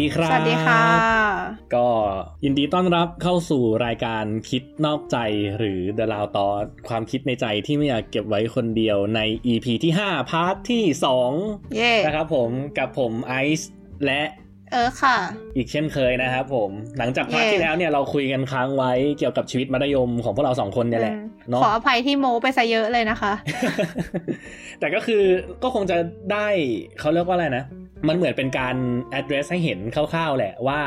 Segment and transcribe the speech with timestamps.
[0.00, 0.82] ดีครับ สวัสดีค่ะ
[1.74, 1.86] ก็
[2.44, 5.16] ยินดีต้อนรับเข้าสู่รายการคิดนอกใจ
[5.58, 6.48] หรือ The l o u d t o
[6.88, 9.20] ความคิดในใจที่ไม่อยากเก็บไว้คนเดียวใน
[9.52, 13.70] EP ที่ 5 part ที่ 2นะครับผมกับผมไอซ์
[14.06, 14.22] และ
[14.72, 15.16] เอิร์กค่ะ
[15.56, 23.32] อีกเช่นเคยนะครับผม หลังจาก part ที่แล้วเนี่ยเราคุยกันค้างไว้เกี่ยวกับชีวิตมัธยมของพวกเราสองคนเนี่ยแหละอืมเนาะขออภัยที่โม้ไปซะเยอะเลยนะคะ
[24.80, 25.22] แต่ก็คือ
[25.62, 25.96] ก็คงจะ
[26.32, 26.46] ได้
[26.98, 27.64] เขาเรียกว่าอะไรนะ
[28.08, 28.76] มันเหมือนเป็นการ
[29.18, 30.80] address ให้เห็นคร่าวๆแหละว่า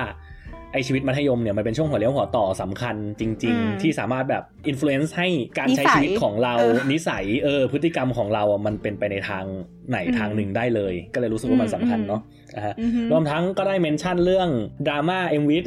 [0.73, 5.27] ไอชีวิตมัธยมเนี่ยมันเป็นช่วงหัวเลี้ยวหัวต่อสำคัญจริงอืมๆที่สามารถแบบ influence ให้
[5.59, 9.45] การใช้นิสัยชีวิตของเราเออนิสัยเออพฤติกรรมของเราอะมันเป็นไปในทาง
[9.90, 12.22] ไหนอืมทางหนึ่งได้เลย ก็เลยรู้สึกว่ามันอืมสำคัญเนาะ
[12.55, 14.49] นะฮะอือหือรวมทั้งก็ได้เมนชั่นเรื่อง
[14.88, 15.63] ดราม่าเอ็มวิท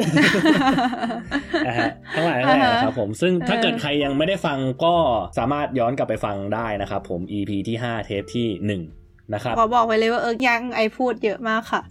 [1.66, 4.95] นะฮะทั้งหลายทั้งแหล่อ่าฮะนะครับผม ซึ่งถ้าเออเกิดใครยังไม่ได้ฟังก็
[5.38, 9.01] สามารถย้อนกลับไปฟังได้นะครับผม EP ที่ 5 เทปที่ 1
[9.34, 11.82] นะครับขอบอกไว้เลยว่าเออยังไอพูดเยอะมากค่ะ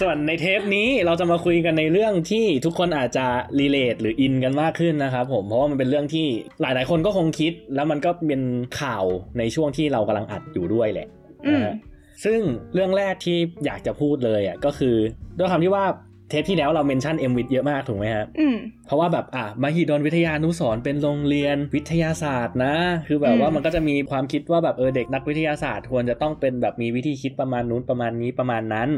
[0.00, 3.26] ส่วนในเทปนี้เราจะมาคุยกันในเรื่องที่ทุกคนอาจจะ
[3.58, 6.26] รีเลทหรืออินกันมากขึ้นนะครับผมเพราะว่ามันเป็นเรื่องที่
[6.60, 8.42] หลาย ๆ คนก็คงคิด แล้วมันก็เป็น
[8.80, 9.04] ข่าว
[9.38, 11.08] ในช่วงที่เรากำลังอัดอยู่ด้วยแหละ
[11.46, 11.74] อืมนะฮะ
[12.24, 12.40] ซึ่ง
[12.74, 14.96] เรื่องแรกที่อยากจะพูดเลยอะก็คือ
[15.38, 15.84] ด้วยความที่ว่า
[16.28, 22.74] เทปที่แล้วเราเมนชั่นเอ็มวิทเยอะมากถูกไหมครับอืมเพราะว่าแบบอะมหิดลวิทยานุสรณ์เป็นโรงเรียนวิทยาศาสตร์นะ
[23.06, 28.88] คือแบบว่าอืมมันก็จะมีความคิดว่าแบบเออเด็กนักวิทยาศาสตร์ควรจะต้องเป็นแบบมีวิธีคิดประมาณนู้นประมาณนี้ประมาณนั้น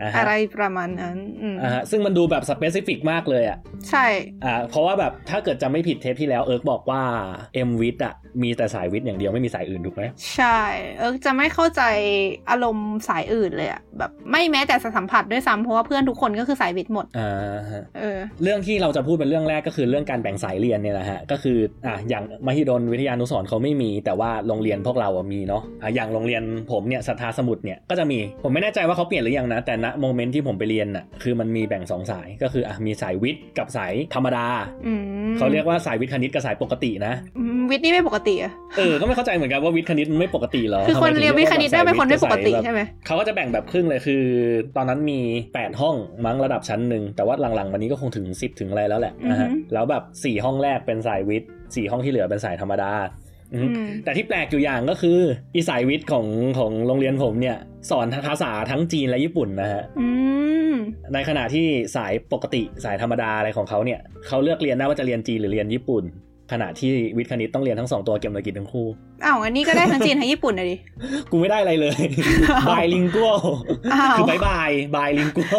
[0.00, 3.58] อ่าฮะอะไรประมาณนั้นอืมอ่าฮะซึ่งมันดูแบบ specific มากเลยอะ
[3.90, 4.06] ใช่
[4.44, 7.02] อ่า เพราะว่าแบบถ้าเกิดจำไม่ผิดเทปที่แล้วเอิร์กบอกว่า
[7.54, 10.02] MWIT อะ มีแต่สายวิทย์อย่างเดียวไม่มีสายอื่นถูกไหม
[10.36, 10.58] ใช่
[10.98, 11.82] เออจะไม่เข้าใจ
[12.50, 17.30] อารมณ์สายอื่นเลยอะแบบไม่แม้แต่จะสัมผัสด้วยซ้ำเพราะว่าเพื่อนทุกคนก็คือสายวิทย์หมดอ่า
[17.72, 34.46] ฮะเออ เรื่องที่เราจะพูดเป็นเรื่องแรกก็คือเรื่องการแบ่งสายเรียนเนี่ยแหละฮะก็คืออะอย่างมหิดลวิทยานุสรณ์เขาไม่มี แต่ว่าโรงเรียนพวกเราอะมีเนาะอะอย่างโรงเรียนผมเนี่ยสัทธาสมุทรเนี่ยก็จะมีผมไม่แน่ใจว่าเขาเปลี่ยนหรือยังนะแต่ณโมเมนต์ที่ผมไปเรียนน่ะคือมันมีแบ่งสองสายก็คืออะมีสายวิทย์กับสายธรรมดา
[34.86, 44.22] อืมเขาเรียกว่าสายวิทย์คณิตกับสายปกตินะอืมวิทย์นี่ไม่ปกติอะเออ ก็ไม่เข้าใจเหมือนกันว่าวิทย์คณิตมันไม่ปกติเหรอ คือคนทำไมถึงเรียนวิทย์คณิตได้เป็นคนไม่ปกติสายวิทย์บใช่ไหมเขาก็จะแบ่งแบบครึ่งเลยคือ
[44.76, 45.20] ตอนนั้นมี
[45.52, 52.92] 8 ห้องมั้งระดับชั้นหนึ่ง แต่ว่าหลังๆวันนี้ก็คงถึง 10 ถึงอะไรแล้วแหละนะฮะอือฮึแล้วแบบ 4 ห้องแรกเป็นสายวิทย์4ห้องที่เหลือเป็นสายธรรมดา
[53.54, 55.18] อืมอืมแต่ที่แปลกอยู่อย่างก็คือ
[55.56, 56.26] อีสายวิทย์ของ
[56.58, 57.56] ของโรงเรียนผมเนี่ย
[57.90, 60.06] สอนภาษาทั้งจีนและญี่ปุ่นนะฮะอื
[60.72, 60.74] ม
[61.14, 66.04] ในขณะที่สายปกติสายธรรมดาอะไรของเขาเนี่ยเขาเลือกเรียนได้ว่าจะเรียนจีนหรือเรียนญี่ปุ่น
[66.52, 68.86] ขณะที่วิทย์คณิตต้องเรียนทั้งสองตัวเก็บหน่วยกิจทั้งคู่
[69.24, 70.76] อ้าวอันนี้ก็ได้ทั้งจีนทั้งญี่ปุ่นเลยดิ
[71.30, 71.98] กูไม่ได้อะไรเลย
[72.70, 73.30] bilingual
[73.92, 75.54] อ้าวคือบายบาย bilingual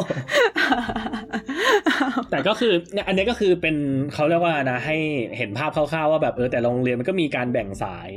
[2.29, 3.75] แต่ก็คือเนี่ยอันนี้ก็คือเป็น
[4.13, 4.97] เขาเรียกว่านะให้
[5.37, 8.09] เห็นภาพคร่าวๆว่าแบบเออแต่โรงเรียนมันก็มีการแบ่งสาย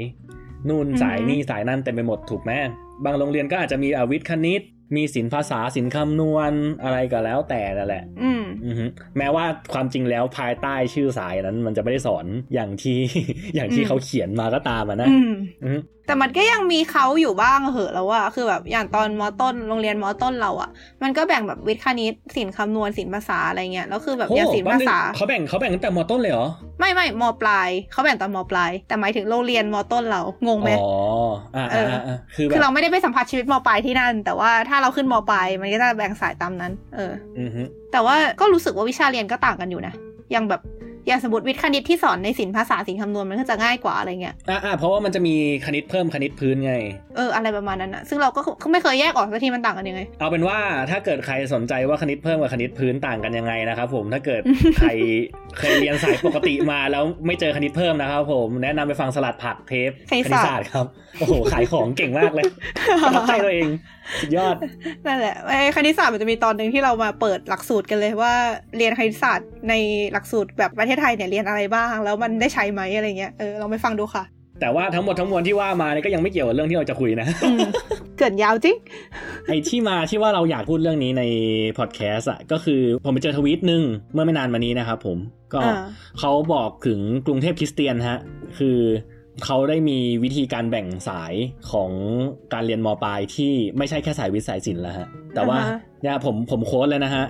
[0.69, 2.53] นู่นอือฮึสายนี่สายนั่นเต็มไปหมดถูกไหม
[3.05, 4.63] บางโรงเรียนก็อาจจะมีอาวิทย์คณิต
[4.97, 8.85] มีศิลปภาษาศิลป์คำนวณอะไรก็แล้วแต่นั่นแหละ อืมอือฮึ
[9.19, 12.99] แม้ว่าความจริงแล้วภายใต้ชื่อสายนั้น มันจะไม่ได้สอนอย่างที่
[13.57, 15.33] อย่างที่อืมเขาเขียนมาก็ตามอะนะอืม
[15.63, 15.79] อือฮึ
[16.09, 20.71] แต่มันก็ยังมีเขาอยู่บ้างเหอะแล้วว่าคือแบบอย่างตอนมอต้นโรงเรียนมอต้นเราอะ
[21.03, 26.49] มันก็แบ่งแบบวิทย์คณิตศิลป์คำนวณศิลป์ภาษาอะไรเงี้ยแล้วคือแบบอย่างศิลป์แป๊บภานึงษาเขาแบ่งเขาแบ่งตั้งแต่มต้นเลยเหรอ
[26.79, 30.91] ไม่ไม่มปลายเขาแบ่งตอนมปลายแต่หมายถึงโรงเรียนมต้นเรางงไหมอ๋อ
[31.57, 39.95] อ่าเออ่าออ่าคือแบคือบเราไม่ได้ไปสัมผัสชีวิตมปลายที่นั่น แต่ว่าถ้าเราขึ้นมปลายมันก็จะแบ่งสายตามนั้น เอออือฮึแต่ว่าก็รู้สึกว่าวิชาเรียนก็ต่างกันอยู่นะ
[40.33, 40.61] อย่างแบบ
[41.09, 45.35] อย่างสมมติวิทย์คณิตที่สอนในศิลป์ภาษาศิลป์คำนวณมันก็จะง่ายกว่าอะไรเงี้ยอ่าอ่าเพราะว่ามันจะมี
[45.67, 46.75] คณิตเพิ่มคณิตพื้นไง
[47.17, 48.41] เอออะไรประมาณนั้นอะซึ่งเราก็
[48.73, 50.59] ไม่เคยแยกออกสักทีมันต่างกันยังไง เอาเป็นว่า
[50.91, 54.43] ถ้าเกิดใครสนใจว่าคณิตเพิ่มกับคณิตพื้นต่างกันยังไงนะครับผมถ้าเกิด
[54.79, 54.89] ใคร
[55.59, 60.87] เคยเรียนสายปกติมาแล้วไม่เจอคณิตเพิ่มนะครับผมแนะนำไปฟังสลัดผักเทปคณิตศาสตร์ตร์ครับ
[61.19, 62.45] โอ้โหขายของเก่งมากเลย
[63.03, 63.69] ประทับใจตัวเอง
[64.21, 64.57] สุดยอด
[65.07, 68.33] นั่นแหละไอ้คณิตศาสตร์มันจะมีตอนหนึ่งที่เรามาเปิดหลักสูตรกันเลยว่า
[68.77, 69.75] เรียนคณิตศาสตร์ใน
[70.13, 74.25] หลักสูตรแบบประเทศไทยเนี่ยเรียนอะไรบ้าง แล้วมันได้ใช้ไหมอะไรเงี้ยเออลองไปฟังดูค่ะ
[74.61, 77.59] แต่ว่าทั้งหมดทั้งมวลที่ว่ามาเนี่ยก็ยังไม่เกี่ยวกับเรื่องที่เราจะคุยนะอืม
[78.19, 78.77] เกินยาวจริง
[79.47, 81.23] ไอ้ที่มาที่ว่าเราอยากพูดเรื่องนี้ใน
[81.79, 83.83] พอดแคสต์อะก็คือผมไปเจอทวีตหนึ่ง
[84.13, 85.19] เมื่อไม่นานมานี้นะครับผม
[85.55, 85.75] ก็อ่า
[86.21, 88.19] เขาบอกถึงกรุงเทพคริสเตียนฮะ
[88.59, 88.79] คือ
[89.45, 91.35] เขาได้มีวิธีการแบ่งสาย
[91.71, 91.91] ของ
[92.53, 97.25] การเรียนมปลายที่ไม่ใช่แค่สายวิทย์สายศิลป์แล้วฮะ แต่ว่าอ่าฮะเนี่ยผมผมโค้ดเลยนะฮะ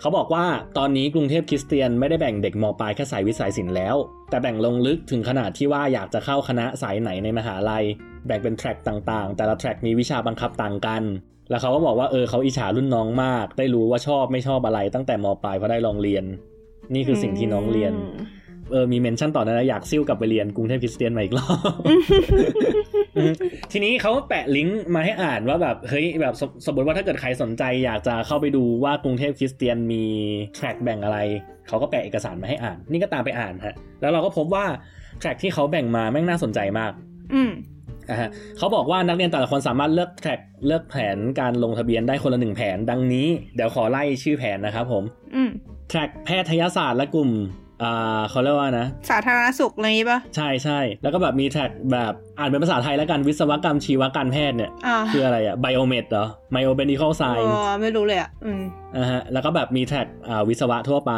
[0.00, 0.44] เขาบอกว่า
[0.78, 3.96] ตอนนี้กรุงเทพคริสเตียนไม่ได้แบ่งเด็กมปลายแค่สายวิทย์สายศิลป์แล้ว
[4.30, 7.84] แต่แบ่งลงลึกถึงขนาดที่ว่าอยากจะเข้าคณะสายไหนในมหาลัย
[8.26, 11.02] แบ่งเป็นแทร็กต่างๆ แต่ละแทร็กมีวิชาบังคับต่างกัน
[11.50, 16.24] แล้วเขาก็บอกว่าเออเขาอิจฉารุ่นน้องมาก ได้รู้ว่าชอบไม่ชอบอะไรตั้งแต่มปลายเพราะได้ลองเรียน
[16.94, 17.92] นี่คือสิ่งที่น้องเรียน
[18.70, 21.80] เออมีเมนชั่นต่อนะ อยากซิ่วกลับไปเรียนกรุงเทพคริสเตียนมาอีกรอบ
[23.72, 30.04] ทีนี้เขาแปะลิงก์มาให้อ่านว่าแบบเฮ้ยแบบสมสมมติว่าถ้าเกิดใครสนใจ อยากจะเข้าไปดูว่ากรุงเทพคริสเตียนมี
[30.54, 31.18] แทร็กแบ่งอะไร
[31.68, 34.64] เขาก็แปะเอกสารมาให้อ่าน นี่ก็ตามไปอ่านฮะแล้วเราก็พบว่า
[35.18, 36.92] แทร็กที่เขาแบ่งมาแม่งน่าสนใจมาก
[37.34, 37.50] อืม
[38.10, 38.28] อะฮะ
[38.58, 45.50] เขาบอกว่านักเรียนแต่ละคนสามารถเลือกแทร็กเลือกแผนการลงทะเบียนได้คนละหนึ่งแผน ดังนี้เดี๋ยวขอไล่ชื่อแผนนะครับผมอืม
[45.88, 47.30] แทร็กแพทยศาสตร์และกลุ่ม
[47.82, 58.62] อ่าเขาเรียกว่านะ สาธารณสุขอะไรอย่างงี้ปะใช่ใช่แล้วก็แบบมีแทร็กแบบอ่านเป็นภาษาไทยแล้วกัน วิศวกรรมชีวการแพทย์เนี่ยอ่าคืออะไรอะไบโอเมดเหรอไ i โอเ e นิคอลไซอ๋น์อไม่รู้เลยอะอืม
[58.96, 61.12] นะฮะแล้วก็แบบมีแทร็กอ่าวิศวะทั่วไป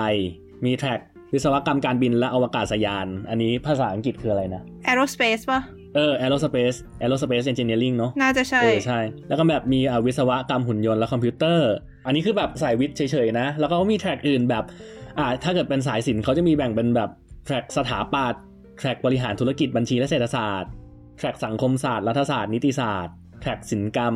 [0.67, 1.00] มีแทร็ก
[1.35, 5.61] วิศวกรรมการบินและอวกาศยาน อันนี้ภาษาอังกฤษคืออะไรนะ aerospace ปะ
[5.94, 11.73] เออ aerospace aerospace engineering เนอะน่าจะใช่เออใช่ แล้วก็แบบมีอ่าวิศวกรรมหุ่นยนต์และคอมพิวเตอร์
[12.06, 14.64] อันนี้คือแบบสายวิทย์เฉยๆนะ แล้วก็มี track อื่นแบบ
[15.18, 17.10] อ่าถ้าเกิดเป็นสายศิลป์เขาจะมีแบ่งเป็นแบบ
[17.44, 18.42] track สถาปัตย์
[18.78, 20.70] track บริหารธุรกิจบัญชีและเศรษฐศาสตร์
[21.19, 24.14] track สังคมศาสตร์รัฐศาสตร์นิติศาสตร์ track ศิลปกรรม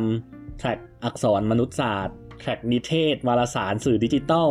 [0.59, 4.49] track อักษรมนุษยศาสตร์ track นิเทศ วารสารสื่อดิจิทัล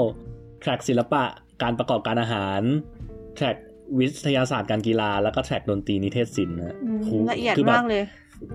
[0.61, 1.25] track ศิลปะ
[1.63, 2.63] การประกอบการอาหาร
[3.37, 3.57] track
[3.99, 8.03] วิทยาศาสตร์การกีฬาแล้วก็ track ดนตรีนิเทศศิลป์นะอืมโหละเอียดคือแบบมากเลย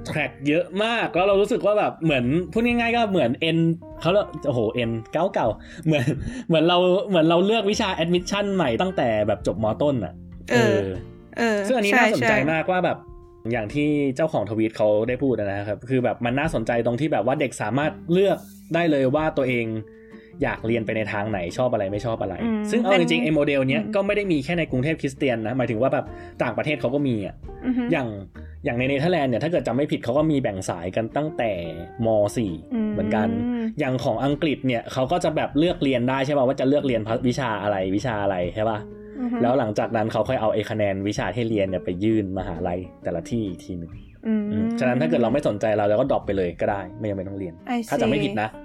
[0.06, 3.58] track เยอะมากแล้วเรารู้สึกว่าแบบเหมือนพูดง่ายๆก็เหมือนเอ็น
[4.02, 6.06] เขาเรียกโอ้โหเอ็นเก่าเก่าๆเหมือน
[6.48, 6.78] เหมือนเรา
[7.10, 10.14] เหมือนเราเลือกวิชา admission ใหม่ตั้งแต่แบบจบม.ต้นอะ
[10.52, 10.80] เออ
[11.38, 12.98] เออซึ่งอันนี้ช่น่าสนใจช่มากว่าแบบ
[13.52, 18.38] อย่างที่เจ้าของทวีตเขาได้พูดนะครับ คือแบบมันน่าสนใจตรงที่แบบว่าเด็กสามารถเลือก
[18.74, 19.66] ได้เลยว่าตัวเอง
[20.44, 26.06] อยากเรียนไปในทางไหนชอบอะไรไม่ชอบอะไรอืมซึ่งเอาจริงๆเป็นไอ้โมเดลเนี้ยอืมก็ไม่ได้มีแค่ในกรุงเทพคริสเตียนนะ หมายถึงว่าแบบ
[26.44, 27.36] ต่างประเทศเขาก็มีอะ
[27.66, 28.08] อือฮึอย่าง
[28.66, 31.52] อย่างในเนเธอร์แลนด์เนี่ยถ้าเกิดจำไม่ผิดเขาก็มีแบ่งสายกันตั้งแต่
[32.06, 33.28] ม .4 เหมือนกัน
[33.80, 38.80] อย่างของอังกฤษเนี่ยเขาก็จะแบบเลือกเรียนได้ใช่ป่ะว่าจะเลือกเรียนวิชาอะไรวิชาอะไรใช่ป่ะ
[39.20, 43.92] อือฮึแล้วหลังจากนั้นเขาค่อยเอาไอ้คะแนนวิชาที่เรียนเนี่ยไปยื่นมหาลัยแต่ละที่อีกทีหนึ่ง
[44.28, 48.65] อืมอืมฉะนั้นถ้าเกิดเราไม่สนใจเราเราก็ drop ไปเลยก็ได้ ไม่จำเป็นต้องเรียน I ถ้าจะไม่ see ผิดนะอ่าฮะอ่า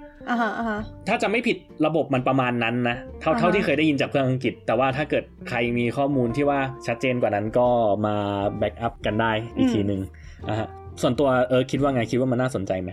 [1.07, 7.67] ถ้าจะไม่ผิดระบบมันประมาณนั้นนะ เท่าอ่าฮะเท่าที่เคยได้ยินจากเพื่อนอังกฤษ แต่ว่าถ้าเกิดใครมีข้อมูลที่ว่าชัดเจนกว่านั้นก็
[8.05, 8.15] มา
[8.59, 10.01] back up กันได้อีกทีหนึ่ง
[10.49, 10.67] อะฮะ
[11.01, 12.89] ส่วนตัวเออคิดว่าไงคิดว่ามันน่าสนใจไหม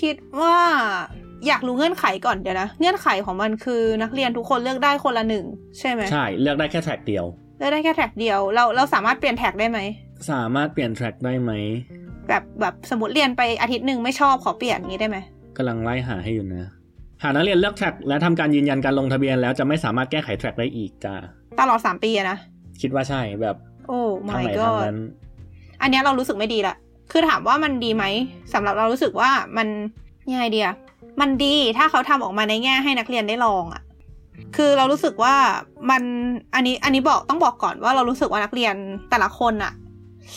[0.00, 0.56] คิดว่า
[1.46, 5.44] อยากรู้เงื่อนไขก่อนเดี๋ยวนะ เงื่อนไขของมันคือนักเรียนทุกคนเลือกได้คนละหนึ่ง
[5.78, 7.24] ใช่ไหมใช่เลือกได้แค่ track เดียว
[7.58, 9.78] เลือกได้แค่ track เดียวเราเราสามารถเปลี่ยน track ได้ไหม
[10.30, 11.52] สามารถเปลี่ยน track ได้ไหม
[12.28, 16.64] แบบแบบสมมติเรียนไปอาทิตย์หนึ่งไม่ชอบขอเปลี่ยนอย่างนี้ได้ไหมกำลังไล่หาให้อยู่นะ
[17.22, 21.14] หากนักเรียนเลือกแทร็กและทำการยืนยันการลงทะเบียนแล้วจะไม่สามารถแก้ไขแทร็กได้อีกจ้า
[21.60, 22.38] ตลอดสามปีอะนะ
[22.80, 23.56] คิดว่าใช่แบบ
[23.88, 24.98] โอ้ทาง my ไหนทาง god นั้น
[25.82, 26.76] อันเนี้ยเรารู้สึกไม่ดีละ
[27.10, 28.04] คือถามว่ามันดีไหม
[28.52, 29.68] สำหรับเรารู้สึกว่ามัน
[30.32, 30.70] ยังไงเดีย
[31.20, 33.82] มันดีถ้าเขาทำออกมาในแง่ให้นักเรียนได้ลองอะ
[34.56, 35.34] คือเรารู้สึกว่า
[35.90, 36.02] มัน
[36.54, 38.74] อันนี้อันนี้บอกต้องบอกก่อนว่าเรารู้สึกว่านักเรียน
[39.10, 39.72] แต่ละคนอะ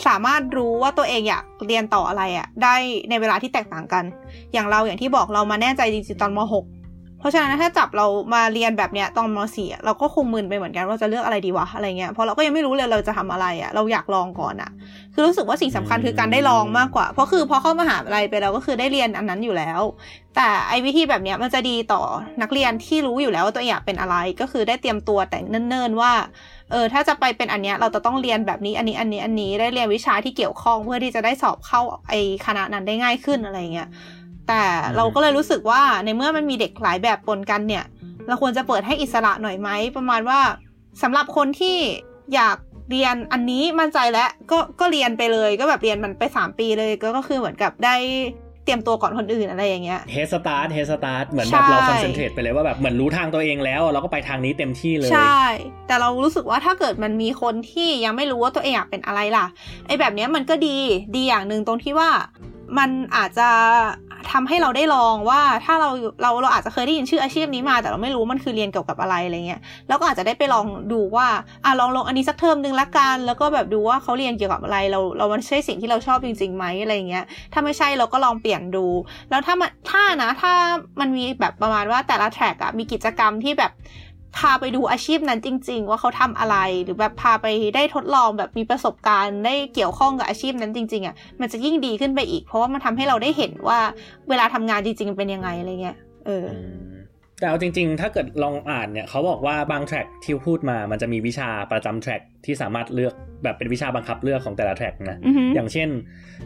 [0.06, 2.76] สามารถรู้ว่าตัวเองอยากเรียนต่ออะไรอะได้
[3.10, 4.04] ในเวลาที่แตกต่างกัน
[4.54, 6.83] อย่างเราอย่างที่บอกเรามาแน่ใจจริงๆตอนม .6
[7.24, 14.72] เพราะฉะนั้นถ้าจับเรามาเรียนแบบเนี้ยตอนม .4 อะเราก็คงมึนไปเหมือนกันว่าจะเลือกอะไรดีวะอะไรเงี้ยเพราะเราก็ยังไม่รู้เลยเราจะทำอะไรอะเราอยากลองก่อนอะ
[15.14, 19.82] คือรู้สึกว่าสิ่งสำคัญคือการได้ลองมากกว่า เพราะคือพอเข้ามหาลัยไปเราก็คือได้เรียนอันนั้นอยู่แล้ว
[20.36, 22.02] แต่ไอ้วิธีแบบเนี้ยมันจะดีต่อ
[22.42, 26.14] นักเรียนที่รู้อยู่แล้วว่าตัวเองอยากเป็นอะไรก็คือได้เตรียมตัวแต่เนิ่นๆว่า
[26.72, 33.88] เออถ้าจะไปเป็นอันเนี้ยเราจะต้องเรียนแบบนี้อันนี้อันนี้อันนี้ได้เรียนวิชาที่เกี่ยวข้องเพื่อที่จะได้สอบเข้าไอ้คณะนั้นได้ง่ายขึ้นอะไรเงี้ย
[34.48, 34.64] แต่
[34.96, 37.84] เราก็เลยรู้สึกว่าในเมื่อมันมีเด็กหลายแบบปนกันเนี่ย
[38.28, 40.40] เราควรจะเปิดให้อิสระหน่อยไหม ประมาณว่า
[41.02, 41.78] สำหรับคนที่
[42.36, 42.58] อยาก
[42.92, 47.96] เรียนอันนี้มั่นใจแล้วก็ก็เรียนไปเลยก็แบบเรียนมันไปสามปีเลยก็ก็คือเหมือนกับได้
[48.66, 55.42] เตรียมตัวก่อนคนอื่นอะไรอย่างเงี้ย head start head start เหมือนใช่แบบเรา concentrate ไปเลยว่าแบบเหมือนรู้ทางตัวเองแล้ว เราก็ไปทางนี้เต็มที่เลย ใช่
[55.88, 59.46] แต่เรารู้สึกว่าถ้าเกิดมันมีคนที่ยังไม่รู้ว่าตัวเองอยากเป็นอะไรล่ะ
[59.88, 60.78] ไอ้แบบเนี้ยมันก็ดี
[61.16, 62.10] ดีอย่างหนึ่งตรงที่ว่า
[62.78, 63.50] มันอาจจะ
[64.32, 65.90] ทำให้เราได้ลองว่าถ้าเรา
[66.22, 71.28] เราเราอาจจะเคยได้ยินชื่ออาชีพนี้มา แต่เราไม่รู้มันคือเรียนเกี่ยวกับอะไรอะไรเงี้ยแล้วก็อาจจะได้ไปลองดูว่า
[71.66, 78.86] อะลองลองอันนี้สักเทอมนึงละกันแล้วก็แบบดูว่าเขาเรียนเกี่ยวกับอะไร เราเรามันใช่สิ่งที่เราชอบจริงๆไหมอะไรเงี้ยถ้าไม่ใช่เราก็ลองเปลี่ยนดู
[79.30, 80.54] แล้วถ้ามันถ้านะถ้า
[81.00, 83.72] มันมีแบบประมาณว่าแต่ละแทร็กอะมีกิจกรรมที่แบบ
[84.38, 93.80] พาไปดูอาชีพนั้นจริง ๆ ว่าเขาทำอะไรหรือแบบพาไปได้ทดลองแบบมีประสบการณ์ได้เกี่ยวข้องกับอาชีพนั้นจริง ๆอะมันจะยิ่งดีขึ้นไปอีก เพราะว่ามันทำให้เราได้เห็นว่า
[94.30, 96.48] เวลาทำงานจริง ๆ เป็นยังไงอะไรเงี้ยเออ
[97.40, 103.14] แต่เอาจริงๆ ถ้าเกิดลองอ่านเนี่ยเขาบอกว่าบางแทร็กที่พูดมามันจะมีวิชาประจำแทร็กที่สามารถเลือก
[103.44, 105.90] แบบเป็นวิชาบังคับเลือกของแต่ละแทร็กนะอือหืออย่างเช่น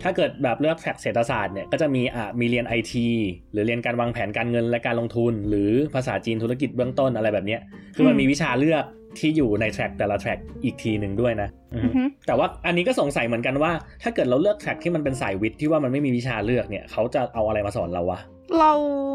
[0.04, 3.08] ถ้าเกิดแบบเลือกแทร็กเศรษฐศาสตร์เนี่ยก็จะมีอะมีเรียนไอที
[3.52, 7.62] หรือเรียนการวางแผนการเงินและการลงทุน หรือภาษาจีนธุรกิจเบื้องต้นอะไรแบบเนี้ย
[7.96, 8.84] คือมันมีวิชาเลือก
[9.20, 13.72] ที่อยู่ใน track แต่ละ track อีกทีหนึ่งด้วยนะอืมอือฮึแต่ว่าอันนี้ก็สงสัยเหมือนกันว่า
[14.04, 18.20] ถ้าเกิดเราเลือก track ที่มันเป็นสายวิทย์ที่ว่ามันไม่มีวิชาเลือกเนี่ยเขาจะเอาอะไรมาสอนเราวะ
[18.60, 18.72] เรา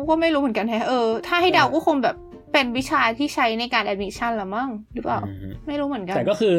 [0.09, 2.17] ก็ไม่รู้เหมือนกันแฮะเออถ้าให้เดาอ่าก็คงแบบ
[2.53, 6.55] เป็นวิชาที่ใช้ในการ admission ละมั้งหรือเปล่าอืมไม่รู้เหมือนกัน แต่ก็คือ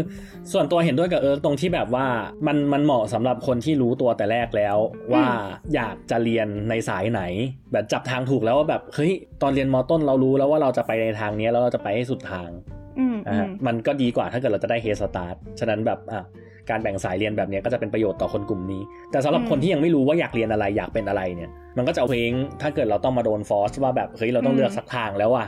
[0.51, 2.07] ส่วนตัวเห็นด้วยกับเอิร์กตรงที่แบบว่า
[2.47, 4.77] มันมันเหมาะสำหรับคนที่รู้ตัวแต่แรกแล้ว
[5.13, 5.25] ว่า
[5.75, 7.21] อยากจะเรียนในสายไหน
[7.71, 12.49] แบบจับทางถูกแล้วว่าแบบเฮ้ยตอนเรียนมอต้นเรารู้แล้วว่าเราจะไปในทางเนี้ยแล้วเราจะไปให้สุดทาง
[12.99, 16.23] อืมนะอืฮะมมันก็ดีกว่าถ้าเกิดเราจะได้เฮสตาร์ทฉะนั้นแบบอะ
[16.69, 18.81] การแบ่งสายเรียนแบบเนี้ยก็จะเป็นประโยชน์ต่อคนกลุ่มนี้
[19.11, 22.31] แต่สำหรับอืมคนที่ยังไม่รู้ว่าอยากเรียนอะไรอยากเป็นอะไรเนี่ย มันก็จะเอาเพลง
[22.61, 25.47] ถ้าเกิดเราต้องมาโดนฟอร์สว่าแบบเฮ้ยเราต้องเลือกสักทางแล้วอะ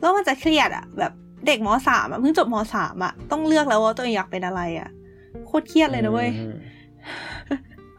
[0.00, 1.12] แล้วมันจะเครียดอะแบบ
[1.46, 4.88] เด็กมสามอะเพิ่งจบมสามอะต้องเลือกแล้วว่าตัวเองอยากเป็นอะไรอะ
[5.46, 6.54] โคตรเครียดเลยนะเว้ยอืม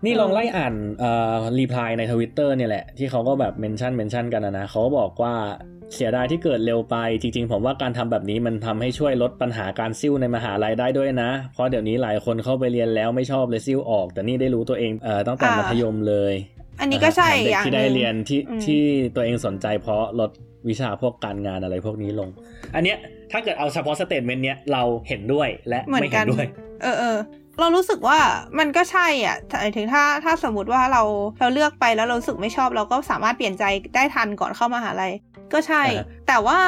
[0.05, 5.35] นี่ลองไล่อ่านเอ่อรีプライในทวิตเตอร์เนี่ยแหละ ที่เขาก็แบบเมนชั่นเมนชั่นกันนะนะเขาก็บอกว่า
[5.95, 16.35] เสียดายที่เกิดเร็วไป จริงๆ ผมว่าการทำแบบนี้มันทำให้ช่วยลดปัญหาการซิ่วในมหาลัยได้ด้วยนะ เพราะเดี๋ยวนี้หลายคนเข้าไปเรียนแล้วไม่ชอบเลยซิ่วออก แต่นี่ได้รู้ตัวเองเอ่อตั้งแต่ อ่ามั มัธยมเลย
[16.81, 18.83] อันนี้ก็ใช่ แถมเด็ อก ย่าง ที่ ห ได้ นึ่ง เรียนที่ อืม ที่
[19.15, 20.31] ตัวเองสนใจเพราะลด
[20.69, 22.29] วิชาพวกการงานอะไรพวกนี้ลง
[22.75, 22.97] อันเนี้ย
[23.33, 26.47] ถ้าเกิดเอาเฉพาะสเตทเมนต์เนี้ยเราเห็นด้วยและ เหมือ ไม่ น เห็ กัน นด้วย
[26.83, 27.17] เออเออ
[27.60, 28.20] เรารู้สึกว่า
[28.60, 31.04] มันก็ใช่อะหมายถึงถ้าถ้าสมมติว่าเรา
[31.40, 33.64] เราเลือกไปแล้วเราสึกไม่ชอบเราก็สามารถเปลี่ยนใจ
[33.96, 35.14] ได้ทันก่อนเข้ามาหาลัย
[35.54, 35.84] ก็ใช่
[36.28, 36.60] แต่ว่า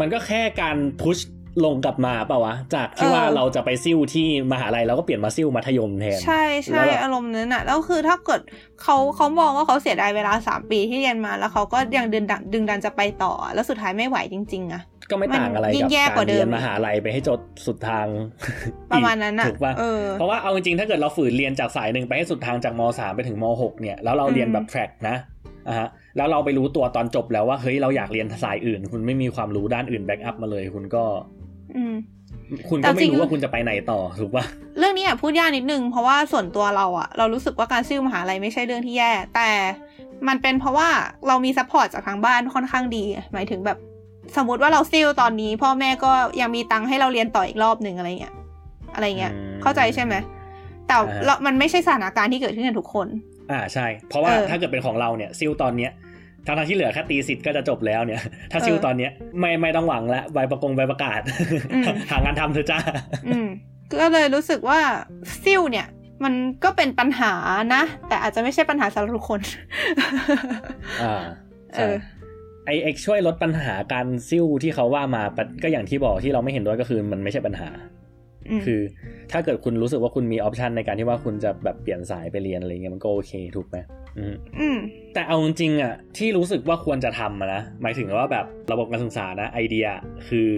[0.00, 1.18] มันก็แค่การพุช
[1.64, 8.40] ลงกลับมาเปล่าวะ จากที่เออว่าเราจะไปซิ่วที่มหาลัยเราก็เปลี่ยนมาซิ่วมัธยมแทน ใช่แล้ใช่วแบบอารมณ์นั้นอะแล้วคือถ้าเกิด
[8.82, 18.06] เขาเขามองว่าเขาเสียดายเวลาสามปีที่เรียนมาแล้วเขาก็ยังดึงดันดึงดันจะไปต่อ แล้วสุดท้ายไม่ไหวจริง ๆอะก็ไม่ต่างอะไรมันยิ่กับงแย่กากว่ารเดิมเรียนมหาลัยไปให้จดสุดทาง
[18.92, 25.16] ประมาณนั้นอะถูกป่ะเออเพราะว่าเอาจริงๆถ้าเกิดเราฝืนเรียนจากสายหนึ่งไปให้สุดทางจากมสามไปถึงมหกเนี่ยแล้วเราเรียนแบบแทร็กนะ
[25.68, 31.04] อะฮะแล้วเราไปรู้ตัวตอนจบแล้วว่าเฮ้ยเราอยากเรียนสายอื่น คุณไม่มีความรู้ด้านอื่นแบ็กอัพมาเลย คุณก็
[31.76, 31.94] อืม
[32.68, 34.44] คุณแต่ก็จไม่ริงรู้ว่าคุณจะไปไหนต่อถูกป่ะ
[34.78, 39.50] เรื่องนี้อะพูดยากนิดนึงเพราะว่าส่วนตัวเราอะ เรารู้สึกว่าการซิ่วมหาลัยไม่ใช่เรื่องที่แย่ แต่
[40.28, 40.88] มันเป็นเพราะว่า
[41.28, 43.78] เรามี support จากทางบ้านค่อนข้างดี หมายถึงแบบ
[44.36, 48.34] สมมติว่าเราซิ่วตอนนี้ พ่อแม่ก็ยังมีตังค์ให้เราเรียนต่ออีกรอบหนึ่งอะไรเงี้ย
[48.94, 50.14] อะไรเงี้ยอืมเข้าใจใช่ไหม
[50.86, 53.06] แต่อ่าฮะเรามันไม่ใช่สถานการณ์ที่เกิดขึ้นกับทุกคน
[53.50, 55.90] อ่าใช่ เพราะว่าเออถ้าเกิดเป็นของเราเนี่ยซิ่วตอนเนี้ย
[56.46, 58.20] ทั้งทั้งๆที่เหลือแค่ thesis ก็จะจบแล้วเนี่ย
[58.52, 61.20] ถ้าซิลเออตอนเนี้ยไม่ไม่ต้องหวังละใบประกงใบประกาศ
[61.72, 62.78] อืมหางานทำเถอะจ้า
[63.28, 63.48] อืม
[64.00, 64.80] ก็เลยรู้สึกว่า
[65.42, 65.86] ซิ่วเนี่ย
[66.24, 67.32] มันก็เป็นปัญหา
[67.74, 69.40] นะ แต่อาจจะไม่ใช่ปัญหาสำหรับทุกคน
[71.02, 71.22] อ่า
[71.74, 71.94] เอใช่อ
[72.66, 77.68] ไอเอ็กช่วยลดปัญหาการซิ่วที่เขาว่ามาปะก็อย่างที่บอกที่เราไม่เห็นด้วยก็คือมันไม่ใช่ปัญหา
[78.58, 78.80] มคือ
[79.32, 83.76] ถ้าเกิดคุณรู้สึกว่าคุณมี option ในการที่ว่าคุณจะแบบเปลี่ยนสายไปเรียนอะไรเงี้ยมันก็โอเคถูกไหม
[84.18, 84.78] อืมอืม
[85.14, 89.86] แต่เอาจริงๆอะที่รู้สึกว่าควรจะทำอะนะหมายถึงว่าแบบระบบการศึกษานะไอเดีย
[90.28, 90.48] คือ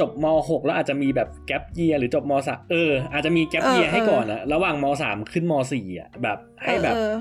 [0.00, 7.12] จบม .6 แล้วอาจจะมีแบบแก p เยียหรือจบม .3 เอออาจจะมีแก p เออเยียให้เออก่อนอะระหว่างม .3 ขึ้นม .4 อะแบบให้แบบเออ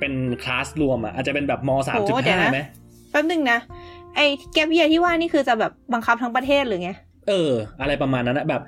[0.00, 0.12] เป็น
[0.42, 2.60] คลาสรวมอะอาจจะเป็นแบบมโหเดี๋ยวนะ3.5ไหม
[3.10, 3.58] แป๊บนึงนะ
[4.16, 6.90] ไอ้แกปเยียที่ว่านี่คือจะแบบบังคับทั้งประเทศหรือไง
[7.28, 8.62] เออ อะไรประมาณนั้นนะแบบ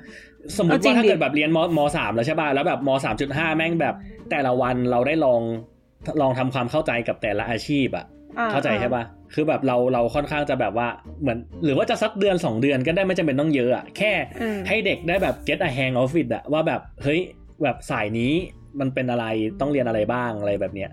[0.56, 3.94] สมมติเอาจริว่างถ้าดิเกิดแบบเรียนมมสามแล้วใช่ป่ะแล้วแบบมสามจุดห้าแม่งแบบ
[4.30, 5.42] แต่ละวันเราได้ลอง
[6.20, 8.06] ลองทำความเข้าใจกับแต่ละอาชีพอะ
[8.38, 9.04] อ่เข้าใจใช่ป่ะ
[9.34, 10.88] คือแบบเราเราค่อนข้างจะแบบว่า
[11.22, 17.20] เหมือน หรือว่าจะสักเดือน 2 เดือนก็ได้ไม่จำเป็นต้องเยอะอะแค่อืมให้เด็กได้แบบ get a hang of it อะว่าแบบเฮ้ย
[17.62, 18.32] แบบสายนี้
[18.80, 19.24] มันเป็นอะไร
[19.60, 20.90] ต้องเรียนอะไรบ้างอะไรแบบเนี้ย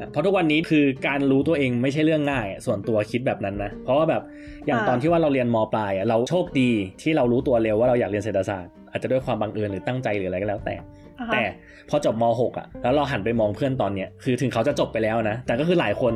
[0.00, 4.22] อะเพราะทุกวันนี้คือการรู้ตัวเองไม่ใช่เรื่องง่ายอะส่วนตัวคิดแบบนั้นนะ เพราะว่าแบบ
[4.66, 6.70] อย่างอ่าตอนที่ว่าเราเรียนมปลายอะเราโชคดี
[7.02, 10.95] ที่เรารู้ตัวเร็วว่าเราอยากเรียนเศรษฐศาสตร์ อาจจะด้วยความบังเอิญหรือตั้งใจหรืออะไรก็แล้วแต่อ่าฮะ
[11.32, 11.42] แต่
[11.90, 16.12] พอจบม .6 อะแล้วเราหันไปมองเพื่อนตอนเนี้ยคือถึงเขาจะจบไปแล้วนะ แต่ก็คือหลายคน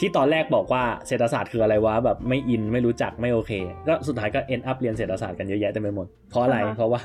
[0.00, 3.52] ที่ตอนแรกบอกว่าเศรษฐศาสตร์คืออะไรวะแบบไม่อินไม่รู้จักไม่โอเค
[3.88, 7.00] ก็สุดท้ายก็ end up เรียนเศรษฐศาสตร์กันเยอะแยะเต็มไปหมด เพราะอะไรอ่าฮะเพราะว่า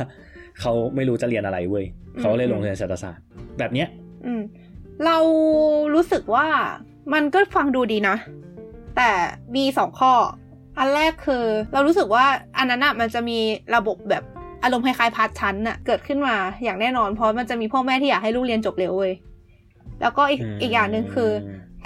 [0.61, 1.85] เขาไม่รู้จะเรียนอะไรเว้ย
[2.15, 3.23] อืมเขาเลยลงเรียนเศรษฐศาสตร์
[3.59, 3.87] แบบเนี้ย
[4.25, 4.41] อืม
[5.05, 5.17] เรา
[5.95, 6.47] รู้สึกว่า
[7.13, 8.15] มันก็ฟังดูดีนะ
[8.97, 9.11] แต่
[9.55, 10.13] มีสองข้อ
[10.77, 12.25] อันแรกคือ เรารู้สึกว่า
[12.57, 13.39] อันนั้นอะมันจะมี
[13.75, 14.23] ระบบแบบ
[14.63, 19.13] อารมณ์คล้ายๆพาร์ทชั้นอะเกิดขึ้นมาอย่างแน่นอนเพราะมันจะมีพ่อแม่ที่อยากให้ลูกเรียนจบเร็วเว้ย
[20.01, 21.31] แล้วก็อีกอีกอย่างหนึ่งคือ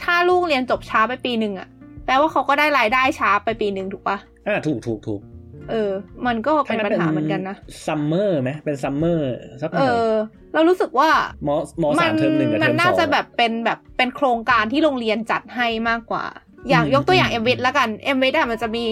[0.03, 1.67] ถ้าลูกเรียนจบช้าไปปีหนึ่งอะ
[2.05, 5.21] แปลว่าเขาก็ได้รายได้ช้าไปปีหนึ่งถูกปะอ่าถูกถูกถูก
[5.69, 5.91] เออ
[6.27, 10.13] มันก็เป็นปัญหาเหมือนกันนะซัมเมอร์ไหมเป็นซัมเมอร์สักหเอน่อยอ
[10.53, 11.09] เรารู้สึกว่า
[11.47, 11.49] ม
[11.81, 16.25] มสามเทอมหนึ่งกับเทมัอมสองน่าจะแบบเป็นแบบเป็นโครงการที่โรงเรียนจัดให้มากกว่า
[16.69, 18.85] อย่างอืมยกตัวอย่างอืเอ็มมวิทแล้วกันเอ็มวิทอะมันจะมี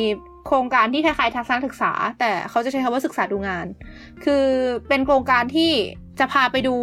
[0.49, 3.65] โครงการที่คล้ายๆทัศนศึกษา แต่เขาจะใช้คำว่าศึกษาดูงาน
[4.23, 4.45] คือ
[4.87, 5.71] เป็นโครงการที่
[6.19, 6.75] จะพาไปดู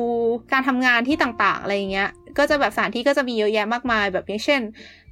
[0.53, 4.61] การทำงานที่ต่างๆ อะไรอย่างเงี้ย ก็จะแบบสถานที่ก็จะมีเยอะแยะมากมายแบบอย่างเช่น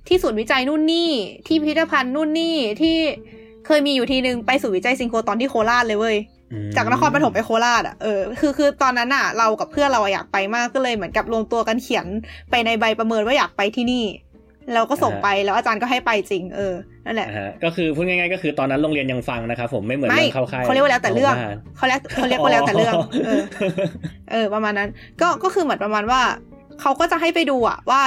[0.08, 1.10] ที่ศูนย์วิจัยนู่นนี่
[1.46, 2.96] ที่พิพิธภัณฑ์นู่นนี่ที่
[3.66, 6.16] เคยมีอยู่ทีนึงไปศูนย์วิจัยซิงโครตอนที่โคราชเลยเว้ย
[6.76, 12.06] จากนครปฐมไปโคราชอะเออคือคือตอนนั้นอะเรากับเพื่อนเราอยากไปมากก็เลยเหมือนกับรวมตัวกันเขียน
[12.50, 14.04] ไปในใบประเมินว่าอยากไปที่นี่
[14.74, 16.74] เราก็ส่งไปแล้วอาจารย์ก็ให้ไปจริงเออ
[17.06, 17.28] นั่นแหละ
[17.64, 21.34] ก็คือพูดง่ายๆก็คือตอนนั้นโรงเรียนยังฟังนะครับผมไม่เหมือนเรื่องเข้าค่ายเขาเรียกว่าแล้วแต่เรื่อง
[21.76, 22.94] เขาเรียกเขาเรียกว่าแล้วแต่เรื่อง
[23.26, 23.42] เออ
[24.30, 24.88] เออประมาณนั้น
[25.20, 26.20] ก็ก็คือเหมือนประมาณว่า
[26.80, 28.02] เขาก็จะให้ไปดูอะว่า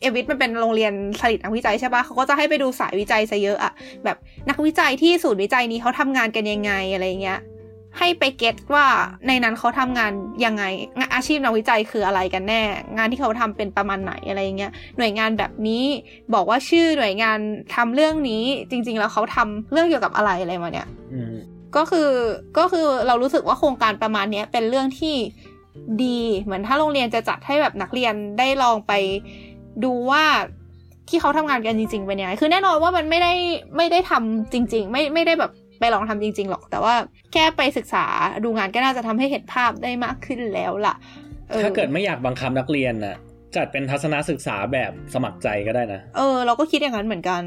[0.00, 3.72] เอวิทมันเป็นโรงเรียนผลิตนักวิจัยใช่ปะเขาก็จะให้ไปดูสายวิจัยซะเยอะอะ
[4.04, 4.16] แบบ
[4.48, 7.38] นักวิจัยที่ศูนย์วิจัยนี้เขาทำงานกันยังไงอะไรเงี้ย
[7.98, 8.86] ให้ไปเก็ตว่า
[9.26, 10.12] ในนั้นเขาทำงาน
[10.44, 10.64] ยังไง
[11.14, 12.62] อาชีพนักวิจัยคืออะไรกันแน่
[12.96, 15.84] งานที่เขาทำเป็นประมาณไหนอะไรเงี้ยหน่วยงานแบบนี้
[16.34, 17.38] บอกว่าชื่อหน่วยงาน
[17.74, 20.88] ทำเรื่องนี้จริง ๆ แล้วเขาทำเรื่องเกี่ยวกับอะไรอะไรมาเนี่ย
[21.76, 22.10] ก็คือ
[22.58, 25.16] ก็คือเรารู้สึกว่าโครงการประมาณนี้เป็นเรื่องที่
[26.04, 28.92] ดีเหมือนถ้าโรงเรียนจะจัดให้แบบนักเรียนได้ลองไป
[29.84, 30.24] ดูว่า
[31.08, 33.32] ที่เขาทำงานกันจริงๆเป็นยังไงคือแน่นอนว่ามันไม่ได้
[33.76, 35.50] ไม่ได้ทำจริง ๆ ไม่ไม่ได้แบบ
[35.82, 36.94] ไปลองทำจริง ๆ หรอก แต่ว่า
[37.32, 38.04] แค่ไปศึกษา
[38.44, 40.94] ดูงานก็น่าจะทำให้เห็นภาพได้มากขึ้นแล้วล่ะ
[41.64, 43.16] ถ้าเกิดไม่อยากบังคับนักเรียนน่ะ
[43.56, 47.42] จัดเป็นทัศนศึกษาแบบสมัครใจก็ได้นะ เออ เราก็คิดอย่างนั้นเหมือนกัน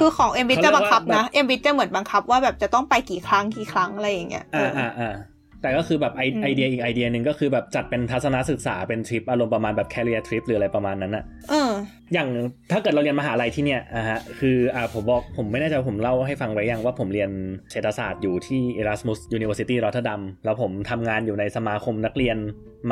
[0.00, 5.14] คือของเอ็มบิจะบังคับนะเอ็มบิจะเหมือนบังคับว่าแบบจะต้องไปกี่ครั้งกี่ครั้งอะไรอย่างเงี้ยอ่าอ่าอ่า
[5.62, 11.70] แต่ก็คือแบบไอเดียอีกไอเดียหนึ่งก็คือแบบจัดเป็นทัศนศึกษาเป็นทริปอารมณ์ประมาณแบบแคเรียทริปหรืออะไรประมาณนั้นอะเออ
[12.12, 12.28] อย่าง
[12.70, 17.30] ถ้าเกิดเราเรียนมหาลัยที่เนี่ยอะฮะคืออ่าผมบอกผมไม่แน่ใจผมเล่าให้ฟังไว้ยังว่าผมเรียน
[17.72, 22.36] เศรษฐศาสตร์อยู่ที่ Erasmus University Rotterdam แล้วผมทำงานอยู่ในสมาคมนักเรียน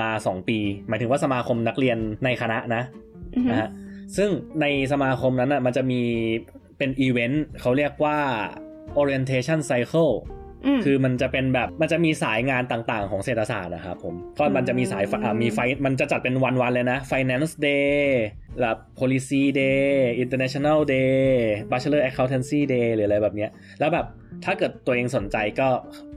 [0.00, 2.83] มา 2 ปี หมายถึงว่าสมาคมนักเรียนในคณะนะ
[3.50, 3.68] นะฮะ
[4.16, 4.30] ซึ่ง
[4.61, 6.00] ในสมาคมนั้นอะมันจะมี
[6.78, 8.18] เป็นอีเวนต์เขาเรียกว่า
[9.00, 10.12] orientation cycle
[10.85, 15.04] คือมันจะเป็นแบบมันจะมีสายงานต่างๆ ของเศรษฐศาสตร์นะครับผมก็มันจะมีสาย
[15.42, 17.99] มีไฟมันจะจัดเป็นวันๆเลยนะ Finance Day
[18.61, 19.88] แบบ Policy Day
[20.25, 21.25] International Day
[21.71, 24.06] Bachelor Accountancy Day หรืออะไรแบบเนี้ยแล้วแบบ
[24.44, 25.68] ถ้าเกิดตัวเองสนใจก็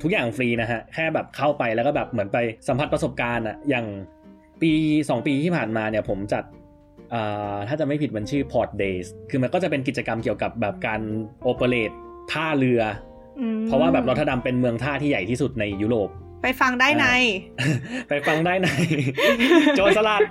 [0.02, 2.38] ทุกอย่างฟรีนะฮะ แค่แบบเข้าไปแล้วก็แบบเหมือนไป
[2.68, 3.86] สัมผัสประสบการณ์อะอย่าง
[4.62, 6.44] ปี 2 ปีที่ผ่านมาเนี่ยผมจัด
[7.68, 11.02] ถ้าจะไม่ผิดมันชื่อ Port Days คือมันก็จะเป็นกิจกรรมเกี่ยวกับแบบการ
[11.44, 11.92] โอเปเรต
[12.32, 12.82] ท่าเรือ
[13.68, 16.10] เพราะว่าแบบรอทดัมเป็นเมืองท่าที่ใหญ่ที่สุดในยุโรป
[16.44, 17.06] ไปฟังได้ใน
[18.10, 18.68] ไปฟังได้ใน
[19.78, 20.22] โจรสลัด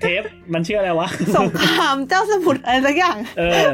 [0.00, 0.22] เทป
[0.52, 3.70] มันชื่ออะไรวะสงครามเจ้าสมุทรอะไรสักอย่าง เออ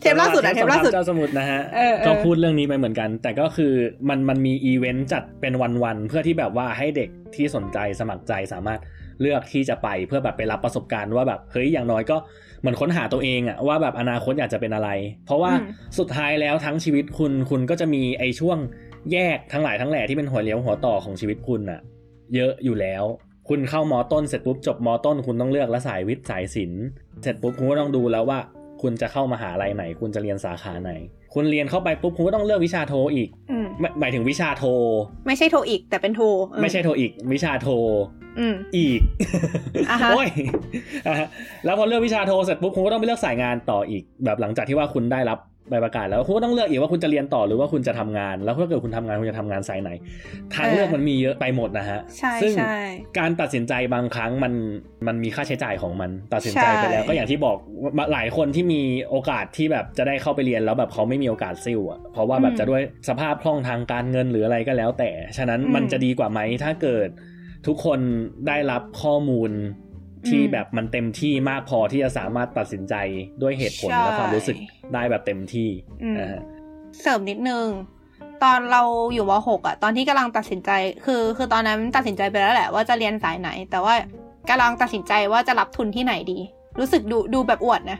[0.00, 1.60] เทปล่าสุดอะเทปล่าสุดเจ้าสมุทรนะฮะ
[2.06, 3.72] ก็พูดเรื่องนี้ไปเหมือนกัน แต่ก็คือ
[4.08, 5.52] มันมันมีอีเวนต์จัดเป็น
[5.84, 8.80] วันๆเพื่อที่แบบว่าให้เด็กที่สนใจสมัครใจสามารถ
[9.20, 14.90] เลือกที่จะไปเพื่อแบบไปรับประสบการณ์ว่าแบบเฮ้ยอย่างน้อยก็เห มือนค้นหาตัวเองอะว่าแบบอนาคตอยากจะเป็นอะไร
[15.26, 15.52] เพราะว่า
[15.98, 18.58] สุดท้ายแล้วทั้งชีวิตคุณคุณก็จะมีไอ้ช่วง
[19.12, 21.80] แยกทั้งหลายทั้งแหล่ที่เป็นหัวเลี้ยวหัวต่อของชีวิตคุณอะ
[22.34, 23.04] เยอะอยู่แล้ว
[23.48, 26.84] คุณเข้ามอต้นเสร็จปุ๊บจบมอต้น คุณต้องเลือกละสายวิทย์สายศิลป์
[27.22, 28.38] เสร็จปุ๊บคุณก็ต้องดูแล้วว่า
[28.82, 30.92] คุณจะเข้ามาหาลัยไหน คุณจะเรียนสาขาไหน
[31.34, 33.28] คุณเรียนเข้าไปปุ๊บคุณก็ต้องเลือกวิชาโทอีก
[34.00, 34.64] หมายถึงวิชาโท
[35.26, 36.20] ไม่ใช่โทอีก แต่เป็นโท
[36.62, 37.68] ไม่ใช่โทอีก วิชาโท
[38.76, 39.00] อีก
[40.12, 40.28] โอ้ย
[41.64, 49.90] แล้วพอเลือกวิชาโทเสร็จปุ๊บคุณก็ต้องไปเลือกสายงานต่ออีก แบบหลังจากที่ว่าคุณได้รับใบประกาศแล้วคุณก็ต้องเลือกอีกว่าคุณจะเรียนต่อหรือว่าคุณจะทำงาน แล้วถ้าเกิดคุณทำงานคุณจะทำงานสายไหน
[50.54, 52.00] ทางเลือกมันมีเยอะไปหมดนะฮะ
[52.42, 52.52] ซึ่ง
[53.18, 54.52] การตัดสินใจบางครั้งมัน
[55.06, 57.56] มันมีค่าใช้จ่ายของมัน ตัดสินใจไปแล้วก็อย่างที่บอก
[58.12, 67.08] หลายคนที่มีโอกาสที่แบบจะได้เข้าไปเรียนแล้วแบบเขาไม่มีโอกาสซิ่วอะเพราะว่าแบบจะด้วยสภาพคล่องทางการเงินหรืออะไรก็แล้ว แต่ฉะนั้นมันจะดีกว่าไหมถ้าเกิด
[67.66, 68.00] ทุกคน
[68.46, 69.50] ได้รับข้อมูล
[70.28, 72.94] ที่แบบมันเต็มที่มากพอที่จะสามารถตัดสินใจ
[73.42, 74.56] ด้วยเหตุผลและความรู้สึก
[74.94, 75.68] ได้แบบเต็มที่
[76.18, 76.42] นะฮะ
[77.00, 77.66] เสริมนิดนึง
[78.42, 78.82] ตอนเรา
[79.14, 80.70] อยู่มหกอะตอนที่กำลังตัดสินใจ
[81.04, 83.94] คือคือตอนนั้นตัดสินใจไปแล้วแหละว่าจะเรียนสายไหน แต่ว่า
[84.48, 86.38] กำลังตัดสินใจว่าจะรับทุนที่ไหนดี
[86.78, 87.98] รู้สึกดูดูแบบอวดนะ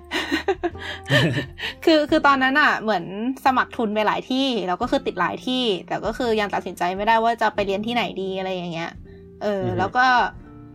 [1.85, 3.05] คือคือตอนนั้นอะเหมือน
[3.45, 8.91] สมัครทุนไปหลายที่ แล้วก็คือติดหลายที่ แต่ก็คือยังตัดสินใจไม่ได้ว่าจะไปเรียนที่ไหนดีอะไรอย่างเงี้ย
[9.43, 10.07] เออ แล้วก็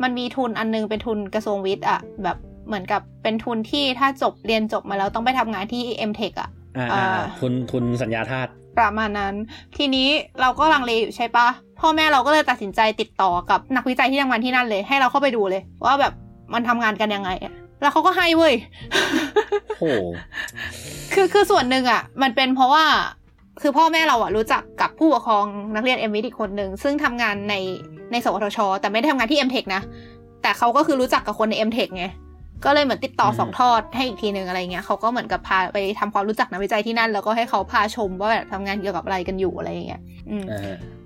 [0.03, 6.49] มันมีทุนอันนึงเป็นทุนกระทรวงวิทย์อะแบบเหมือนกับเป็นทุนที่ถ้าจบเรียนจบมาแล้วต้องไปทำงานที่ MTEC อะ
[6.91, 9.33] อ่าศูนย์ศูนย์วัสดุชาติประมาณนั้น
[9.77, 10.07] ทีนี้
[10.41, 11.47] เราก็ลังเลอยู่ใช่ปะ
[11.79, 16.13] พ่อแม่เราก็เลยตัดสินใจติดต่อกับนักวิจัยที่ทำงานที่นั่นเลย ให้เราเข้าไปดูเลย ว่าแบบ
[16.53, 17.29] มันทำงานกันยังไง
[17.81, 18.55] แล้วเขาก็ให้เว้ย
[19.79, 19.91] โอ้
[21.13, 22.85] คือคือส่วนหนึ่งอะ มันเป็นเพราะว่า
[23.61, 25.45] คือพ่อแม่เราอะรู้จักกับผู้ปกครอง
[25.75, 27.55] นักเรียนเอ็มวิทอีกคนหนึ่งซึ่งทำงานใน
[28.11, 29.81] ในสวทช แต่ไม่ได้ทำงานที่ MTEC นะ
[30.41, 32.05] แต่เขาก็คือรู้จักกับคนใน MTEC ไง
[32.65, 40.45] ก็เลยเหมือนติดต่อสองทอดให้อีกทีหนึ่งอะไรเงี้ยเขาก็เหมือนกับพาไปทำความรู้จักนักวิจัยที่นั่น แล้วก็ให้เขาพาชมว่าแบบทำงานเกี่ยวกับอะไรกันอยู่อะไรเงี้ยอืม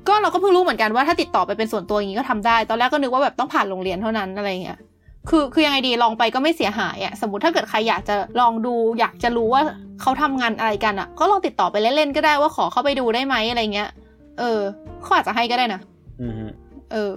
[0.07, 4.77] ก็เราก็เพิ่งรู้เหมือนกันว่าถ้าติดต่อไปเป็นส่วนตัวอย่างนี้ก็ทำได้ ตอนแรกก็นึกว่าแบบต้องผ่านโรงเรียนเท่านั้นอะไรเงี้ย
[5.29, 9.63] คือคือยังไงดีลองไปก็ไม่เสียหายอะ่ะสมมติถ้าเกิดใครอยากจะลองดู อยากจะรู้ว่า
[10.01, 13.89] เขาทำงานอะไรกันอะ่ะ ก็ลองติดต่อไปเล่นๆก็ได้ว่าขอเข้าไปดูได้ไหมอะไรเงี้ย
[14.39, 14.59] เออ
[15.01, 15.81] เขาอาจจะให้ก็ได้นะ
[16.21, 16.45] อือฮึ
[16.93, 17.13] เออ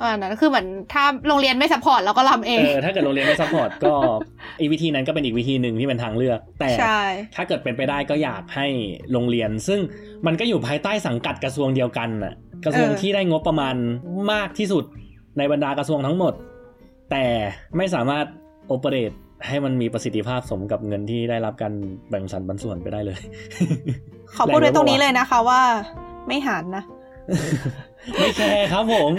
[0.00, 3.94] อันนั้นคือเหมือนถ้าโรงเรียนไม่ support เราก็ทำเอเองอถ้าเกิดโรงเรียนไม่ support ก็
[4.60, 7.00] อีกวิธีนั้นก็เป็นอีกวิธีหนึ่งที่เป็นทางเลือก แต่ใช่
[7.36, 8.66] ถ้าเกิดเป็นไปได้ก็อยากให้
[9.12, 9.80] โรงเรียน ซึ่ง
[10.26, 12.34] มันก็อยู่ภายใต้สังกัดกระทรวงเดียวกันน่ะ
[12.64, 13.74] กระทรวงที่ได้งบประมาณ
[14.32, 14.84] มากที่สุด
[15.38, 16.32] ในบรรดากระทรวงทั้งหมด
[17.10, 17.24] แต่
[17.76, 18.24] ไม่สามารถ
[18.68, 19.12] operate
[19.46, 21.72] ให้มันมีประสิทธิภาพสมกับเงินที่ได้รับการ
[22.10, 23.18] แบ่งสรรปันส่วนไปได้เลย
[24.36, 25.60] ขอพูดไว้ตรงนี้เลยนะคะว่า
[26.26, 26.84] ไม่หารนะ
[28.18, 29.10] ไม่แคร์ครับผม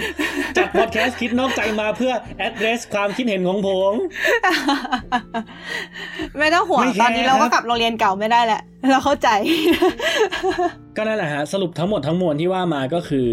[0.58, 2.14] จัดพอดแคสต์คิดนอกใจมาเพื่อ
[2.48, 3.94] address ความคิดเห็นของผม
[6.40, 9.30] ไม่ต้องห่วงไม่แคร์ตอนนี้ครับเราครัก็บกลับโรงเรียนเก่าไม่ได้แหละ เราเข้าใจ
[10.96, 13.28] ก็นั่นแหละฮะ สรุปทั้งหมดทั้งมวลที่ว่ามาก็คือ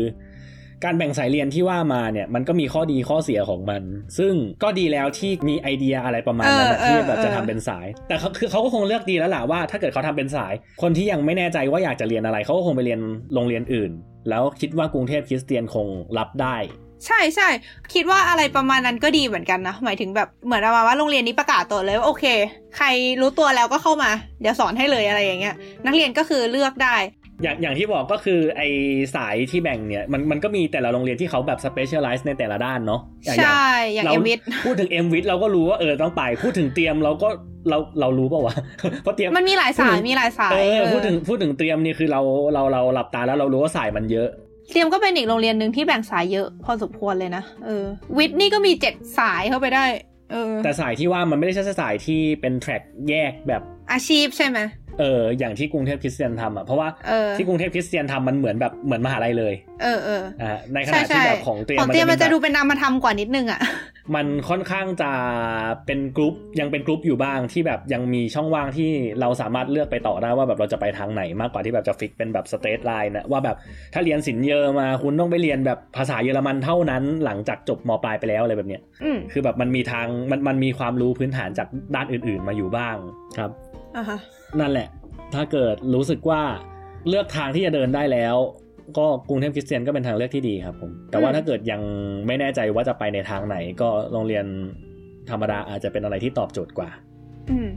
[0.84, 3.82] การแบ่งสายเรียนที่ว่ามาเนี่ยมันก็มีข้อดีข้อเสียของมัน
[4.18, 13.00] ซึ่งก็ดีแล้วที่มีไอเดียอะไรประมาณนั้นนะเออเออที่แบบเออจะทำเป็นสาย แต่เขาคือเขาก็คงเลือกดีแล้วล่ะว่า ถ้าเกิดเขาทำเป็นสาย คนที่ยังไม่แน่ใจว่าอยากจะเรียนอะไรเขาก็คงไปเรียน
[13.34, 13.90] โรงเรียนอื่น
[14.28, 15.86] แล้วคิดว่ากรุงเทพคริสเตียนคง
[16.18, 16.56] รับได้
[17.06, 17.48] ใช่ใช่
[17.94, 22.24] คิดว่าอะไรประมาณนั้นก็ดีเหมือนกันนะ หมายถึงแบบเหมือนประมาณว่าโรงเรียนนี้ประกาศตัวเลยว่าโอเค
[22.76, 22.86] ใคร
[23.20, 24.10] รู้ตัวแล้วก็เข้ามา
[24.40, 25.54] เดี๋ยวสอนให้เลยอะไรอย่างเงี้ย
[25.86, 26.96] นักเรียนก็คือเลือกได้
[27.42, 28.62] อย่างอย่างที่บอกก็คือไอ
[29.16, 37.28] สายที่แบ่งเนี่ยมันมันก็มีแต่ละโรงเรียนที่เขาแบบ specialize ในแต่ละด้านเนาะอย่างอย่างใช่ อย่างเราเอ็มวิทพูดถึงเอ็มวิทเราก็รู้ว่าเออต้องไป พูดถึงเตรียมเราก็
[37.68, 38.54] เราเรารู้ป่าวะ
[39.02, 42.20] เพราะเตรียมมันมีหลายสายพูดถึงมีหลายสายเออเออพูดถึงพูดถึงเตรียมนี่คือเรา
[42.54, 44.28] เราเราหลับตาแล้วเรารู้ว่าสายมันเยอะ
[44.72, 47.84] เตรียมก็เป็นอีกโรงเรียนหนึ่งที่แบ่งสายเยอะพอสมควรเลยนะเออ
[48.16, 49.84] วิทย์นี่ก็มีเจ็ดสายเข้าไปได้
[50.30, 54.58] เออ แต่สายที่ว่ามันไม่ได้ใช่สายที่เป็นแทร็กแยกแบบอาชีพใช่ไหม
[55.00, 63.60] เอออย่างที่กรุงเทพคริสเตียนทำอะเพราะว่าเออที่กรุงเทพคริสเตียนทำมันเหมือนแบบเหมือนมหาลัยเลย เออเอออ่าในขใช่ณะที่ใช่แบบของเตรียมของเตรียมมันจะป็แบบดูเป็นนามธรรมกว่านิดนึงอะ
[64.14, 65.10] มันค่อนข้างจะ
[65.86, 73.56] เป็นกรุ๊ปยังเป็นกรุ๊ปอยู่บ้างที่แบบยังมีช่องว่างที่เราสามารถเลือกไปต่อได้ว่าแบบเราจะไปทางไหนมากกว่าที่แบบจะ fix เป็นแบบ straight line นะว่าแบบ
[73.94, 82.96] ถ้าเรียนศิลป์เยอมาคุณต้องไปเรียนแบบภาษาเยอรมันเท่านั้น หลังจากจบมปลายไปแล้วอะไรแบบเนี้ยอืมคือแบบมันมีทางมันมันมีความรู้พื้นฐานจากด้านอื่น ๆ มาอยู่บ้าง
[83.38, 83.65] ครับอ่าฮะ
[84.60, 84.88] นั่นแหละ
[85.34, 86.42] ถ้าเกิดรู้สึกว่า
[87.08, 88.36] เลือกทางที่จะเดินได้แล้ว
[88.98, 91.80] ก็กรุงเทพคริสเตียนก็เป็นทางเลือกที่ดีครับผม แต่ว่าถ้าเกิดยัง
[92.26, 94.44] ไม่แน่ใจว่าจะไปในทางไหน ก็โรงเรียน
[95.30, 96.90] ธรรมดาอาจจะเป็นอะไรที่ตอบโจทย์กว่า
[97.50, 97.68] อืม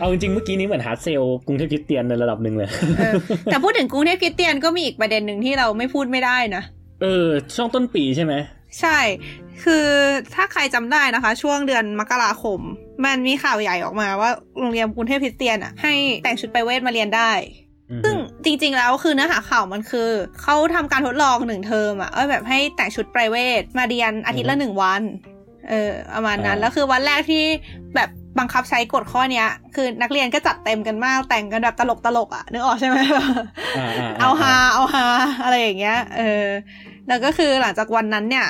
[0.00, 6.62] เอาจริงๆเมื่อกี้นี้เหมือน hard sell กรุงเทพคริสเตียนในระดับหนึ่งเลยเออแต่พูดถึงกรุงเทพคริสเตียนก็มีอีกประเด็นหนึ่งที่เราไม่พูดไม่ได้นะ
[7.02, 8.34] เออ ช่วงต้นปีใช่ไหม
[8.80, 8.98] ใช่
[9.64, 9.86] คือ
[10.34, 12.60] ถ้าใครจำได้นะคะ ช่วงเดือนมกราคม
[13.04, 17.32] มันมีข่าวใหญ่ออกมาว่าโรงเรียนกรุงเทพคริสเตียนอะให้แต่งชุดไปเวทมาเรียนได้
[17.90, 20.08] อืมซึ่งจริงๆ แล้วคือเนื้อหาข่าวมันคือ
[20.42, 25.02] เขาทำการทดลองหนึ่งเทอมอะเออแบบให้แต่งชุดไพรเวทมาเรียนอาทิตย์ละหนึ่งวัน
[25.68, 27.44] เออประมาณนั้น แล้วคือวันแรกที่
[27.94, 28.08] แบบ
[28.40, 32.96] บังคับใช้กฎข้อเนี้ย คือนักเรียนก็จัดเต็มกันมากแต่งกันแบบตลกตลกๆอะนึกออกใช่ไหม
[33.78, 35.04] อ่าๆๆเอาฮาเอาฮา
[35.44, 36.46] อะไรอย่างเงี้ยเออ
[37.08, 38.46] แล้วก็คือหลังจากวันนั้นเนี่ย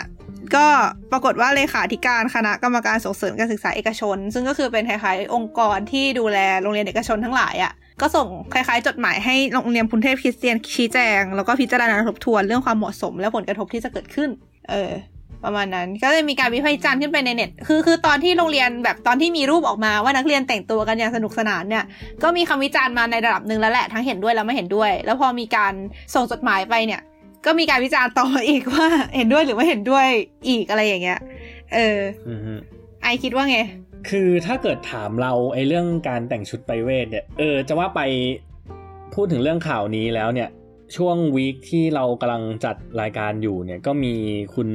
[0.56, 0.66] ก็
[1.12, 14.30] ปรากฏว่าเลขาธิการคณะกรรมการส่งเสริมการศึกษาเอกชน ซึ่งก็คือเป็นคล้ายๆองค์กรที่ดูแลโรงเรียนเอกชนทั้งหลายอะ่ะก็ส่งคล้ายๆ จดหมายให้โรงเรียนพุนเทพคริสเตียนชี้แจง แล้วก็พิจารณาทบทวนเรื่องความเหมาะสมและผลกระทบที่จะเกิดขึ้น
[14.70, 14.90] เออ
[15.44, 21.84] ประมาณนั้นก็เลยมีการวิพากษ์วิจารณ์ขึ้นไปในเน็ต คือคือตอนที่โรงเรียนแบบตอนที่มีรูปออกมาว่านักเรียนแต่งตัวกันอย่างสนุกสนานเนี่ย
[22.22, 25.72] ก็มีคำวิจารณ์มาในระดับหนึ่งแล้วแหละทั้งเห็นด้วยและไม่เห็นด้วย แล้วพอมีการ
[26.14, 27.00] ส่งจดหมายไปเนี่ย
[27.46, 30.06] ก็มีการวิจารณ์ต่ออีกว่าเห็นด้วยหรือไม่เห็นด้วย
[30.48, 31.20] อีกอะไรอย่างเงี้ย
[31.74, 31.98] เออ
[32.28, 32.52] อือฮึ
[33.02, 33.58] ไอคิดว่าไง
[34.08, 38.00] คือถ้าเกิดถามเราไอ้เรื่องการแต่งชุดไปเวทเนี่ย เออ จะว่าไป
[39.14, 40.48] พูดถึงเรื่องข่าวนี้แล้วเนี่ย
[40.96, 44.14] ช่วงวีคที่เรากำลังจัดรายการอยู่เนี่ยก็มี
[44.54, 44.68] คุณ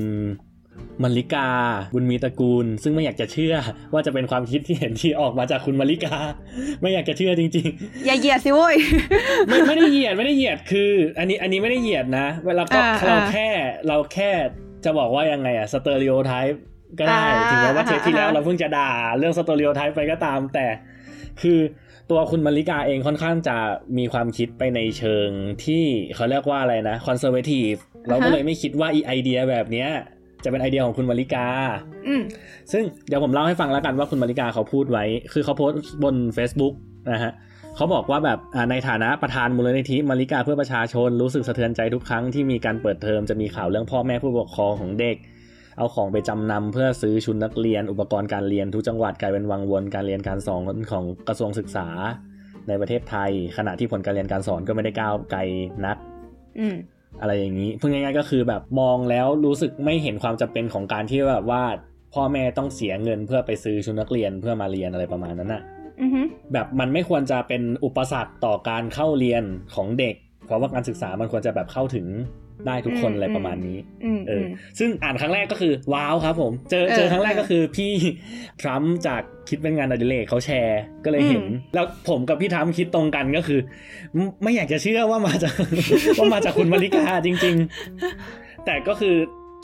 [1.04, 1.50] มลิกา
[1.94, 3.56] บุญมีตระกูล ซึ่งไม่อยากจะเชื่อ
[3.94, 6.18] ว่าจะเป็นความคิดที่เห็นที่ออกมาจากคุณมัลลิกา
[6.82, 8.76] ไม่อยากจะเชื่อจริง ๆ อย่าเหยียดสิโว้ย
[9.48, 13.48] ไม่ไม่ได้เหยียดไม่ได้เหยียดคือ อันนี้อันนี้ไม่ได้เหยียดนะเวลาก็อ่าเราอ่าแค่
[13.88, 14.30] เราแค่
[14.86, 16.62] จะบอกว่ายังไงอะ stereotype
[17.00, 20.66] ก็ได้อ่าถึงแม้ว่าเทปที่แล้วอ่าเราเพิ่งจะด่าเรื่อง stereotype ไปก็ตาม แต่
[21.42, 21.60] คือ
[22.12, 23.58] ตัวคุณมัลลิกาเองค่อนข้างจะ
[23.98, 25.30] มีความคิดไปในเชิง
[25.66, 25.84] ที่
[26.16, 27.74] เขาเรียกว่าอะไรนะ conservative
[28.10, 29.90] เราก็เลยไม่คิดว่าอีไอเดียแบบเนี้ย
[30.46, 31.48] จะเป็นไอเดียของคุณมาริกา
[32.08, 32.22] อืม
[32.72, 36.74] ซึ่งเดี๋ยวผมเล่าให้ฟังแล้วกันว่าคุณมาริกาเขาพูดไว้ คือเขาโพสต์บน Facebook
[37.12, 37.34] นะฮะ
[37.76, 45.18] เขาบอกว่าแบบอ่าในฐานะประธานมูลนิธิมาริกาเพื่อประชาชนรู้สึกสะเทือนใจทุกครั้งที่มีการเปิดเทอมจะมีข่าวเรื่องพ่อแม่ผู้ปกครองของเด็ก
[45.78, 51.88] เอาของไปจำนำเพื่อซื้อชุดนักเรียน อุปกรณ์การเรียนทุกจังหวัดกลายเป็นวังวนการเรียนการสอนของกระทรวงศึกษา
[52.68, 55.40] ในประเทศไทย ขณะที่ผลการเรียนการสอนก็ไม่ได้ก้าวไกล
[55.86, 55.98] นัก
[57.16, 61.64] อืมอะไรอย่างนี้พูดง่ายๆก็คือแบบมองแล้วรู้สึกไม่เห็นความจำเป็นของการที่แบบว่า
[62.14, 65.62] พ่อแม่ต้องเสียเงินเพื่อไปซื้อชุดนักเรียนเพื่อมาเรียนอะไรประมาณนั้นน่ะ
[66.02, 66.22] อือฮึ
[66.54, 69.44] แบบมันไม่ควรจะเป็นอุปสรรคต่อการเข้าเรียน
[69.76, 72.08] ของเด็ก เพราะว่าการศึกษามันควรจะแบบเข้าถึง
[72.68, 74.48] ได้ทุกคนอะไรประมาณนี้อืมเออือม
[74.80, 77.94] ซึ่งอ่านครั้งแรกก็คือ ว้าวครับผม เจอเออเจอครั้งแรกเออก็คือพี่
[78.62, 83.60] ทรัมป์จากคิดเป็นงานอดิเรกเขาแชร์ ก็เลยเห็นอืมแล้วผมกับพี่ทรัมป์คิดตรงกันก็คือ
[84.14, 85.54] ไม่ไม่อยากจะเชื่อว่ามาจาก
[86.20, 87.56] ว่ามาจากคุณมาริกาจริง
[88.12, 89.16] ๆ แต่ก็คือ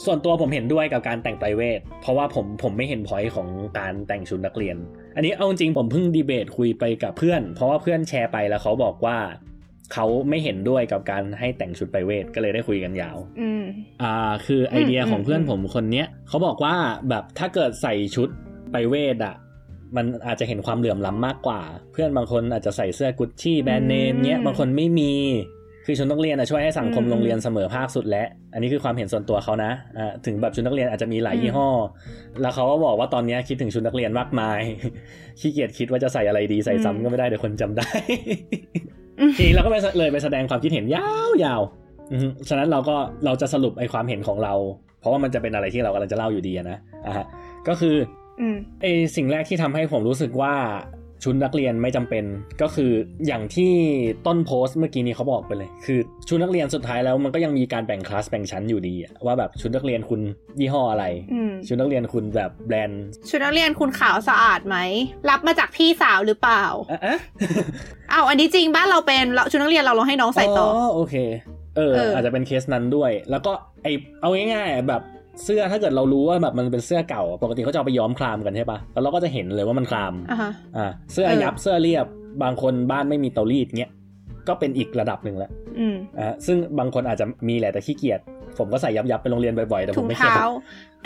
[0.06, 3.47] ส่วนตัวผมเห็นด้วยกับการแต่งไพรเวทเพราะว่าผมผมไม่เห็นพอยต์ของ
[3.80, 4.77] การแต่งชุดนักเรียน
[5.15, 9.17] อันนี้เอาจริงผมเพิ่งดีเบตคุยไปกับเพื่อน เพราะว่าเพื่อนแชร์ไปแล้วเขาบอกว่า
[9.93, 13.63] เขาไม่เห็นด้วยกับการให้แต่งชุดไพรเวทก็เลยได้คุยกันยาวอืม
[14.01, 16.75] อ่าคือไอเดียอืมของเพื่อนอืมผมคนเนี้ยเขาบอกว่า
[17.10, 18.30] แบบถ้าเกิดใส่ชุด
[18.71, 19.36] ไปเวทอะ
[19.95, 25.13] มันอาจจะเห็นความเหลื่อมล้ำมากกว่า เพื่อนบางคนอาจจะใส่เสื้อกุชชี่แบรนด์เนมเนี้ยบางคนไม่มี
[25.86, 31.69] คือชุดนักเรียนอะช่วยให้สังคมโรงเรียนเสมอภาคสุดแล้วอันนี้คือความเห็นส่วนตัวเขานะอ่าถึงแบบชุดนักเรียนอาจจะมีหลายยี่ห้อ
[32.41, 34.60] แล้วเขาก็บอกว่าตอนเนี้ยคิดถึงชุดนักเรียนมากมาย
[35.39, 37.89] ขี้เกียจคิดว่าจะใส่อะไรดีใส่ซ้ำก็ไม่ได้เดี๋ยวคนจำได้
[38.86, 39.00] อืม
[39.38, 44.53] ทีนี้เราก็ไปเลยไปแสดงความคิดเห็นยาวๆอือฮึฉะนั้นเราก็เราจะสรุปไอ้ความเห็นของเรา
[44.99, 47.25] เพราะว่ามันจะเป็นอะไรที่เรากำลังจะเล่าอยู่ดีอะนะอะฮะ
[47.67, 47.95] ก็คือ
[48.39, 50.53] อืมไอ้สิ่งแรกที่ทำให้ผมรู้สึกว่า
[51.23, 52.23] ชุดนักเรียนไม่จำเป็น
[52.62, 52.91] ก็คือ
[53.27, 53.71] อย่างที่
[54.27, 60.21] ต้นโพสต์เมื่อกี้นี้เขาบอกไปเลย คือชุดนักเรียนสุดท้ายแล้วมันก็ยังมีการแบ่งคลาสแบ่งชั้นอยู่ดีอะว่าแบบชุดนักเรียนคุณ
[60.60, 64.77] ยี่ห้ออะไรอืมชุดนักเรียนคุณแบบแบรนด์ ชุดนักเรียนคุณขาวสะอาดไหม
[65.29, 67.17] รับมาจากพี่สาวหรือเปล่าอะอะ
[68.12, 71.15] อ้าวอันนี้จริงบ้านเราเป็นเราชุดนักเรียนเราลองให้น้องใส่ต่ออโอเค
[71.77, 73.51] เออเออออาจจะเป็นเคสนั้นด้วย แล้วก็
[73.84, 73.88] ไอ
[74.21, 75.01] เอาง่ายๆแบบ
[75.43, 82.06] เสื้อถ้าเกิดเรารู้ว่าแบบมันเป็นเสื้อเก่า ปกติเขาจะเอาไปย้อมคลามกันใช่ปะแล้วเราก็จะเห็นเลยว่ามันคลามอะฮะอ่าเสื้อเออยับเสื้อเรียบ
[82.43, 83.91] บางคนบ้านไม่มีเตารีดเงี้ย
[84.47, 88.19] ก็เป็นอีกระดับหนึ่งแล้วอืมอ่าซึ่งบางคนอาจจะมีแหละแต่ขี้เกียจ
[88.58, 90.47] ผมก็ใส่ยับยับๆไปโรงเรียนบ่อยๆแต่ผถุมงไม่เคยเท้า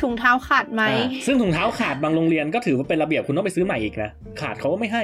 [0.02, 4.10] ถุงเท้าขาดไหมอ่าซึ่งถุงเท้าขาดบางโรงเรียนก็ถือว่าเป็นระเบียบคุณต้องไปซื้อใหม่อีกนะ
[4.42, 5.04] ขาดเขาก็ไม่ให้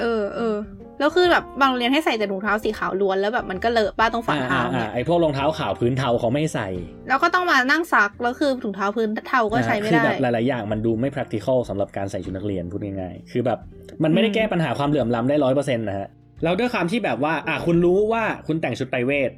[0.00, 0.56] เออเออ
[1.00, 6.68] แล้วคือแบบบางโรงเรียนให้ใส่แต่ถุงเท้าสีขาวล้วนแล้วแบบมันก็เลอะบ้าตรงฝ่าอ่าเท้าอ่าเนี่อ่ายไอพวกรองเท้าขาวพื้นเทาเขาไม่ให้ใส่
[7.08, 13.58] แล้วก็ต้องมานั่งซักแล้วคือถุงเท้าพื้นเทาก็ใช้ไม่คือได้แบบหลายๆอย่างมันดูไม่ practical สำหรับการใส่ชุดนักเรียนพูดง่ายๆคือแบบ
[14.04, 16.08] มันไม่ได้แก้ปัญหาความเหลื่อมล้ำได้ร้อยเปอร์เซ็นต์นะฮะ
[16.44, 19.30] แล้วด้วยความที่แบบว่าอะคุณรู้ว่าคุณแต่งชุดไปเวท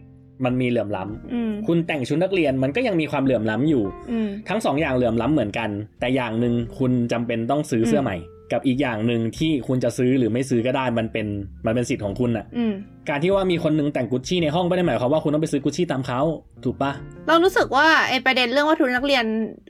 [0.45, 8.17] มันมีเหลื่อมล้ำอืมคุณแต่งชุดนักเรียนมันก็ยังมีความเหลื่อมล้ำอยู่อืมทั้งสองอย่างเหลื่อมล้ำเหมือนกัน แต่อย่างหนึ่งคุณจำเป็นต้องซื้อเสื้อใหม่
[8.53, 11.27] กับอีกอย่างหนึ่งที่คุณจะซื้อหรือไม่ซื้อก็ได้มันเป็น
[11.67, 12.73] มันเป็นสิทธิ์ของคุณอะอืม
[13.09, 16.21] การที่ว่ามีคนนึงแต่งกุชชี่ในห้องไม่ได้หมายความว่าคุณต้องไปซื้อกุชชี่ตามเขา
[16.65, 16.93] ถูกปะ
[17.27, 19.25] เรารู้สึกว่าไอประเด็นเรื่องว่าทุนนักเรียน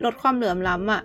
[0.05, 1.03] ลดความเหลื่อมล้ำอะ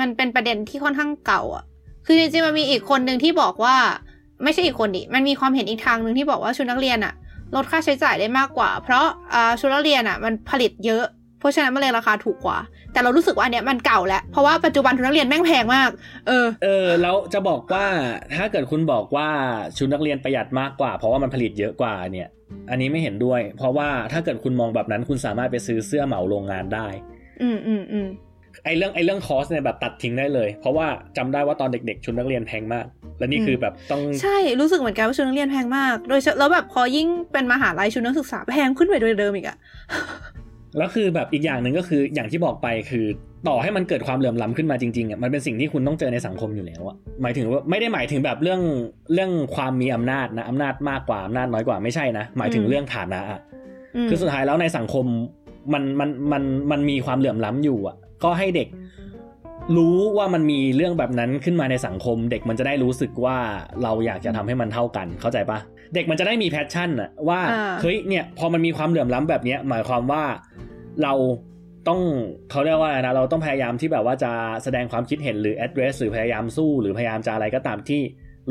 [0.00, 1.64] มันเป็นประเด็นที่ค่อนข้างเก่าอะ
[2.06, 3.76] คือจริงๆมันมีอีกคนหนึ่งที่บอกว่า
[4.44, 7.14] ไม่ใช่อีกคนดิมันมีความเห็นอีกทางหนึ่งที่บอกว่าชุดนักเรียนอะ
[7.54, 12.58] ลดค่าใช้จ่ายได้มากกว่า เพราะอ่าชุดนักเรียนอะ มันผลิตเยอะเพ ราะฉะนั้นมันเลยราคาถูกกว่า
[12.92, 15.90] แต่เรารู้สึกว่าอันเนี้ยมันเก่าแล้ว เพราะว่าปัจจุบันชุดนักเรียนแม่งแพงมาก
[16.28, 17.86] เออ เออ แล้วจะบอกว่า
[18.36, 19.28] ถ้าเกิดคุณบอกว่า
[19.76, 22.28] ชุดนักเรียนประหยัดมากกว่า เพราะว่ามันผลิตเยอะกว่าเนี่ย
[22.70, 26.86] อันนี้ไม่เห็นด้วย เพราะว่าถ้าเกิดคุณมองแบบนั้นคุณสามารถไปซื้อเสื้อเหมาโรงงานได้
[27.42, 28.08] อืมอืมอืม
[28.64, 32.86] ไอเรื่องไอเรื่องคอสเนี่ยแบบตัดทิ้งได้เลย เพราะว่าจำได้ว่าตอนเด็กๆชุดนักเรียนแพงมาก
[33.18, 39.56] และนี่คือแบบต้องใช่รู้สึกเหมือนกันว่าชุดนักเรียนแพงมาก โดยเฉแล้วแบบพอยิ่งเป็นมหาลัยชุดนักศึกษาแพงขึ้นไปโดยเดิมอีกอะ
[40.76, 43.06] แล้วคือแบบอีกอย่างหนึ่งก็คืออย่างที่บอกไปคือ
[43.48, 48.60] ต่อให้มันเกิดความเหลื่อมล้ำขึ้นมาจริงๆอะมันเป็นสิ่งที่คุณต้องเจอในสังคมอยู่แล้วอะหมายถึงว่าไม่ได้หมายถึงแบบเรื่อง
[49.12, 53.40] เรื่องความมีอำนาจนะอำนาจมากกว่าอำนาจน้อยกว่าไม่ใช่นะหมายถึงเรื่องฐานะอะ
[54.04, 55.04] มคือสุดท้ายแล้วในสังคม
[55.72, 58.68] มันมันมันมันมีความเหลื่อมล้ำอยู่อะ ก็ให้เด็ก
[59.76, 63.36] รู้ว่ามันมีเรื่องแบบนั้นขึ้นมาในสังคม เด็กมันจะได้รู้สึกว่า
[63.82, 65.58] เราอยากจะทำให้มันเท่ากันเข้าใจปะ
[65.94, 70.22] เด็กมันจะได้มี passion อะว่าอ่าเฮ้ยเนี่ยพอมันมีความเหลื่อมล้ำแบบเนี้ยหมายความว่า
[71.02, 71.14] เรา
[71.88, 72.00] ต้อง
[72.50, 74.32] เขาเรียกว่าอะไรนะเราต้องพยายามที่แบบว่าจะ
[74.64, 78.00] แสดงความคิดเห็นหรือ address หรือพยายามสู้ หรือพยายามจะอะไรก็ตามที่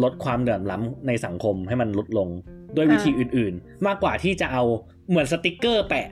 [0.03, 2.29] ลดความเหลื่อมล้ำในสังคมให้มันลดลง
[2.75, 4.63] ด้วยวิธีอื่น ๆ มากกว่าที่จะเอา
[5.09, 6.07] เหมือนสติกเกอร์แปะ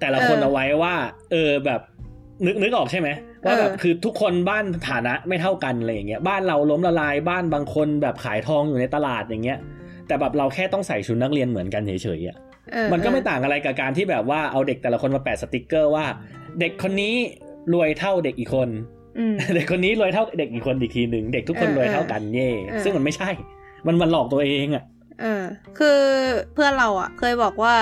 [0.00, 0.94] แต่ละคนเออเอาไว้ว่า
[1.32, 1.80] เออแบบ
[2.46, 3.08] นึกนึกออกใช่ไหม
[3.44, 9.58] ว่าแบบเออคือทุกคนบ้านฐานะไม่เท่ากันอะไรอย่างเงี้ยบ้านเราล้มละลายบ้านบางคนแบบขายทองอยู่ในตลาดอย่างเงี้ย
[10.08, 12.36] แต่แบบเราแค่ต้องใส่ชุดนักเรียนเหมือนกันเฉยๆอะ
[12.72, 16.04] เออมันก็ไม่เออต่างอะไรกับการที่แบบว่าเอาเด็กแต่ละคนมาแปะสติกเกอร์ว่า
[16.60, 17.14] เด็กคนนี้
[17.72, 18.68] รวยเท่าเด็กอีกคน
[19.18, 23.30] อืมเด็กคนนี้รวยเท่าเด็กอีกคนอีกทีหนึ่งเด็กทุกคนเออรวยเท่ากันเย่เออซึ่งมันไม่ใช่
[23.86, 24.84] มันมันหลอกตัวเองอะ
[25.20, 25.44] เออ
[25.78, 26.00] คือ
[26.54, 27.74] เพื่อนเราอะ เคยบอกว่า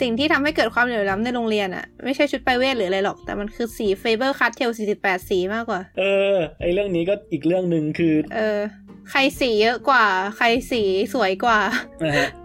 [0.00, 6.02] สิ่งที่ทำให้เกิดความเหลื่อมล้ำในโรงเรียนอะ ไม่ใช่ชุดไปรเวทหรืออะไรหรอก แต่มันคือสี Faber-Castell 48 สีมากกว่า เอ
[6.34, 8.58] อ ไอเรื่องนี้ก็อีกเรื่องหนึ่งคือ เออ
[9.10, 10.04] ใครสีเยอะกว่า
[10.36, 10.82] ใครสี
[11.14, 11.58] สวยกว่า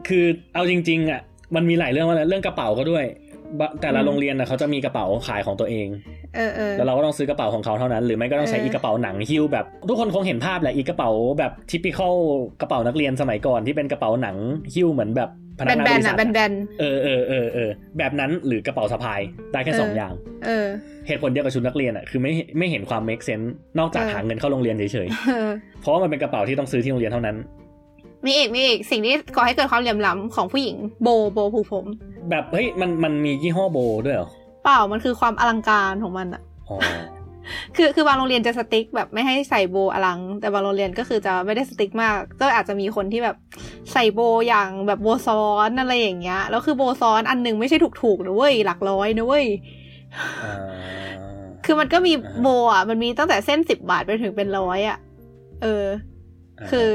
[0.08, 1.21] คือเอาจริง ๆ อะ
[1.56, 3.06] มันมีหลายเรื่องว่าเรื่องกระเป๋าก็ด้วย
[3.82, 5.88] แต่ละโรงเรียนนะเขาจะมีกระเป๋าขายของตัวเอง
[6.36, 12.16] เออเออแล้วเราก็ต้องซื้อกระเป๋าของเขาเท่านั้น หรือไม่ก็ต้องใช้เอออีอีกระเป๋าหนังหิ้วแบบ ทุกคนคงเห็นภาพแหละอีกระเป๋าแบบทิปิคอล
[12.62, 14.36] กระเป๋านักเรียนสมัยก่อนที่เป็นกระเป๋าหนัง
[14.74, 20.68] หิ้วเหมือนแบบพนักงานแบบนริๆษัอะทแบอะนแบนเออเออเออเออแบบนั้นหรือกระเป๋าสะพายได้แค่เออสองอย่างๆเออ
[21.08, 23.48] เหตุผลเดียวกับชุดนักเรียนอะคือไม่ไม่เห็นความ make sense
[23.80, 27.38] นอกจากเออหาเงินเข้าโรงเรียนเฉยเออๆเพราะว่ามันเป็นกระเป๋าที่ต้องซื้อที่โรงเรียนเท่านั้น
[28.25, 31.86] มีอีกมีอีกสิ่งที่ก่อให้เกิดความเหลื่อมล้ำของผู้หญิงโบโบผูกผม
[32.29, 34.29] แบบเฮ้ยมันมันมียี่ห้อโบด้วยเหรอ
[34.63, 36.77] เปล่ามันคือความอลังการของมันอะอ๋อ
[37.75, 43.36] คือคือบางโรงเรียนจะสติ๊กแบบไม่ให้ใส่โบอลัง แต่บางโรงเรียนก็คือจะไม่ได้สติ๊กมาก ก็อาจจะมีคนที่แบบ
[43.93, 49.45] ใส่โบอย่างแบบโบซ้อนอะไรอย่างเงี้ยแล้วคือโบซ้อนอันหนึงไม่ใช่ถูกๆนะเว้ยหลักร้อยนะเว้ย
[50.17, 50.53] อ่า
[51.65, 54.97] คือมันก็มีอ่าโบอะ มันมีตั้งแต่เส้นสิบบาทไปถึงเป็นร้อยอะ
[55.62, 56.88] เออาคือ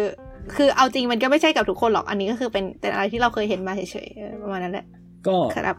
[0.57, 4.87] คือเอาจริงมันก็ไม่ใช่กับทุกคนหรอกอันนี้ก็คือเป็นเป็นอะไรที่เราเคยเห็นมาเฉยๆเออประมาณนั้นแหละ
[5.27, 5.77] ก็ครับ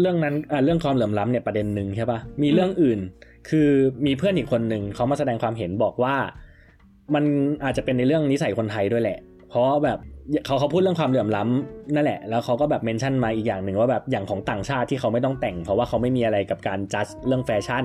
[0.00, 3.00] เรื่องนั้นอ่าเรื่องความเหลื่อมล้ำเนี่ยประเด็นหนึ่งใช่ปะมีเรื่องอื่น
[3.48, 3.68] คือ
[4.06, 6.14] มีเพื่อนอีกคนหนึ่งเขามาแสดงความเห็นบอกว่า
[7.14, 7.24] มัน
[7.64, 9.18] อาจจะเป็นในเรื่องนิสัยคนไทยด้วยแหละ
[9.50, 9.98] เพราะแบบ
[10.46, 17.84] เขาเขาพูดเรื่องความเหลื่อมล้ำนั่นแหละ แล้วเขาก็แบบเมนชั่นมาอีกอย่างหนึ่งว่าแบบอย่างของต่างชาติที่เขาไม่ต้องแต่ง เพราะว่าเขาไม่มีอะไรกับการจัดเรื่องแฟชั่น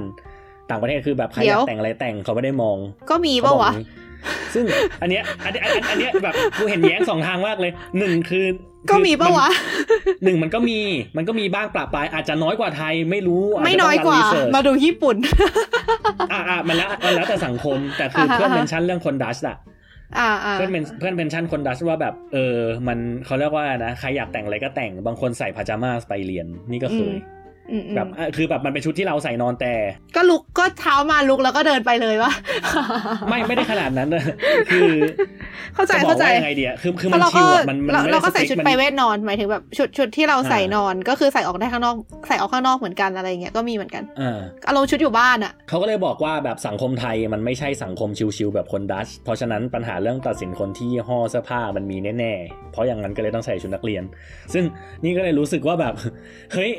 [0.69, 2.77] ต่างประเทศคือแบบใครอยากแต่งอะไรแต่งเขาไม่ได้มอง
[3.09, 3.87] ก็มีเขาปะบอกวะอย่างนี้
[4.53, 4.65] ซึ่ง
[5.01, 8.45] อันเนี้ยอันเนี้ยอันอันเนี้ยแบบกูเห็นแย้งสองทางมากเลยหนึ่งคือ
[8.89, 9.47] ก็มีปะวะ
[10.23, 10.79] หนึ่งมันก็มี
[11.17, 15.15] มันก็มีบ้างปลาปลายอาจจะน้อยกว่าไทยไม่รู้าจจะไม่น้อยกว่าต้งรัน research มาดูญี่ปุ่น
[16.31, 19.57] อ่าอ่ามันแล้วมันแล้วแต่สังคมแต่คืออ่าฮะเพื่อนเมนชั่นเรื่องคนดัชอะ
[20.19, 27.40] อ่าอ่าเพื่อนเป็นเพื่อนเมนชั่นคนดัชว่าแบบ เออ มันเขาเรียกว่านะใครอยากแต่งอะไรก็แต่งบางคนใส่พาจามาสไปเรียนนี่ก็เคยอืมอืม
[27.95, 29.73] แบบอะคือแบบมันเป็นชุดที่เราใส่นอนแต่
[30.15, 32.31] ก็ลุกก็เท้ามาลุกแล้วก็เดินไปเลยวะ
[33.29, 34.23] ไม่ไม่ได้ขนาดนั้นนะ
[34.71, 34.91] คือ
[35.75, 41.95] เข้าใจจะบอกเข้าใจว่ายังไงเดียคือคือเพมันราะเราชิก็วอะมันมันเราไม่เราได้ก็ใส่สติ๊ชุดมันไปเวทนอนหมายถึงแบบชุดชุดที่เราใส่อ่านนอนก็คือใส่ออกได้ข้างนอก
[42.27, 54.03] ใส่ออกข้างนอกเหมือนกันอะไรเงี้ยก็มีเหมือนกันอ่าอารมณ์ชุดอยู่บ้านอะเขาก็เลยบอกว่าแบบสังคมไทยมันไม่ใช่สังคมชิวๆแบบคนดัชเพราะฉะนั้นปัญหาเรื่องตัดสินคนที่ยี่ห้อเสื้อผ้ามันมีแน่ๆเพราะอย่างนั้นก็เลยต้องใส่ชุดนักเรียน
[54.53, 54.63] ซึ่ง
[55.03, 55.93] นี่ก็เลยรู้สึกว่าแบบ
[56.53, 56.71] เฮ้ย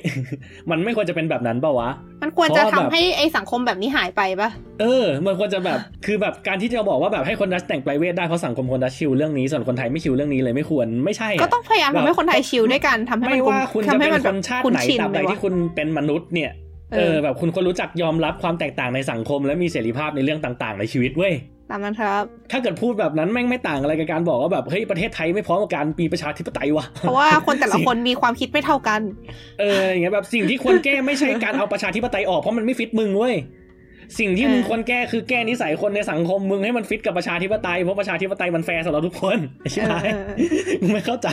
[0.70, 1.90] มันไม่ควรจะเป็นแบบนั้นเปล่าวะ
[2.22, 16.50] มันควรจะเพราะทำว่าแบบให้ไอสังคมแบบนี้หายไปปะเออ มันควรจะแบบ คือแบบการที่จะบอกว่าแบบให้คนดัชแต่งไพรเวทได้เพราะสังคมคนดัชชิลเรื่องนี้ส่วนคนไทยไม่ชิลเรื่องนี้เลยไม่ควรไม่ใช่ะก็ต้องพยายามทำให้คนไทยชิลด้วยกันทำให้ไม่มันว่าคุณจะทำให้เป็นมันคแบบนชาติคุ้นไหนชินตราบเลใดยวะที่คุณเป็นมนุษย์เนี่ย
[16.92, 21.34] เอเอออแบบคุณควรรู้จักยอมรับความแตกต่างในสังคมและมีเสรีภาพในเรื่องต่าง ๆ ในชีวิตเว้ย
[21.72, 29.00] ตามนั้นครับ ถ้าเกิดพูดแบบนั้นแม่งไม่ต่างอะไรกับการบอกว่าแบบเฮ้ยประเทศไทยไม่พร้อมกับการมีประชาธิปไตยวะเพราะว่าคนแต่ละคนมีความคิดไม่เท่ากัน
[29.60, 33.34] เอออย่างเงี้ยแบบสิ่งที่ควรแก้ไม่ใช่การเอาประชาธิปไตยออกเพราะมันไม่ฟิตมึงเว้ย
[34.18, 39.38] สิ่งที่เออมึงควรแก้คือแก้นิสัยคนในสังคมมึงให้มันฟิตกับประชาธิปไตยเพราะประชาธิปไตยมันแฟร์สำหรับทุกคน
[39.72, 41.28] ใช่ไหมเออเออเออมึงไม่เข้าใจ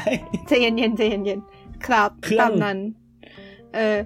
[0.47, 2.77] ใจเย็นๆใจเย็นๆครับเครื่องตามนั้น
[3.75, 3.97] เออ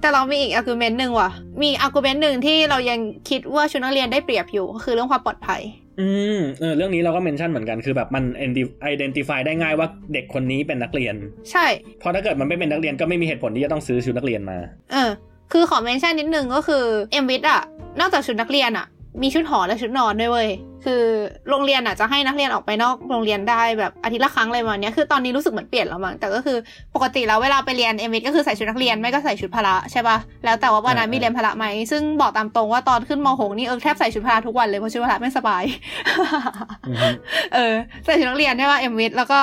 [0.00, 1.30] แต่เรามีอีก argument หนึ่งว่ะ
[1.62, 2.98] มี argument หนึ่งที่เรายัง
[3.30, 5.60] คิดว่าชุดนักเรียนได้เปรียบอยู่ก็คือเรื่องความปลอดภัย
[6.00, 8.24] อืมเออเรื่องนี้เราก็ mention เหมือนกันคือแบบมัน
[8.94, 11.14] identify ได้ง่ายว่าเด็กคนนี้เป็นนักเรียน
[11.50, 11.66] ใช่
[12.00, 14.58] เพราะถ้าเกิดมันไม่เป็นนักเรียนก็ไม่มีเหตุผลที่จะต้องซื้อชุดนักเรียนมา
[14.92, 15.10] เออ
[15.52, 17.62] คือขอเมนชั่นนิดนึงก็คือเอ็มวิทอะ
[18.00, 18.86] นอกจากชุดนักเรียนอะ
[19.22, 20.48] มีชุดหอและชุดนอนด้วยเว้ย
[20.84, 21.02] คือ
[21.50, 26.56] โรงเรียนอะจะให้นักเรียนออกไปนอกโรงเรียนได้แบบอาทิตย์ละครั้งอะไรประมาณเนี้ยคือตอนนี้รู้สึกเหมือนเปลี่ยนแล้วมั้ง แต่ก็คือ
[26.94, 35.62] ปกติแล้วเวลาไปเรียนเอ็มวิทก็คือใส่ชุดนักเรียนไม่ก็ใส่ชุดพละใช่ปะแล้วแต่ว่าวันนั้นอ่ามีมีเรียนพละไหม ซึ่งบอกตามตรงว่าตอนขึ้นมหกนี่เออแทบใส่ชุดพละทุกวันเลยเพราะชุดพละไม่สบาย
[36.88, 37.08] อือฮึ
[37.54, 39.40] เออใส่ชุดนักเรียนใช่ป่ะ MWIT แล้วก็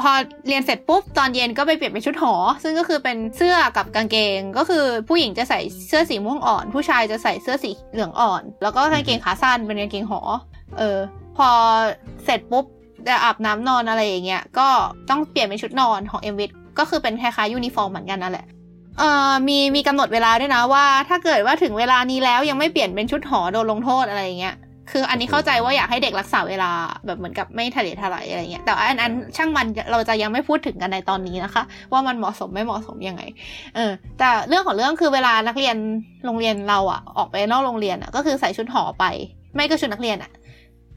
[0.00, 0.10] พอ
[0.46, 10.20] เรียนเสร็จปุ๊บตอนเย็นก็ไปเปลี่ยนเป็นชุดหอ ซึ่งก็คือเป็นเสื้อกับกางเกง ก็คือผู้หญิงจะใส่เสื้อสีม่วงอ่อน ผู้ชายจะใส่เสื้อสีเหลืองอ่อน แล้วก็กางเกงขาสั้นเป็นกางเกงหอ
[10.78, 10.98] เออ
[11.36, 11.48] พอ
[12.24, 12.64] เสร็จปุ๊บ
[13.08, 14.68] จะอาบน้ำนอนอะไรอย่างเงี้ยก็
[15.10, 18.46] ต้องเปลี่ยนเป็นชุดนอนของ MWIT ก็คือเป็นคล้ายๆยูนิฟอร์มเหมือนกันนั่นแหละ
[18.98, 24.56] เอ่อมีมีกำหนดเวลาด้วยนะว่า ถ้าเกิดว่าถึงเวลานี้แล้วยังไม่เปลี่ยนเป็นชุดหอโดนลงโทษอะไรอย่างเงี้ย
[24.90, 26.70] คืออันนี้เข้าใจว่าอยากให้เด็กรักษาเวลา
[27.06, 33.22] แบบเหมือนกับไม่ทะเลทลายอะไรเงี้ยแต่ว่าอันนั้นช่างมันเราจะยังไม่พูดถึงกันในตอนนี้นะคะ ว่ามันเหมาะสมไม่เหมาะสมยังไง
[33.76, 35.76] เออแต่เรื่องของเรื่องคือเวลานักเรียน
[36.24, 39.04] โรงเรียนเราอะออกไปนอกโรงเรียนอะก็คือใส่ชุดหอไป
[39.54, 40.32] ไม่ก็ชุดนักเรียนอะ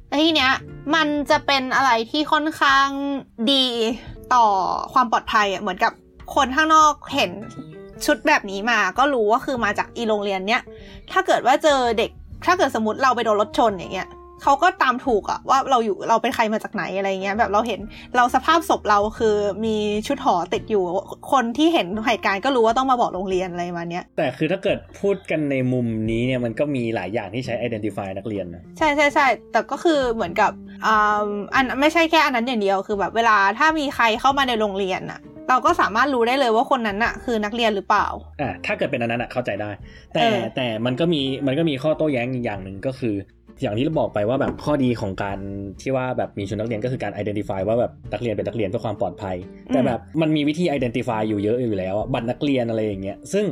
[0.08, 0.52] แต่ทีเนี้ย
[0.96, 2.88] มันจะเป็นอะไรที่ค่อนข้าง
[3.52, 3.66] ดี
[4.34, 4.46] ต่อ
[4.94, 5.94] ความปลอดภัยอะเหมือนกับ
[6.36, 7.32] คนข้างนอกเห็น
[8.06, 10.62] ชุดแบบนี้มาก็รู้ว่าคือมาจากอีโรงเรียนเนี้ย
[11.12, 12.12] ถ้าเกิดว่าเจอเด็ก
[12.46, 14.08] ถ้าเกิดสมมติเราไปโดนรถชนอย่างเงี้ย
[14.44, 17.80] เขาก็ตามถูกอะว่าเราอยู่เราเป็นใครมาจากไหนอะไรเงี้ยแบบเราเห็น
[18.16, 19.36] เราสภาพศพเราคือ
[19.66, 19.76] มี
[20.08, 20.84] ชุดหอติดอยู่
[21.32, 30.52] คนที่เห็นเหตุการณ์ก็รู้ว่าต้องมาบอกโรงเรียนอะไรมาเนี้ยแต่คือถ้าเกิดพูดกันในมุมนี้เนี่ยมันก็มีหลายอย่างที่ใช้ identify นักเรียนนะใช่ใช่ใช่แต่ก็คือเหมือนกับ
[30.86, 38.08] อ่าอันไม่ใช่แค่อันนั้นอย่างเดียวคือแบบเวลาถ้ามีใครเข้ามาในโรงเรียนอะเราก็สามารถรู้ได้เลยว่าคนนั้นอะคือนักเรียนหรือเปล่า
[38.42, 39.72] อ่าถ้าเกิดเป็นอันนั้นอะเข้าใจได้
[40.14, 43.16] แต่เออแต่มันก็มีมันก็มีข้อโต้แย้งอีกอย่างหนึ่งก็คือ
[43.62, 45.38] อย่างที่เราบอกไปว่าแบบข้อดีของการ
[45.82, 49.36] ที่ว่าแบบมีชุดนักเรียนก็คือการ identify ว่าแบบนักเรียนเป็นนักเรียนเพื่อความปลอดภัย
[49.68, 53.46] แต่แบบมันมีวิธี identify อยู่เยอะอยู่แล้วอะบัตรนักเรียนอะไรอย่างเงี้ยซึ่ง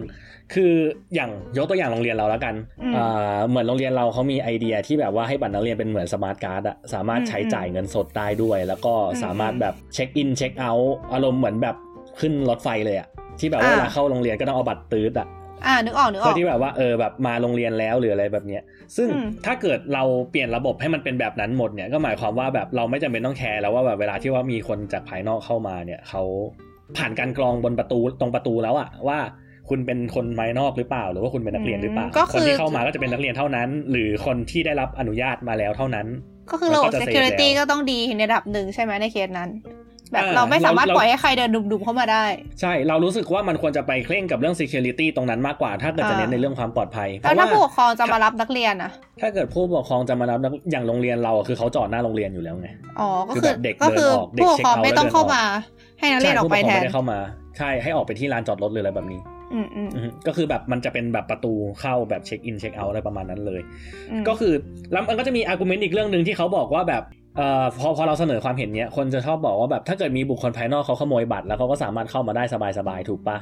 [0.53, 0.73] คือ
[1.15, 11.75] อย่างยกตัวอย่างโรงเรียนเราแล้วกันอืมอ่าเหมือนโรงเรียนเราเขามีไอเดียที่แบบว่าให้บัตรนักเรียนเป็นเหมือน smart card อะสามารถใช้อืมจ่ายเงินสดได้ด้วย แล้วก็อืมสามารถแบบ check in check out อารมณ์เหมือนแบบ
[12.19, 13.07] ขึ้นรถไฟเลยอะ
[13.39, 15.27] ที่แบบว่าอ่าเวลาเข้าโรงเรียนก็ต้องเอาบัตรตืดอะ
[15.65, 18.61] อ่านึกออกนึกอเพื่ออกที่แบบว่าเออแบบมาโรงเรียนแล้วหรืออะไรแบบเนี้ย
[18.97, 26.23] ซึ่งอืมถ้าเกิดเราเปลี่ยนระบบให้มันเป็นแบบนั้นหมดเนี่ยก็หมายความว่าแบบเราไม่จำเป็นต้องแคร์แล้วว่าแบบเวลาที่ว่ามีคนจากภายนอกเข้ามาเนี่ยเขา
[26.97, 29.19] ผ่านการกรองบนประตูตรงประตูแล้วอะว่า
[29.69, 36.07] คุณเป็นคนภายนอกหรือเปล่า หรือว่าคุณเป็นนักเรียนหรือเปล่าก็คคืนอที่เข้ามาก็จะเป็นนักเรียนเท่านั้น หรือคนที่ได้รับอนุญาตมาแล้วเท่านั้น
[36.51, 39.49] ก็คือระบบมันก็จะ security safe แล้วก็ต้องดีในระดับหนึ่งใช่ไหมในเคสนั้น
[40.11, 42.23] แบบอ่าเราไม่สามารถเราปล่อยให้ใครเดินดุมๆเข้ามาได้
[42.61, 48.91] ใช่เรารู้สึกว่ามันควรจะไปเคร่งกับเรื่อง security ตรงนั้นมากกว่า ถ้าเกิดจะอ่าเน้นในเรื่องความปลอดภัยเพแล้วราะว่าถ้าผู้ปกครองจะมารับนักเรียนอะ
[49.21, 55.43] ถ้าเกิดผู้ปกครองจะมารับนักอย่างโรงเรียนเราอะคือเขาจอดหน้าโรงเรียนอยู่แล้วไงอ๋อก็คือคือแบบเด็กก็คือเดินออกเด็กผู้ปกครอง check out ไม่ต้องแล้วเดินเข้าออกมา
[55.99, 57.19] ให้นักเรียนออกไปใช่แทผู้ปกครองนไม่ได้เข้ามา
[57.57, 59.19] ใช่ให้ออกไปที่ลานจอดรถเลยอะไรแบบนี้
[59.53, 63.61] อืมอืมอือฮึก็คือแบบมันจะเป็นแบบประตูเข้าแบบ check in check out อะไรประมาณนั้นเลย
[64.11, 64.53] อืมก็คือ
[64.91, 67.03] แล้วมันก็จะมี argument อีกเรื่องหนึ่งที่เขาบอกว่าแบบ
[67.37, 72.43] เอ่อพอพอเราเสนอความเห็นเนี้ยคนจะชอบบอกว่าแบบถ้าเกิดมีบุคคลภายนอกเขาขโมยบัตรแล้วเขาก็สามารถเข้ามาได้
[72.77, 73.37] สบายๆถูกปะ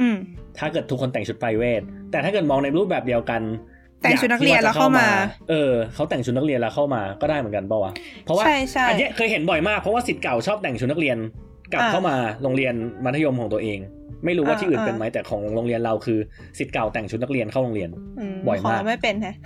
[0.00, 0.16] อืม
[0.58, 3.42] ถ้าเกิดทุกคนแต่งชุดไพรเวทแต่ถ้าเกิดมองในรูปแบบเดียวกัน
[4.02, 5.08] แต่งชุดนักเรียนอแล้วเข้ามา
[5.50, 7.92] เออเขาแต่งชุดนักเรียนแล้วเข้ามาก็ได้เหมือนกันปะวะ
[8.24, 11.16] เพราะว่าใช่ใช่อันเนี้ยเคยเห็นบ่อยมากเพราะว่าสิทธิ์เก่าชอบแต่งชุดนักเรียน
[11.72, 12.74] กลับอ่าเข้ามาโรงเรียน
[13.04, 13.78] มัธยมของตัวเอง
[14.24, 16.18] ไม่รู้ว่าอ่าที่อื่นอ่าเป็นไหมแต่ของโรงเรียนเราคือ
[16.58, 17.90] สิทธิ์เก่าแต่งชุดนักเรียนเข้าโรงเรียน
[18.32, 19.36] มบ่อยของมากเราไม่เป็นแฮะ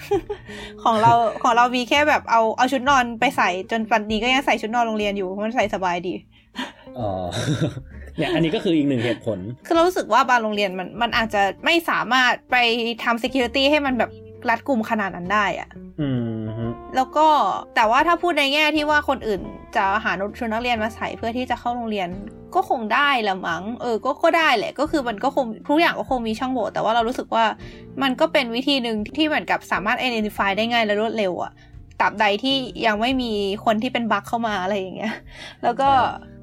[0.85, 1.13] ของเรา
[1.43, 6.15] ของเรามีแค่แบบเอาเอาชุดนอนไปใส่จนปัจจุบันนี้ก็ยังใส่ชุดนอนโรงเรียนอยู่มันใส่สบายดี
[6.99, 7.11] อ๋อ
[8.17, 12.57] เนี่ยอันนี้ก็คืออีกหนึ่งเหตุผล คือเรารู้สึกว่าบางโรงเรียนมันมันอาจจะไม่สามารถไป
[13.05, 14.11] ทำ security ให้มันแบบ
[14.49, 15.69] รัดกุมขนาดนั้นได้อะ
[16.01, 16.38] อืมฮึ
[16.97, 17.27] แล้วก็
[17.75, 19.41] แต่ว่าถ้าพูดในแง่ที่ว่าคนอื่น
[19.77, 22.09] จะหาชุดนักเรียนมาใส่เพื่อที่จะเข้าโรงเรียน
[22.55, 27.45] ก็คงได้ละมั้ง เออ ก็ก็ได้แหละ ก็คือมันก็คงทุกอย่างก็คงมีช่องโหว่ แต่ว่าเรารู้สึกว่า
[28.03, 31.53] มันก็เป็นวิธีหนึ่งที่เหมือนกับสามารถ identify ได้ง่ายและรวดเร็วอะ
[32.01, 33.33] ตราบใดที่ยังไม่มี
[33.65, 35.15] คนที่เป็นบั๊กเข้ามาอะไรอย่างเงี้ย
[35.63, 35.91] แล้วก็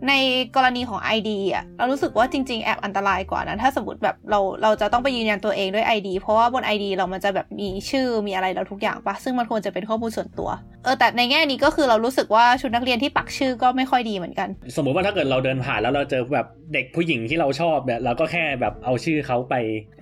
[0.10, 0.14] ใน
[0.56, 10.50] กรณีของ ID อะเรารู้สึกว่าจริง ๆ แอบอันตรายกว่านะถ้าสมมติแบบเราเราจะต้องไปยืนยันตัวเองด้วย ID เพราะว่าบน ID เรามันจะแบบมีชื่อมีอะไรเราทุกอย่างปะซึ่งมันควรจะเป็นข้อมูลส่วนตัว
[10.84, 19.54] เออแต่ในแง่นี้ก็คือเรารู้สึกว่าชุดนักเรียนที่ปักชื่อก็ไม่ค่อยดีเหมือนกัน สมมุติว่าถ้าเกิดเราเดินผ่านแล้วเราเจอแบบเด็กผู้หญิงที่เราชอบเนี่ยเราก็แค่แบบเอาชื่อเขาไป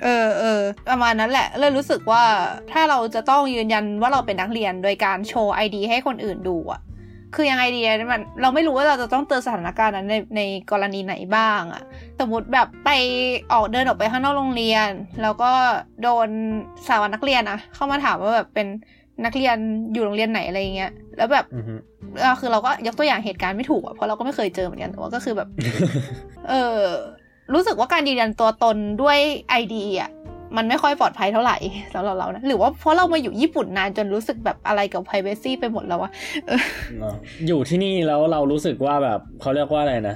[0.03, 2.23] เออเออประมาณนั้นแหละเลยรู้สึกว่า
[2.71, 6.81] ถ้าเราจะต้องยืนยันว่าเราเป็นนักเรียนโดยการโชว์ ID ให้คนอื่นดูอะ
[7.35, 11.83] คือยังไงดีอะมันเราไม่รู้ว่าเราจะต้องเจอสถานการณ์นั้นในในกรณีไหนบ้างอะ
[12.19, 12.89] สมมติแบบไป
[13.51, 14.89] ออกเดินออกไปข้างนอกโรงเรียน
[15.21, 15.51] แล้วก็
[16.01, 16.29] โดน
[16.87, 18.67] สาวนักเรียนอะเข้ามาถามว่าแบบเป็น
[19.25, 19.57] นักเรียน
[19.93, 21.73] อยู่โรงเรียนไหนอะไรเงี้ย แล้วแบบอือฮึ
[22.19, 25.49] เออคือเราก็ยกตัวอย่างเหตุการณ์ไม่ถูกอะเพราะเราก็ไม่เคยเจอเหมือนกันแต่ว่าก็คือแบบ
[26.49, 26.79] เออ
[27.53, 29.17] รู้สึกว่าการยืนยันตัวตนด้วย
[29.49, 30.09] ไอดีอะ
[30.57, 31.57] มันไม่ค่อยปลอดภัยเท่าไหร่
[31.93, 36.11] สำหรับเรานะหรือว่าเพราะเรามาอยู่ญี่ปุ่นนานจนรู้สึกแบบอะไรกับ p r i เวซีไปหมดแล้วอะ
[37.47, 40.15] อยู่ที่นี่แล้วเรารู้สึกว่าแบบเขาเรียกว่าอะไรนะ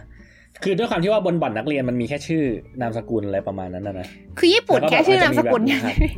[0.64, 2.44] คือด้วยความที่ว่าบนบัตรนักเรียนมันมีแค่ชื่อ
[2.82, 4.08] นามสกุลอะไรประมาณนั้นนะนะ
[4.40, 6.12] คือญี่ปุ่นแล้วก็แค่ชื่อนามสกุลแบบอย่างอาจนี้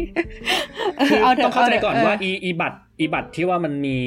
[1.09, 3.97] คือเอาถะต้องเข้าใจก่อนถะว่าอีอีบัตรอีบัตรที่ว่ามันมี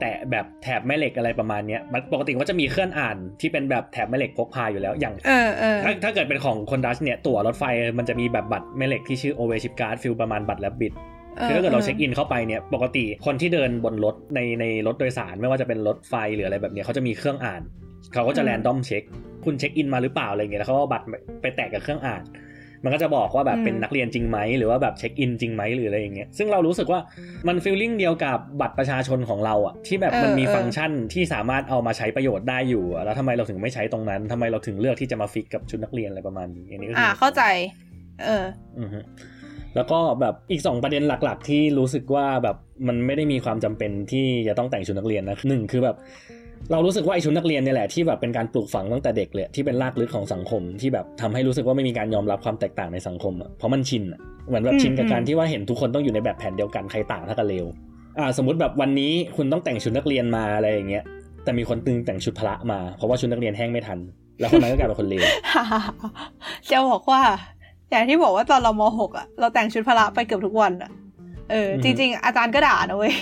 [0.00, 7.64] แตะแบบแถบแม่เหล็กอะไรประมาณเนี้ยมันปกติก็จะมีเครื่องอ่านที่เป็นแบบแถบแม่เหล็กพกพาอยู่แล้วอย่างเออเออถ้าถ้าเกิดเป็นของคนดัตช์เนี่ยตั๋วรถไฟ
[7.98, 10.94] มันจะมีแบบบัตรแม่เหล็กที่ชื่อโอเวชิ p การ์ดฟิลประมาณบัตรแลบบิด
[11.44, 17.62] คือถ้าเกิดเรา check inเข้าไปเนี่ยปกติคนที่เดินบนรถในในรถโดยสารไม่ว่าจะเป็นรถไฟหรืออะไรแบบเนี้ยเขาจะมีเครื่องอ่าน
[18.12, 19.02] เขาก็จะ random check
[19.44, 21.06] คุณ check in มาหรือเปล่าอะไรเงี้ยแล้วเขาก็เอาบัตร
[21.42, 22.22] ไปแตะกับเครื่องอ่าน
[22.84, 27.00] มันก็จะบอกว่าแบบเป็นนักเรียนจริงไหมหรือว่าแบบเช็คอินจริงไหมหรืออะไรอย่างเงี้ยซึ่งเรารู้สึกว่า
[27.48, 37.42] มัน feeling เดียวกับบัตรประชาชนของเราอะที่แบบมันมีฟังก์ชันที่สามารถเอามาใช้ประโยชน์ได้อยู่อะแล้วทำไมเราถึงไม่ใช้ตรงนั้นทำไมเราถึงเลือกที่จะมา fix กับชุดนักเรียนอะไรประมาณนี้อันนี้ก็คือ่าเข้าใจ
[38.24, 38.44] เออ
[38.78, 39.00] อือฮึ
[39.76, 42.56] แล้วก็แบบอีกสองประเด็นหลัก ๆ ที่รู้สึกว่าแบบ
[42.88, 45.96] มันไม่ได้มีความจำเป็นที่จะต้องแต่งชุดนักเรียนนะหนึ่งคือแบบ
[46.72, 57.66] เรารู้สึกว่าไอชุดนักเรียนเนี่ยแหละที่แบบเป็นการปลูกฝังตั้งแต่เด็กเลยที่เป็นรากลึกของสังคมที่แบบทำให้รู้สึกว่าไม่มีการยอมรับความแตกต่างในสังคมอะเพราะมันชินอะเหมือนแบบชินกับอืมการที่ว่าเห็นทุกคนต้องอยู่ในแบบแผนเดียวกันใครต่างเท่ากันเร็ว
[58.18, 61.04] อ่าสมมติแบบวันนี้คุณต้องแต่งชุดนักเรียนมาอะไรอย่างเงี้ย
[61.44, 63.98] แต่มีคนตึงแต่งชุดพละมาเพราะว่าชุดนักเรียนแห้งไม่ทัน
[64.40, 65.24] แล้วคนนั้นก็กลายเป็นคนเลว
[66.70, 67.20] จะบอกว่า
[67.90, 70.90] อย่างที่บอกว่าตอนเรามหกอะเราแต่งชุดพละไปเกือบทุกวันอะ
[71.50, 73.14] เอออือจฮึริง ๆ อาจารย์ก็ด่านะเว้ย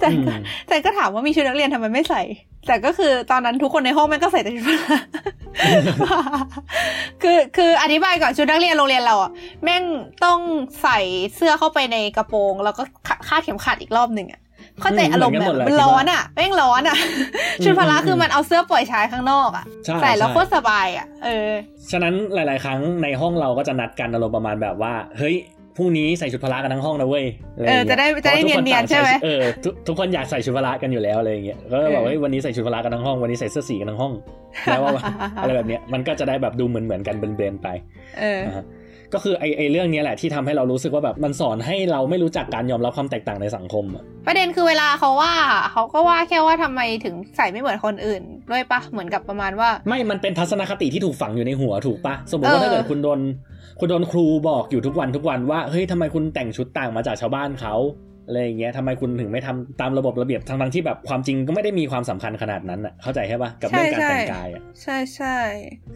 [0.00, 2.22] แต่อืก็มแต่ก็ถามว่ามีชุดนักเรียนทำไมไม่ใส่
[2.66, 5.00] แต่ก็คือตอนนั้นทุกคนในห้องแม่งก็ใส่แต่ชุดพละ
[7.22, 9.30] คือคืออธิบายก่อนชุดนักเรียนโรงเรียนเราอะ
[9.64, 9.82] แม่ง
[10.24, 10.38] ต้อง
[10.82, 10.98] ใส่
[11.36, 12.82] เสื้อเข้าไปในกระโปรง แล้วก็
[13.28, 14.40] คาดเข็มขัดอีกรอบหนึ่งอะ
[14.80, 16.96] เข้าใจอารมณ์แบบมันร้อนอะแม่งร้อนอะ
[17.64, 21.50] ชุดพละคือมันเอาเสื้อปล่อยชายข้างนอกอะใช่ใส่แล้วใช่โคตรสบายอะเออ
[21.90, 25.36] ฉะนั้นหลาย ๆ ครั้งในห้องเราก็จะนัดกันอารมณ์ประมาณแบบว่า เฮ้ย
[25.78, 27.24] พรุ่งนี้ใส่ชุดพละกันทั้งห้องนะเว้ย
[27.58, 34.12] อรเออย่างงี้ยจะได้จะได้พราทุกคเนียนๆต่างใช่ไหมเออทุกทุกคนอยากใส่ชุดพละกันอยู่แล้วอะไรอย่างเงี้ยก็เลยบอกเออว่าเฮ้ยวันนี้ใส่ชุดพละกันทั้งห้องวันนี้ใส่เสื้อสีกันทั้งห้อง
[34.66, 35.02] แล้วว่า
[35.40, 37.68] อะไรแบบเนี้ยมันก็จะได้แบบดูเหมือนเหมือนๆกันเบนๆไป
[38.20, 38.66] เออนะฮะ
[39.14, 45.32] ก็คือไอไอเรื่องเนี้ยแหละที่ทำให้เรารู้สึกว่าแบบมันสอนให้เราไม่รู้จักการยอมรับความแตกต่างในสังคมอะประเด็นคือเวลาเขาว่า
[45.72, 53.20] เขาก็ว่าแค่ว่าทำไมถึงใส่ไม่เหมือนคนอื่นด้วยปะเหมือนกับประมาณว่า ไม่มันเป็นทัศนคติที่ถูกฝังอยู่ในหัวถูกปะสมมติว่าเออถ้าเกิดคุณโดน
[53.80, 57.74] คุณโดนครูบอกอยู่ทุกวันทุกวันว่าเฮ้ยทำไมคุณแต่งชุดต่างมาจากชาวบ้านเขา
[58.26, 65.36] อะไรอย่างเงี้ยทำไมคุณถึงไม่ทำตามระบบระเบียบทั้งๆที่แบบความจริงก็ไม่ได้มีความสำคัญขนาดนั้นอะเข้าใจใช่ปะกับเรื่องการแต่งกายอะใช่ใช่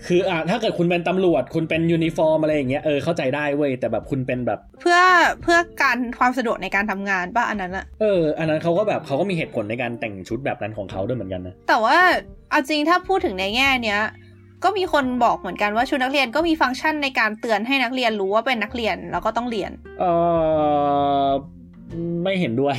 [0.07, 4.99] คืออะถ้าเกิดคุณเป็นตำรวจ คุณเป็นยูนิฟอร์มอะไรอย่างเงี้ยเออเข้าใจได้เว้ยแต่แบบคุณเป็นแบบ เพื่อ
[5.43, 11.99] เพื่อการความสะดวกในการทำงานป่ะอันนั้นอะเอออันนั้นเขาก็แบบเขาก็มีเหตุผลในการแต่งชุดแบบนั้นของเขาด้วยเหมือนกันนะแต่ว่า
[12.51, 14.01] เอาจริงถ้าพูดถึงในแง่เนี้ย
[14.65, 20.05] ก็มีคนบอกเหมือนกันว่าชุดนักเรียนก็มีฟังก์ชันในการเตือนให้นักเรียนรู้ว่าเป็นนักเรียนแล้วก็ต้องเรียน เอ
[21.27, 21.29] อ
[22.25, 22.77] ไม่เห็นด้วย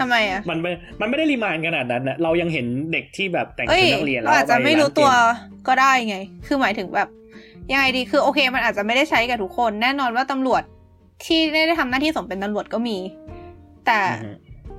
[0.00, 5.14] ทำไมอะมันไม่มันไม่ได้ remind ขนาดนั้นนะเรายังเห็นเด็กที่แบบแต่งเอ้ชุยดนักเรียนแล้เราวอาจจะปไม่รู้านเกตัวม
[5.68, 6.16] ก็ได้ไง
[6.46, 7.08] คือหมายถึงแบบ
[7.72, 10.62] ยังไงดีคือโอเค มันอาจจะไม่ได้ใช้กับทุกคน แน่นอนว่าตำรวจ
[11.24, 12.98] ที่ได้ได้ทำหน้าที่สมเป็นตำรวจก็มี
[13.86, 14.30] แต่อือฮึ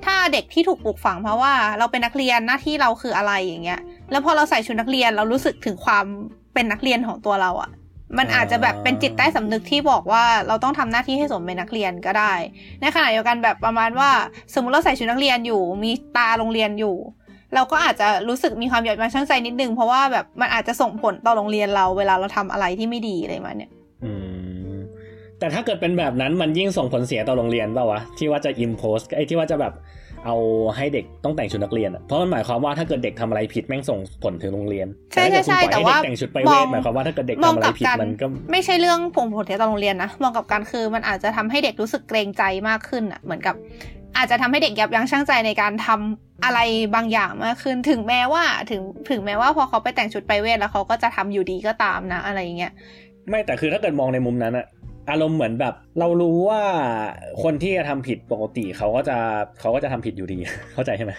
[0.04, 3.80] ถ้าเด็กที่ถูกปลูกฝังเพราะว่าเราเป็นนักเรียนหน้าที่เราคืออะไรอย่างเงี้ย
[4.10, 6.04] แล้วพอเราใส่ชุดนักเรียนเรารู้สึกถึงความ
[6.54, 7.70] เป็นนักเรียนของตัวเราอะ่ะ
[8.18, 12.32] มันอาจจะแบบเป็นจิตใต้สำนึกที่บอกว่าเราต้องทำหน้าที่ให้สมเป็นนักเรียนก็ได้
[12.80, 14.10] ในขณะเดียวกันแบบประมาณว่า
[14.54, 16.96] สมมติเราใส่ชุดนักเรียนอยู่ มีตาโรงเรียนอยู่
[17.54, 23.70] เราก็อาจจะรู้สึกมีความหยาดมาชั่งใจนิดนึง เพราะว่าแบบมันอาจจะส่งผลต่อโรงเรียนเราเวลาเราทำอะไรที่ไม่ดีอะไรมาเนี่ย
[24.04, 24.12] อื
[24.74, 24.78] ม
[25.38, 29.72] แต่ถ้าเกิดเป็นแบบนั้นมันยิ่งส่งผลเสียต่อโรงเรียนเปล่าวะที่ว่าจะอิมโพสไอ้ที่ว่าจะแบบ
[30.26, 30.36] เอา
[30.76, 43.54] ให้เด็กต้องแต่งชุดนักเรียนอะเพราะมันหมายความว่าถ้าเกิดเด็กทำอะไรผิดแม่งส่งผลถึงโรงเรียนใช่ใช่ใช่ถ้าเกิดคุณปล่อยให้แต่ว่าเด็กแต่งชุดไปมเวองทหมายความว่าถ้าเกิดเด็กมองทำอะไรกับผิดการมันก็ไม่ใช่เรื่องผงผลเสียต่อโรงเรียนนะมองกับการคือมันอาจจะทำให้เด็กรู้สึกเกรงใจมากขึ้นอะเหมือนกับ
[44.16, 46.60] อาจจะทำให้เด็กยับยั้งชั่งใจในการทำอะไร
[46.94, 52.72] บางอย่างมากขึ้นถึงแม้ว่าถึงถึงแม้ว่าพอเขาไปแต่งชุดไปเวทแล้วเขาก็จะทำอยู่ดีก็ตามนะอะไรอย่างเงี้ย
[53.28, 54.66] ไม่แต่คือถ้าเกิดมองในมุมนั้นอะ
[55.10, 56.62] อารมณ์เหมือนแบบ เรารู้ว่า
[57.42, 59.16] คนที่จะทำผิดปกติเขาก็จะ
[59.60, 60.38] เขาก็จะทำผิดอยู่ดี
[60.74, 61.14] เข้าใจใช่ไหม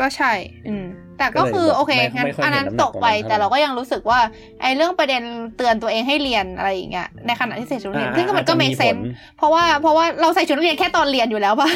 [0.00, 0.32] ก็ใช่
[0.68, 0.84] อืม
[1.18, 4.20] แต่ก็คือก็เลยแบบโอเคไม่งั้นไม่ค่อยอันนั้นเห็นน้ำหนัตกกไปตรงนั้นเท่าไหร่แต่เราก็ยังรู้สึกว่า
[4.62, 5.22] ไอ้เรื่องประเด็น
[5.56, 9.00] เตือนตัวเองให้เรียนอะไรอย่างเงี้ย ในขณะที่ใส่ชุดนักเรียนอ่าซึ่งก็มันก็อาจจะเมมีคเซนผล
[9.36, 11.68] เพราะว่าเพราะว่าเราใส่ชุดนักเรียนแค่ตอนเรียนอยู่แล้วป่ะ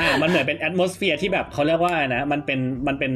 [0.00, 3.12] อ่า มันเหมือนเป็น atmosphere ที่แบบเขาเรียกว่าอะไรนะ มันเป็นมันเป็น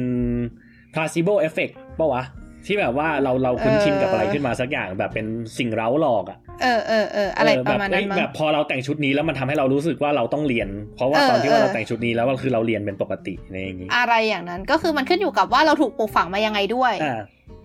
[0.93, 2.23] placebo effect ปะวะ
[2.65, 5.25] ที่แบบว่าเราเราคุ้นชินกับอะไรขึ้นมาสักอย่างแบบเป็น
[5.57, 17.19] สิ่งเร้าหลอกอะเออเออเอออะไรเออปแบบระมาณนั้นเอ้ยมั้งแบบพอเราแต่งชุดนี้แล้วมันทำให้เรารู้สึกว่าเราต้องเรียน เพราะว่าเออตอนที่ว่าเออเราแต่งชุดนี้แล้วก็คือเราเรียนเป็นปกติในอย่างนี้ อะไรอย่างนั้นก็คือมันขึ้นอยู่กับว่าเราถูกปลูกฝังมายังไงด้วยอ่า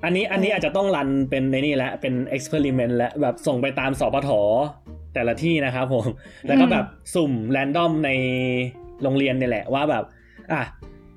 [0.05, 4.31] อันนี้อันนี้อาจจะต้องรันเป็นในนี่แหละเป็น experiment และแบบส่งไปตามสปท
[5.15, 6.07] แต่ละที่นะครับผม
[6.47, 6.85] แล้วก็แบบ
[7.15, 8.11] สุ่มแรนดอมใน
[9.03, 10.05] โรงเรียนเนี่ยแหละว่าแบบ
[10.53, 10.63] อะ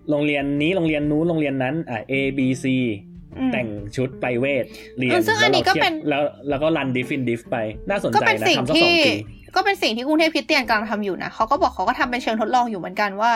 [0.09, 3.06] โรงเรียนนี้โรงเรียนนู้นโรงเรียนนั้นอะ A B C อืม
[3.53, 4.65] แต่งชุดไปเวท
[4.97, 7.57] เรียเอนอซึ่งอันนี้ก็แล้วราทียบเป็นแล้วแล้วก็รันดิฟินดิฟไป
[7.89, 9.13] น่าสนก็ใจเป็นนะสิ่งทำสักสอที่งปี
[9.55, 13.31] ก็เป็นสิ่งที่กรุงเทพคริสเตียนกำลังทำอยู่นะเขาก็บอกเขาก็ทำเป็นเชิงทดลองอยู่เหมือนกันว่า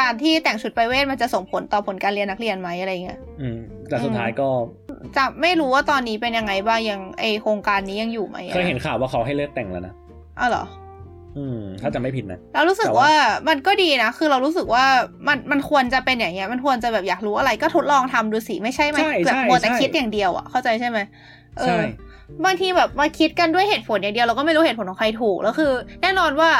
[0.00, 4.48] การที่แต่งชุดไปเวทมันจะส่งผลต่อผลการเรียนนักเรียนไหมอะไรเงี้ยอืมแต่สุดท้ายก็
[5.16, 9.94] จะไม่รู้ว่าตอนนี้เป็นยังไงบ้างยังไอโครงการนี้ยังอยู่ไหมอะเคยเห็นข่าวว่าเขาให้เลิกแต่งแล้วนะ
[10.40, 10.81] อ้าวเหรออืม
[11.82, 13.14] ถ้าจะไม่ผิดนะเรารู้สึกแต่ว่าว่า
[13.48, 14.84] มันก็ดีนะ คือเรารู้สึกว่า
[15.28, 20.98] มันมันควรจะเป็นอย่างเงี้ย มันควรจะแบบอยากรู้อะไรก็ทดลองทำดูสิ ไม่ใช่ไหมใช่แบบใช่มัวแต่ใช่คิดอย่างเดียวอะเข้าใจใช่ไหม
[21.58, 21.82] เออใช่
[22.44, 25.72] บางทีแบบมาคิดกันด้วยเหตุผลอย่างเดียวเราก็ไม่รู้เหตุผลของใครถูกแล้วคือ
[26.02, 26.50] แน่นอนว่า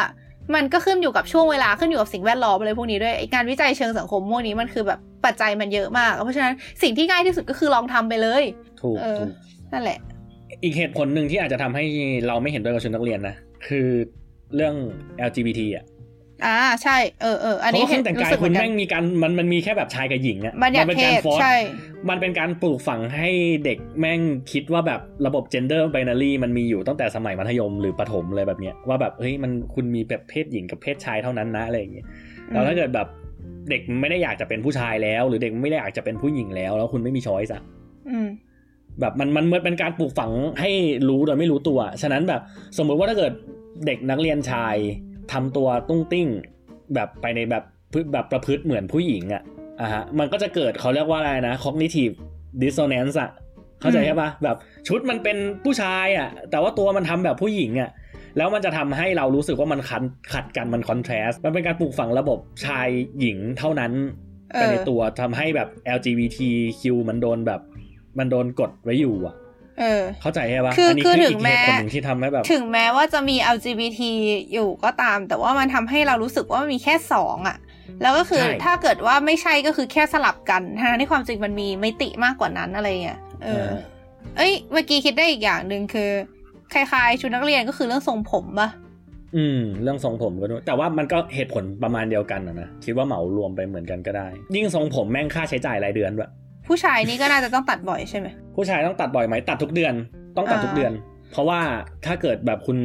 [0.54, 8.42] มันก็ขึ้นอยู่กับช่วงเวลาขึ้นอยู่กับสิ่งแวดล้อมอะไรพวกนี้ด้วยไอ้งานวิจัยเชิงสังคมพวกนี้มันคือแบบปัจจัยมันเยอะมาก เพราะฉะนั้นสิ่งที่ง่ายที่สุดก็คือลองทำไปเลย
[8.82, 9.32] ถูกเออถูก
[9.72, 9.98] นั่นแหละ
[10.62, 11.84] อีกเหตุผลหนึ่งที่อาจจะทำให้
[12.26, 13.34] เราไม่เห็นด้วยกับชุดนักเรียนนะ
[13.66, 13.88] คือ
[14.54, 14.74] เรื่อง
[15.28, 15.84] LGBT อะ
[16.46, 21.56] อ่าใช่ เออเอออันเพราะนี้ว่าเครื่องแต่งกายรู้สึกเหคุมืณอนกันแม่งมีการมันมันมีแค่แบบชายกับหญิงอะมันอยากเป็นเพการศฟอร์สใช่
[22.08, 23.30] มันเป็นการปลูกฝังให้
[23.64, 24.20] เด็กแม่ง
[24.52, 32.06] คิดว่าแบบระบบ gender binary มันมีอยู่ตั้งแต่สมัยมัธยมหรือประถมเลยแบบเนี้ยว่าแบบเฮ้ยมันคุณมีแบบเพศหญิงกับเพศชายเท่านั้นนะอะไรอย่างเงี้ย
[32.50, 33.08] แล้วถ้าเกิดแบบ
[33.70, 37.62] เด็กไม่ได้อยากจะเป็นผู้ชายแล้ว หรือเด็กไม่ได้อยากจะเป็นผู้หญิงแล้ว แล้วคุณไม่มีช้อยส์อะ
[38.08, 38.28] อืม
[39.00, 40.70] แบบมันมันเหมือนเป็นการปลูกฝังให้
[41.08, 42.40] รู้โดยไม่รู้ตัว ฉะนั้นแบบ
[42.78, 43.32] สมมุติว่าถ้าเกิด
[43.86, 44.76] เด็กนักเรียนชาย
[45.32, 46.28] ทำตัวตุ้งติ้ง
[46.94, 49.42] แบบไปในแบบพฤแบบประพฤติเหมือนผู้หญิงอะ
[49.80, 52.14] อะฮะมันก็จะเกิดเขาเรียกว่าอะไรนะ cognitive
[52.62, 53.30] dissonance อะ
[53.80, 54.56] เข้าใจใช่ปะแบบ
[54.88, 57.90] ชุดมันเป็นผู้ชายอะแต่ว่าตัวมันทำแบบผู้หญิงอะ
[58.36, 60.02] แล้วมันจะทำให้เรารู้สึกว่ามันขัด
[60.32, 62.88] ขัดกันมันคอนทราสต์มันเป็นการปลูกฝังระบบชาย
[63.20, 63.92] หญิงเท่านั้น
[64.52, 67.60] เอไปอในตัวทำให้แบบ LGBTQ มันโดนแบบ
[68.18, 69.34] มันโดนกดไว้อยู่อะ
[69.80, 74.00] เออ เข้าใจใช่ปะคือนี้คือคือถึอีงกแม้เหตุผลหนึ่งที่ทำให้แบบ ถึงแม้ว่าจะมี LGBT
[74.52, 77.58] อยู่ก็ตาม แต่ว่ามันทำให้เรารู้สึกว่ามันมีแค่สองอะ
[78.02, 83.66] แล้วก็คือใช่ถ้าเกิดว่าไม่ใช่ก็คือแค่สลับกันทั้งที่ความจริงมันมีมิติมากกว่านั้นอะไรเงี้ยเออ
[84.36, 86.10] เอ้ย เมื่อกี้คิดได้อีกอย่างหนึ่งคือ
[86.72, 88.70] คล้ายๆชุดนักเรียนก็คือเรื่องทรงผมปะ
[89.36, 96.30] อืม เรื่องทรงผมก็ด้วยแต่ว่ามันก็เหตุผลประมาณเดียวกันนะนะคิดว่าเหมารวมไปเหมือนกันก็ได้ ยิ่งทรงผมแม่งค่าใช้จ่ายรายเดือนด้วย
[96.72, 99.94] ผู้ชายนี่ก็น่าจะต้องตัดบ่อยใช่ไหมผู้ชายต้องตัดบ่อยไหมตัดทุกเดือน
[100.36, 100.92] ต้องตัดทุกอ่าเดือน
[101.32, 101.60] เพราะว่า
[102.06, 102.78] ถ้าเกิดแบบคุณ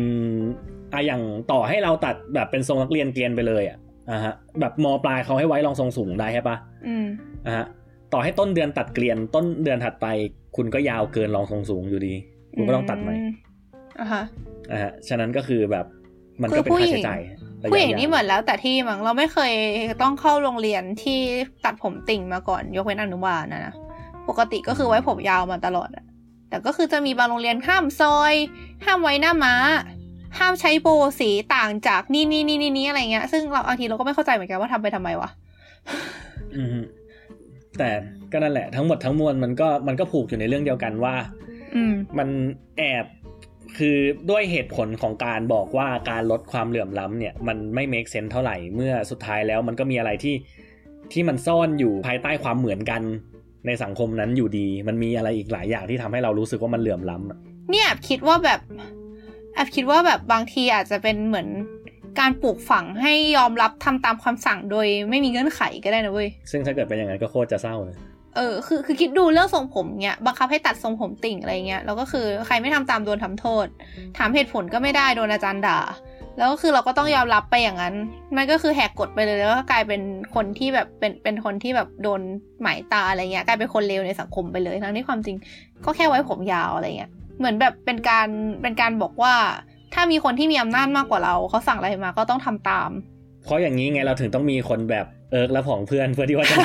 [0.94, 1.22] อะอย่าง
[1.52, 3.78] ต่อให้เราตัดแบบเป็นทรงนักเรียนเกรียนไปเลยอะ
[4.12, 6.58] อะฮะแบบมปลายเขาให้ไว้รองทรงสูงได้ใช่ปะ
[6.88, 7.06] อืม
[7.46, 7.66] อะฮะ
[8.14, 10.08] ต่อให้ต้นเดือนตัดเกลียนต้นเดือนถัดไป
[10.56, 12.14] คุณก็ยาวเกินรองทรงสูงอยู่ดี
[12.56, 13.16] คุณก็ต้องตัดใหม่
[14.00, 14.24] อะฮะ
[14.72, 15.86] อะฮะฉะนั้นก็คือแบบ
[16.42, 19.54] มันก็เป็นคือผู้ค่าหญิงใช้จ่ายระยะ ผู้หญิงยาวนี่เหมือนแล้วแต่ที่มั้งเราไม่เคย
[20.02, 21.20] ต้องเข้าโรงเรียนที่
[21.66, 23.74] ตัดผมติ่งมาก่อน ยกเว้นอนุบาลนะนะ
[24.30, 26.06] ปกติก็คือไว้ผมยาวมาตลอดอะ
[26.50, 28.34] แต่ก็คือจะมีบางโรงเรียนห้ามซอย
[28.86, 29.54] ห้ามไว้หน้าม้า
[30.40, 35.30] ห้ามใช้โบว์สีต่างจากนี่นี่นี่นี่นี่อะไรเงี้ย ซึ่งเราบางทีเราก็ไม่เข้าใจเหมือนกันว่าทำไปทำไมวะ
[36.56, 36.80] อืมฮึ
[37.78, 37.90] แต่
[38.32, 41.16] ก็นั่นแหละทั้งหมดทั้งมวลมันก็มันก็ผูกอยู่ในเรื่องเดียวกันว่า
[41.76, 42.28] อืมมัน
[42.78, 43.06] แอบ
[43.78, 43.98] คือ
[44.30, 50.36] ด้วยเหตุผลของการบอกว่าการลดความเหลื่อมล้ำเนี่ยมันไม่ make sense เท่าไหร่เมื่อสุดท้ายแล้วมันก็มีอะไรที่
[51.14, 53.02] ที่มันซ่อนอยู่ภายใต้ความเหมือนกัน
[53.68, 57.38] ในสังคมนั้นอยู่ดี มันมีอะไรอีกหลายอย่างที่ทำให้เรารู้สึกว่ามันเหลื่อมล้ำอะ
[57.72, 58.60] เนี่ยแอบคิดว่าแบบ
[59.56, 61.50] แอบคิดว่าแบบบางทีอาจจะเป็นเหมือน
[62.20, 67.96] การปลูกฝังให้ยอมรับทำตามคำสั่งโดยไม่มีเงื่อนไขก็ได้นะเว้ย ซึ่งถ้าเกิดเป็นอย่างนั้นก็โคตรจะเศร้าเลย
[68.36, 73.68] เออคือคือคิดดูเรื่องทรงผมเนี้ยบังคับให้ตัดทรงผมติ่งอะไรเงี้ยแล้วก็คือใครไม่ทำตามโดนทำโทษ
[74.18, 75.80] ถามเหตุผลก็ไม่ได้โดนอาจารย์ด่า
[76.38, 77.96] แล้วก็คือเราก็ต้องยอมรับไปอย่างนั้น
[78.36, 80.02] มันก็คือแหกกฎไปเลยแล้วก็กลายเป็น
[80.36, 82.22] คนที่แบบเป็นเป็นคนที่แบบโดน
[82.62, 85.38] หมายตาอะไรเงี้ยกลายเป็นคนเลวในสังคมไปเลยทั้งที่ความจริง
[85.86, 88.28] ก็แค่ไว้ผมยาวอะไรเงี้ยเหมือนแบบเป็นการ
[88.62, 89.34] เป็นการบอกว่า
[89.94, 92.90] ถ้ามีคนที่มีอำนาจมากกว่าเราเขาสั่งอะไรมาก็ต้องทำตาม
[93.44, 96.58] เพราะอย่างนี้ไงเราถึงต้องมีคนแบบ เอิร์กและผองเพื่อนเพื่อที่ว่าจะ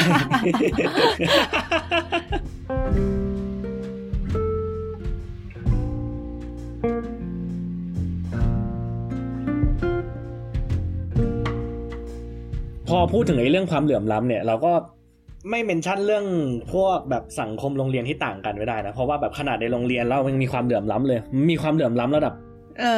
[12.88, 14.72] พอพูดถึงไอ้เรื่องความเหลื่อมล้ำเนี่ยเราก็
[15.50, 16.26] ไม่เมนชั่นเรื่อง
[16.72, 22.34] พวกแบบสังคมโรงเรียนที่ต่างกันไม่ได้นะเพราะว่าแบบขนาดในโรงเรียนเรามันมีความเหลื่อมล้ำเลย มีความเหลื่อมล้ำระดับ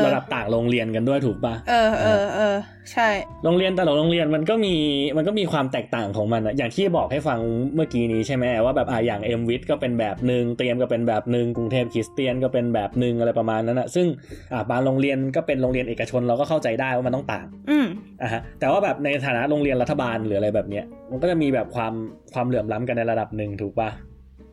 [0.06, 2.56] ระดับต่างโรงเรียนกันด้วยถูกปะเออเออเออ
[2.92, 3.08] ใช่
[3.44, 4.74] โรงเรียนแต่ละโรงเรียนมันก็มี
[5.16, 7.38] มันก็มีความแตกต่างของมันอะอย่างที่บอกให้ฟัง
[7.74, 14.06] เมื่อกี้นี้ใช่ไหมว่าแบบอ่าอย่างเอ็มวิทก็เป็นแบบหนึ่งเตรียมก็เป็นแบบหนึ่งกรุงเทพคริสเตียนก็เป็นแบบหนึ่งอะไรประมาณนั้นอะซึ่ง
[14.52, 17.86] อ่าบางโรงเรียนก็เป็นโรงเรียนเอกชนเราก็เข้าใจได้ว่ามันต้องต่างอืม
[18.22, 21.92] อะฮะแต่ว่าแบบในฐานะโรงเรียนรัฐบาลหรืออะไรแบบเนี้ยมันก็จะมีแบบความ
[22.34, 23.88] ความเหลื่อมล้ำกันในระดับหนึ่งถูกปะ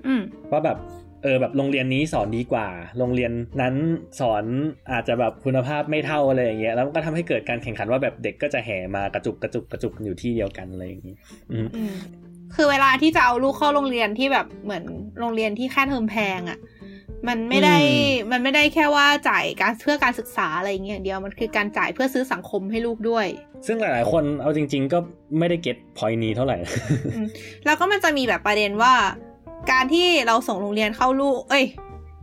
[0.07, 0.77] อืมว่าแบบ
[1.23, 2.67] เออแบบโรงเรียนนี้สอนดีกว่า
[2.97, 3.75] โรงเรียนนั้น
[4.19, 4.43] สอน
[4.91, 11.15] อาจจะแบบคุณภาพไม่เท่าอะไรอย่างเงี้ยแล้วมันก็ทำให้เกิดการแข่งขันว่าแบบเด็กก็จะแห่มากระจุกกระจุกกระจุกอยู่ที่เดียวกันอะไรอย่างงี้
[11.51, 11.93] อืมอืม
[12.55, 14.83] คือเวลาที่จะเอาลูกเข้าโรงเรียนที่แบบเหมือน
[15.19, 16.59] โรงเรียนที่ค่าเทอมแพงอะ่ะ
[17.27, 17.77] มันไม่ได้
[18.31, 23.27] มันไม่ได้แค่ว่าจ่ายการเพื่อการศึกษาอะไรอย่างเงี้ยอย่างเดียวมันคือการจ่ายเพื่อซื้อสังคมให้ลูกด้วย
[23.67, 24.99] ซึ่งหลาย ๆ คนเอาจริง ๆ ก็
[25.39, 26.57] ไม่ได้เก็ตพอยนี้เท่าไหร่
[27.15, 27.27] อืม
[27.65, 28.93] แล้วก็มันจะมีแบบประเด็นว่า
[29.69, 31.65] การที่เราส่งโรงเรียนเข้าลูก เอ้ย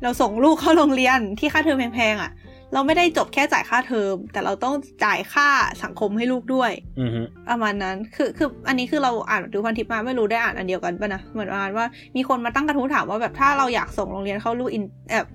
[0.03, 2.31] เราส่งลูกเข้าโรงเรียนที่ค่าเทอมแพงๆอะ่ะ
[2.73, 4.75] เราไม่ได้จบแค่จ่ายค่าเทอม แต่เราต้อง
[5.05, 5.49] จ่ายค่า
[5.85, 11.87] สังคมให้ลูกด้วยอือฮึประมาณนั้น คือคืออันนี้คือเราอ่านดูพันทิปมาไม่รู้ได้อ่านอันเดียวกันป่ะนะเหมือนประมาณว่า
[12.17, 15.27] มีคนมาตั้งกระทู้ถามว่าแบบถ้าเราอยากส่งโรงเรียนเข้าลูกอินแบบ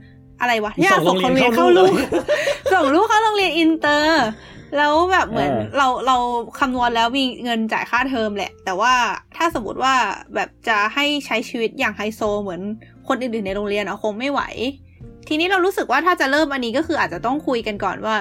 [0.41, 1.93] อะไรวะอยากส่งโรงเรียนเข้าลูก
[2.74, 4.26] ส่งลูกเข้าโรงเรียนอินเตอร์
[4.78, 6.17] แล้วแบบเหมือนเออเราเรา
[6.59, 8.93] คำนวณแล้วมีเงินจ่ายค่าเทอมแหละ แต่ว่า
[9.38, 9.93] ถ้าสมมติว่า
[10.36, 12.61] แบบจะให้ใช้ชีวิตอย่างไฮโซเหมือน
[13.07, 14.41] คนอื่นๆในโรงเรียนอะคงไม่ไหว
[15.28, 18.15] ทีนี้เรารู้สึกว่าถ้าจะเริ่มอันนี้ก็คืออาจจะต้องคุยกันก่อนว่า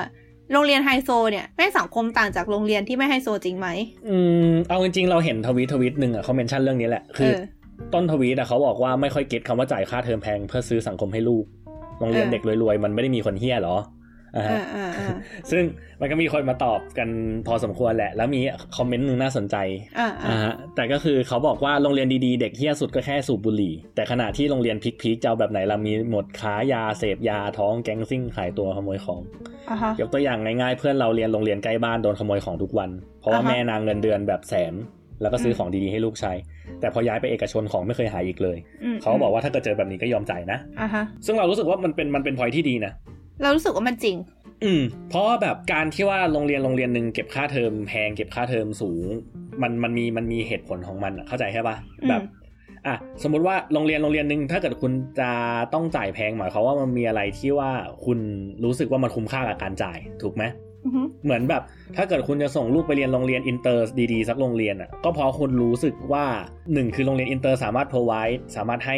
[0.52, 3.68] โรงเรียนไฮโซเนี่ยแม่งสังคมต่างจากโรงเรียนที่ไม่ไฮโซจริงไหม
[4.08, 4.16] อื
[4.48, 7.40] มเอาจริงๆเราเห็นทวีตทวีตหนึ่งอะเขา mention เรื่องนี้แหละคือเออ
[7.94, 11.44] ต้นทวีตอะเขาบอกว่าไม่ค่อย get คำว่าจ่ายค่าเทอมแพงเพื่อซื้อสังคมให้ลูก
[11.98, 13.76] โรงเรียนเออเด็กรวยๆ มันไม่ได้มีคนเฮี้ยหรอ
[14.36, 15.14] อ่าเอฮะอเออเออ
[15.50, 15.62] ซึ่ง
[16.00, 17.08] มันก็มีคนมาตอบกัน
[17.46, 18.40] พอสมควรแหละ แล้วมี
[18.76, 19.56] คอมเมนต์หนึ่งน่าสนใจ
[19.96, 29.20] เออเออ่าอฮะแต่ก็คือเขาบอกว่าโรงเรียนดีๆ เด็กเฮี้ยสุดก็แค่สูบบุหรี่ แต่ขณะที่โรงเรียนพีคๆจะเอาแบบไหนเรามีหมดค้ายาเสพยาท้องแก๊งซิ่งขายตัวขโมยของ
[29.70, 34.74] อะฮะยกตัวอย่างง่ายๆ เพื่อนเราเรียนโรงเรียนใกล้บ้านโดนขโมยของทุกวัน เพราะว่าอ่าฮะแม่นางเงินเดือนแบบแสน
[35.22, 36.32] แล้วก็ซื้อของดีๆให้ลูกใช้
[36.80, 42.92] แต่พอย้ายไปเอกชนของไม่เคยหายอีกเลยอืมเขาก็บอกว่าถ้าเกิดเจอแบบนี้ก็ยอมจ่ายนะอะฮะซึ่งเรารู้สึกว่ามันเป็นมันเป็นพอยที่ดีนะ
[43.40, 44.16] เรารู้สึกว่ามันจริง
[44.64, 49.06] อืม เพราะว่าแบบการที่ว่าโรงเรียนโรงเรียนหนึ่งเก็บค่าเทอมแพงเก็บค่าเทอมสูง
[49.62, 52.22] มันมันมีมันมีเหตุผลของมันอะเข้าใจใช่ปะอืมแบบ
[52.86, 55.30] อะสมมุติว่าโรงเรียนโรงเรียนหนึ่งถ้าเกิดคุณจะ
[55.74, 57.70] ต้องจ่ายแพงหมายความว่ามันมีอะไรที่ว่า
[58.04, 58.18] คุณ
[58.64, 60.44] รู้สึกว่ามันคุ้มค่ากับการจ่ายถูกไหม
[60.84, 61.62] อือฮึเหมือนแบบ
[61.96, 66.24] ถ้าเกิดคุณจะส่งลูกไปเรียนโรงเรียนอินเตอร์ดีๆสักโรงเรียนอะก็เพราะคุณรู้สึกว่า
[66.72, 68.96] หนึ่งคือโรงเรียนอินเตอร์สามารถ provide สามารถให้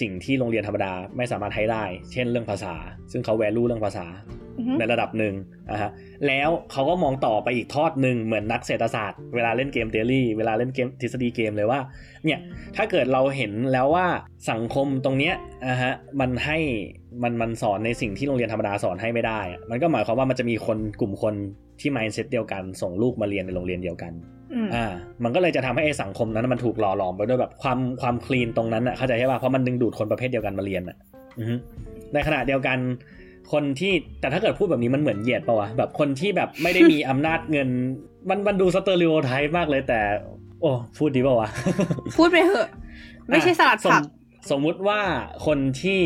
[0.00, 2.74] สิ่งที่โรงเรียนธรรมดาไม่สามารถให้ได้ เช่นเรื่องภาษา
[3.12, 4.06] ซึ่งเขา value เรื่องภาษา
[4.58, 5.34] อือฮึในระดับหนึ่ง
[5.70, 5.90] นะฮะ
[6.26, 11.80] แล้วเขาก็มองต่อไปอีกทอดหนึ่งเหมือนนักเศรษฐศาสตร์เวลาเล่น game theory เวลาเล่นเกมทฤษฎีเกมเลยว่า
[12.24, 12.38] เนี่ย
[12.76, 14.06] ถ้าเกิดเราเห็นแล้วว่า
[14.50, 15.34] สังคมตรงเนี้ย
[15.70, 16.58] นะฮะมันให้
[17.22, 21.34] มันมันสอนในสิ่งที่โรงเรียนธรรมดาสอนให้ไม่ได้อะมันก็หมายความว่ามันจะมีคนกลุ่มคน
[21.80, 24.12] ที่ mindset เดียวกัน ส่งลูกมาเรียนในโรงเรียนเดียวกัน
[24.54, 24.86] อืมอ่า
[25.24, 30.96] มันก็เลยจะทำให้ไอ้สังคมนั้นมันถูกหล่อหลอมไปด้วยแบบความความคลีนตรงนั้นอะเข้าใจใช่ป่ะเพราะมันดึงดูดคนประเภทเดียวกันมาเรียนอะ
[31.38, 31.54] อือฮึ
[32.12, 32.78] ในขณะเดียวกัน
[33.52, 37.68] คนที่แต่ถ้าเกิดพูดแบบนี้มันเหมือนเหยียดปะวะแบบคนที่แบบไม่ได้มีอำนาจเงิน
[38.28, 40.00] มันมันดูสเตอริโอไทป์มากเลยแต่
[40.60, 41.48] โอ้พูดดีป่าวะ
[42.16, 42.68] พูดไปเถอะ
[43.28, 44.04] ไม่ใช่สลัดผักสม
[44.50, 45.00] สมมุติว่า
[45.46, 46.00] คนที่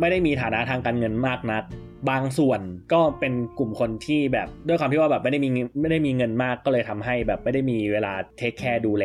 [0.00, 1.62] ไม่ได้มีฐานะทางการเงินมากนัก
[2.10, 2.60] บางส่วน
[2.92, 5.48] ก็เป็นกลุ่มคนที่แบบด้วยความที่ว่าแบบไม่ได้มี
[5.80, 9.04] ไม่ได้มีเงินมากก็เลยทำให้แบบไม่ได้มีเวลา take care ดูแล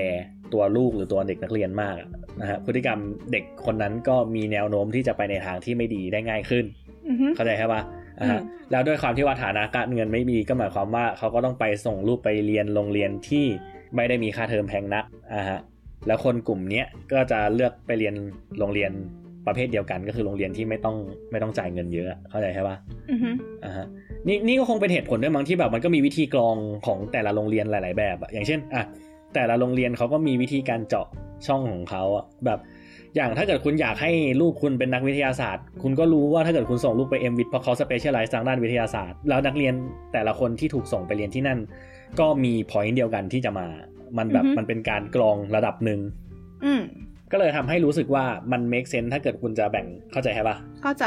[0.54, 2.10] ตัวลูกหรือตัวเด็กนักเรียนมากอะ
[2.42, 3.00] นะฮะพฤติกรรม
[3.32, 6.66] เด็กคนนั้นก็มีแนวโน้มที่จะไปในทางที่ไม่ดีได้ง่ายขึ้น
[7.08, 7.82] อือฮึเข้าใจใช่ปะ
[8.20, 13.46] อ่าฮะอืมแล้วด้วยความที่ว่าฐานะการเงินไม่มีก็หมายความว่าเขาก็ต้องไปส่งลูกไปเรียนโรงเรียนที่
[13.96, 15.60] ไม่ได้มีค่าเทอมแพงนักอ่าฮะ
[16.08, 18.16] แล้วคนกลุ่มเนี้ยก็จะเลือกไปเรียน
[18.60, 18.92] โรงเรียน
[19.48, 20.96] ประเภทเดียวกันก็คือโรงเรียนที่ไม่ต้อง
[21.32, 22.76] ไม่ต้องจ่ายเงินเยอะเข้าใจใช่ปะ
[23.12, 23.30] อือฮึ
[23.66, 23.86] อ่าฮะ
[24.28, 28.84] นี่นี่ก็คงเป็นเหตุผลด้วยมั้งที่แบบมันก็มีวิธีกรองของแต่ละโรงเรียนหลาย ๆ แบบอะอย่างเช่นอะ
[29.36, 31.08] แต่ละโรงเรียนเขาก็มีวิธีการเจาะ
[31.48, 32.60] ช่องของเขาอะแบบ
[33.16, 39.74] อย่างถ้าเกิดคุณอยากให้ลูกคุณเป็นนักวิทยาศาสตร์ คุณก็รู้ว่าถ้าเกิดคุณส่งลูกไป MWIT เพราะเขา specialize ทางด้านวิทยาศาสตร์ แล้วนักเรียน
[40.14, 41.60] แต่ละคนที่ถูกส่งไปเรียนที่นั่น
[42.20, 43.68] ก็มี point เดียวกันที่จะมา
[44.18, 46.00] มันแบบมันเป็นการกรองระดับหนึ่ง
[46.66, 46.82] อืม
[47.32, 51.06] ก็เลยทำให้รู้สึกว่ามัน make sense ถ้าเกิดคุณจะแบ่งเข้าใจใช่ปะเข้าใจ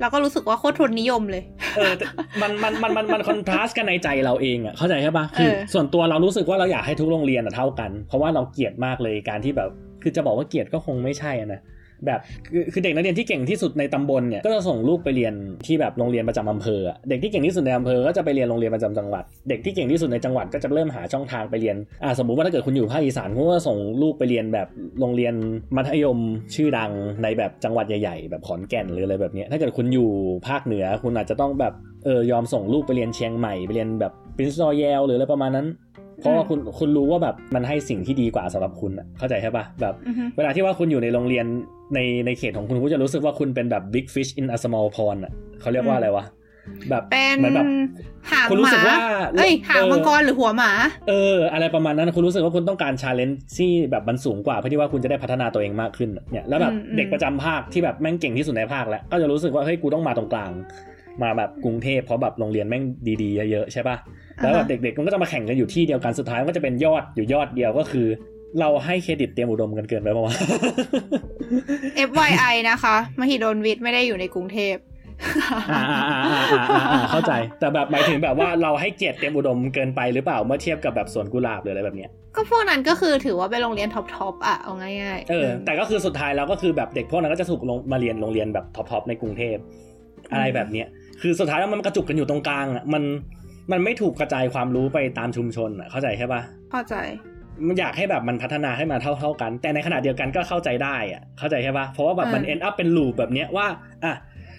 [0.00, 1.44] แล้วก็รู้สึกว่าโคตรทุนนิยมเลย
[1.76, 2.06] เออแต่
[2.42, 9.70] มันมันมันมันมันคอนทราสต์กันในใจเราเองอะเข้าใจใช่ปะคือเออส่วนตัวเรารู้สึกว่าเราอยากให้ทุกโรงเรียนอะเท่ากัน เพราะว่าเราเกลียดมากเลยการที่แบบ
[10.02, 11.60] คือจะบอกว่าเกลียดก็คงไม่ใช่อะนะ
[12.06, 12.20] แบบ
[12.52, 15.34] คือคือเด็กนักเรียนที่เก่งที่สุดในตำบลเนี่ยก็จะส่งลูกไปเรียน
[15.66, 24.68] ที่แบบโรงเรียนประจำอำเภอเด็กที่เก่งที่สุดในอำเภอก็จะไปเรียนโรงเรียนประจำจังหวัด เด็กที่เก่งที่สุดในจังหวัดก็จะเริ่มหาช่องทางไปเรียนอ่าสมมุติว่าถ้าเกิดคุณอยู่ภาคอีสานคุณก็ส่งลูกไปเรียนแบบ
[25.00, 25.34] โรงเรียน
[25.76, 26.18] มัธยม
[26.54, 26.90] ชื่อดัง
[27.22, 30.10] ในแบบจังหวัดใหญ่ๆ แบบขอนแก่นหรืออะไรแบบนี้ถ้าเกิดคุณอยู่
[30.48, 31.74] ภาคเหนือคุณอาจจะต้องแบบ
[32.04, 35.66] เออยอมส่งลูกไปเรียนเชียงใหม่ไปเรียนแบบปรินซ์รอยัลหรืออะไรประมาณนั้น
[36.20, 41.46] เพราะว่าคุณคุณรู้ว่าแบบมันให้สิ่งที่ดีกว่าสำหรับคุณอะเข้าใจใช่ปะแบบอือฮึเวลาที่ว่าคุณอยู่ในโรงเรียน
[41.94, 46.24] ในในเขตของคุณคุณจะรู้สึกว่าคุณเป็นแบบ big fish in a small pond อะเขาเรียกว่าอะไรวะ
[46.90, 47.68] แบบเป็นเหมือนแบบ
[48.30, 48.98] หางคุณหรู้สึมากว่า
[49.34, 50.70] เอ้ยหางเออมังกรหรือหัวหมา
[51.08, 60.50] เออ อะไรประมาณนั้นคุณรู้สึกว่าคุณต้องการ challenge ที่แบบมันสูงกว่าเพื่อที่ว่าคุณจะได้พัฒนาตัวเองมากขึ้นอะเนี่ยแล้วแบบอืมอืมเด็กประจำภาคที่แบบแม่งเก่งที่สุดในภาคแล้วก็จะรู้สึกว่าเฮ้ยกูต้องมาตรงกลาง
[61.22, 62.82] มาแบบกรุงเทพเพราะแบบโรงเรียนแม่ง
[63.22, 63.96] ดีๆเยอะๆใช่ปะ
[64.42, 68.06] แล้วแบบเด็กๆมันก็จะมาแข่งกันอยู่ที่เดียวกันสุดท้ายมันก็จะเป็นยอดอยู่ยอดเดียวก็คือ
[68.60, 70.34] เราให้เครดิตเตรียมอุดมกันเกินไปปะวะ
[72.08, 74.76] FYI นะคะ มหิดลวิทย์ไม่ได้อยู่ในกรุงเทพ
[75.72, 89.56] อ่าอ่าอ่าอ่าอ่าอ่าเข้าใจแต่แบบหมายถึงแบบว่าเราให้เกียรติเตรียมอุดมเกินไปหรือเปล่าเมื่อเทียบกับแบบสวนกุหลาบหรืออะไรแบบเนี้ยก็พวกนั้นก็คือถือว่าเป็นโรงเรียน top top อะเอาง่ายๆเออแต่ก็คือสุดท้ายแล้วก็คือแบบเด็กพวกนั้นก็จะถูกลงมาเรียนโรงเรียนแบบ top ๆในกรุงเทพ
[90.32, 90.86] อะไรแบบเนี้ย
[91.22, 93.02] คือสุดท้ายแล้วมันกระจุกกันอยู่ตรงกลางอะมัน
[93.72, 96.40] มันไม่ถูกกระจายความรู้ไปตามชุมชนอะเข้าใจใช่ปะ
[96.72, 96.96] เข้าใจ
[97.66, 103.66] มันอยากให้แบบมันพัฒนาให้มาเท่าเท่าๆกัน แต่ในขณะเดียวกันก็เข้าใจได้อะเข้าใจใช่ปะเพราะว่าแบบมันอ่า end up เป็น loop แบบเนี้ยว่า
[104.04, 104.14] อะ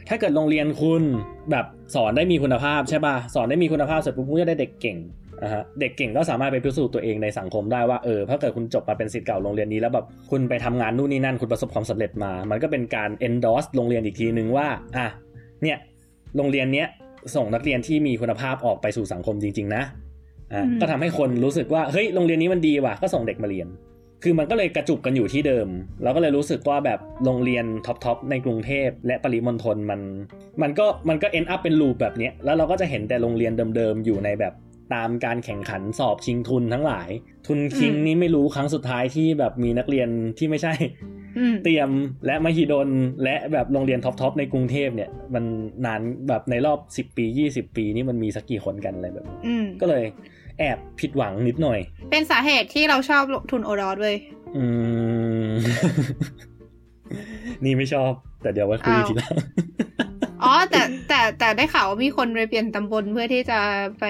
[0.10, 1.04] ถ้าเกิดโรงเรียนคุณ
[1.52, 4.98] แบบสอนได้มีคุณภาพใช่ปะสอนได้มีคุณภาพเสร็จปุ๊บคุณก็ได้เด็กเก่ง
[5.44, 15.08] อะฮะเด็กเก่งก็สามารถไปพิสูจน์ตัวเองในสังคมได้ว่าเออถ้าเกิดคุณจบมาเป็นศิษย์เก่าโรงเรียนนี้แล้วแบบคุณไปทำงานนู่นนี่นั่นคุณประสบความสำเร็จมา มันก็เป็นการ endorse โรงเรียนอีกทีนึงว่าอะ
[15.64, 15.78] เนี่ย
[16.38, 16.88] โรงเรียนเนี้ย
[17.36, 19.84] ส่งนักเรียนที่มีคุณภาพออกไปสู่สังคมจริง ๆ นะ
[20.54, 23.68] อะอืมก็ทำให้คนรู้สึกว่าเฮ้ยโรงเรียนนี้มันดีว่ะก็ส่งเด็กมาเรียน
[24.24, 25.68] คือมันก็เลยกระจุกกันอยู่ที่เดิม
[26.04, 30.02] แล้วก็เลยรู้สึกว่าแบบโรงเรียน top ๆในกรุงเทพและปริมณฑลมัน
[30.62, 34.54] มันก็มันก็ end up เป็น loop แบบเนี้ยแล้วเราก็จะเห็นแต่โรงเรียนเดิมๆอยู่ในแบบ
[34.94, 37.10] ตามการแข่งขันสอบชิงทุนทั้งหลาย
[37.48, 40.74] ทุนคิงอืมนี้ไม่รู้ครั้งสุดท้ายที่แบบมีนักเรียนที่ไม่ใช่
[41.38, 41.90] อืมเตรียม
[42.26, 42.90] และมหิดล
[43.24, 45.44] และแบบโรงเรียน top ๆในกรุงเทพเนี่ย มัน
[45.86, 50.04] นานแบบในรอบ10ปี20ปีนี่มันมีสักกี่คนกันอะไรแบบนี้อืมก็เลย
[50.60, 51.80] แอบผิดหวังนิดหน่อย
[52.12, 54.16] เป็นสาเหตุที่เราชอบทุนโอรอดเลย
[54.58, 54.66] อื
[55.50, 55.52] ม
[57.64, 58.12] นี่ไม่ชอบ
[58.42, 59.36] แต่เดี๋ยวไว้คุยอ้าวทีหลัง
[60.44, 63.60] อ๋อแต่แต่แต่ได้ข่าวว่ามีคนไปเปลี่ยนตำบลเพื่อที่จะ
[64.00, 64.06] ไป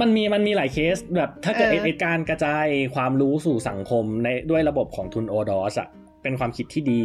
[0.00, 5.88] มันมีมันมีหลายเคสแบบถ้าเกิดเออไอ้การกระจายความรู้สู่สังคมในด้วยระบบของทุนโอดอสอะ
[6.22, 7.02] เป็นความคิดที่ดี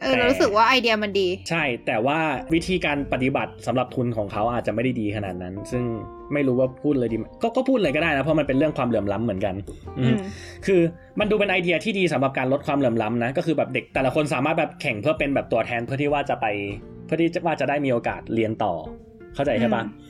[0.00, 2.18] เออแต่เรารู้สึกว่าไอเดียมันดี ใช่ แต่ว่า
[2.54, 5.84] วิธีการปฏิบัติสำหรับทุนของเขาอาจจะไม่ได้ดีขนาดนั้น ซึ่ง
[6.32, 9.54] ไม่รู้ว่าพูดเลยดีไหมก็ก็พูดเลยก็ได้นะเพราะมันเป็นเรื่องความเหลื่อมล้ำเหมือนกัน
[9.98, 10.18] อือืมม
[10.66, 10.80] คือ
[11.20, 16.46] มันดูเป็นไอเดียที่ดีสำหรับการลดความเหลื่อมล้ำนะก็คือแบบเด็กแต่ละคนสามารถแบบแข่งเพื่อเป็นแบบตัวแทนเพื่อที่ว่าจะไป
[17.06, 18.74] เพื่อที่จะว่าจะได้มีโอกาสเรียนต่อ
[19.34, 20.05] เข้าใจใช่ปะอืมอืม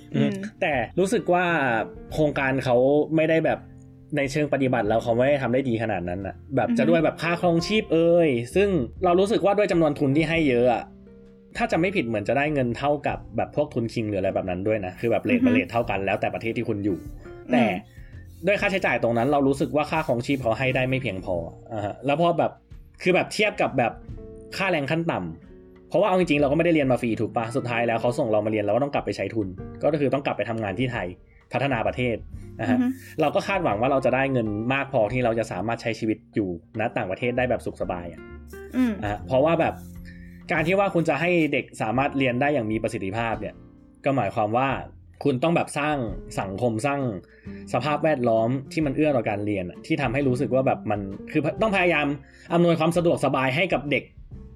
[0.62, 1.44] แต่รู้สึกว่า
[2.12, 2.76] โครงการเขา
[3.16, 3.58] ไม่ได้แบบ
[4.16, 8.68] ในเชิงปฏิบัติแล้วเขาไม่ได้ทำได้ดีขนาดนั้นอะแบบจะด้วยแบบค่าครองชีพเอ่ยซึ่ง
[9.04, 10.84] เรารู้สึกว่าด้วยจำนวนทุนที่ให้เยอะอะ
[11.56, 16.98] ถ้าจะไม่ผิดเหมือนจะได้เงินเท่ากับแบบพวกทุนคิงหรืออะไรแบบนั้นด้วยนะคือแบบเลทอือฮึมันเลทเท่ากันแล้วแต่ประเทศที่คุณอยู่
[17.52, 17.64] แต่
[18.46, 21.36] ด้วยค่าใช้จ่ายตรงนั้นเรารู้สึกว่าค่าของชีพเขาให้ได้ไม่เพียงพอ
[21.72, 22.52] อ่าฮะแล้วพอแบบ
[23.02, 23.92] คือแบบเทียบกับแบบ
[24.56, 25.45] ค่าแรงขั้นต่ำเพ
[25.96, 29.48] ราะว่าเอาจริงๆเราก็ไม่ได้เรียนมาฟรีถูกปะสุดท้ายแล้วเขาส่งเรามาเรียนเราก็ต้องกลับไปใช้ทุน
[29.82, 31.06] ก็คือต้องกลับไปทำงานที่ไทย
[31.52, 32.16] พัฒนาประเทศ
[32.60, 36.48] นะฮะอือฮึเราก็คาดหวังว่าเราจะได้เงินมากพอที่เราจะสามารถใช้ชีวิตอยู่
[36.80, 38.20] ณต่างประเทศได้แบบสุขสบายอะ
[38.76, 39.74] อืมอะเพราะว่าแบบ
[40.52, 43.54] การที่ว่าคุณจะให้เด็กสามารถเรียนได้อย่างมีประสิทธิภาพเนี่ย
[44.04, 44.68] ก็หมายความว่า
[45.24, 45.96] คุณต้องแบบสร้าง
[46.40, 47.00] สังคมสร้าง
[47.72, 51.00] สภาพแวดล้อมที่มันเอื้อต่อการเรียนอะที่ทำให้รู้สึกว่าแบบมัน
[51.32, 52.06] คือต้องพยายาม
[52.52, 54.04] อำนวยความสะดวกสบายให้กับเด็ก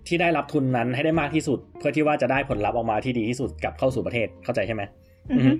[0.08, 4.82] ที่ได้รับทุนนั้นให้ได้มากที่สุด เพื่อที่ว่าจะได้ผลลัพธ์ออกมาที่ดีที่สุดกลับเข้าสู่ประเทศเข้าใจใช่ไหม
[5.32, 5.52] อือฮึอือฮึ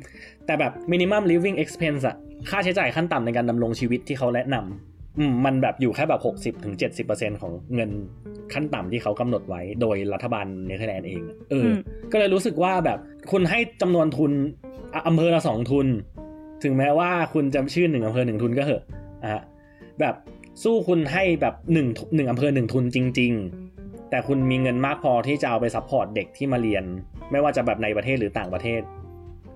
[0.47, 2.17] แต่แบบ minimum living expense อะ
[2.51, 6.75] ค่าใช้จ่ายขั้นต่ำในการดำรงชีวิตที่เขาแนะนำอืมมันแบบอยู่แค่แบบ 60-70%ถึง
[7.09, 7.91] 70%ของเงิน
[8.53, 11.77] ขั้นต่ำที่เขากำหนดไว้ โดยรัฐบาลเนเธอร์แลนด์เองอะเอออม
[12.13, 12.99] ก็เลยรู้สึกว่าแบบ
[13.31, 14.33] คุณให้จำนวนทุน
[14.95, 15.87] อะอำเภอละสองทุน
[16.63, 18.83] ถึงแม้ว่าคุณจะชื่อหนึ่งอำเภอหนึ่งทุนก็เหอะ
[19.23, 19.43] อะ
[20.01, 20.15] แบบ
[20.63, 23.70] สู้คุณให้แบบหนึ่งหนึ่งอำเภอหนึ่งทุนจริง ๆ
[24.11, 26.85] แต่คุณมีเงินมากพอที่จะเอาไป support เด็กที่มาเรียน
[27.31, 28.81] ไม่ว่าจะแบบในประเทศหรือต่างประเทศ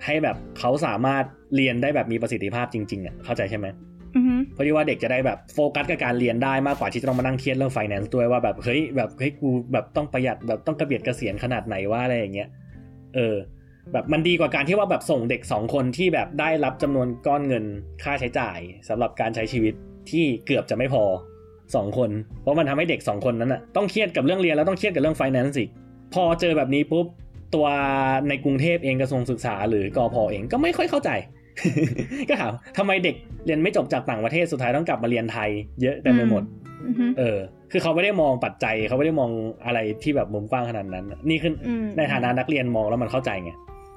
[0.04, 1.24] ให้แบบเขาสามารถ
[1.56, 3.66] เรียนได้แบบมีประสิทธิภาพจริงๆอะเข้าใจใช่ไหม
[4.16, 12.48] อือฮึเพราะที่ว่าเด็กจะได้แบบโฟกัสกับการเรียนได้มากกว่าที่จะต้องมานั่งเครียดเรื่อง finance ด้วยว่าแบบเฮ้ยแบบเฮ้ยกูแบบต้องประหยัดแบบต้องกระเบียดเกษียณขนาดไหนว่าอะไรอย่างเงี้ย
[13.14, 13.36] เออ
[13.92, 17.64] แบบมันดีกว่าการที่ว่าแบบส่งเด็กสองคนที่แบบได้รับจำนวนก้อนเงิน
[18.02, 19.74] ค่าใช้จ่ายสำหรับการใช้ชีวิต
[20.10, 21.04] ที่เกือบจะไม่พอ
[21.74, 22.10] สองคน
[22.42, 25.70] เพราะมันทำให้เด็กสองคนนั้นอะต้องเครียดกับเรื่องเรียนแล้วต้องเครียดกับเรื่อง finance อีก
[26.14, 27.06] พอเจอแบบนี้ปุ๊บ
[27.54, 27.66] ตัว
[28.28, 31.10] ในกรุงเทพเองกระทรวงศึกษา หรือกอพอเองก็ไม่ค่อยเข้าใจ
[32.28, 35.50] ก็ถามทำไมเด็กเรียนไม่จบจากต่างประเทศสุดท้ายต้องกลับมาเรียนไทย
[35.82, 36.42] เยอะเต็มไปหมด
[36.86, 37.38] อือฮึเออ
[37.72, 39.30] คือเขาไม่ได้มองปัจจัยเขาไม่ได้มอง
[39.64, 43.52] อะไรที่แบบมุมกว้างขนาดนั้น นี่คืออมในฐานะนักเรียนมองแล้วมันเข้าใจไง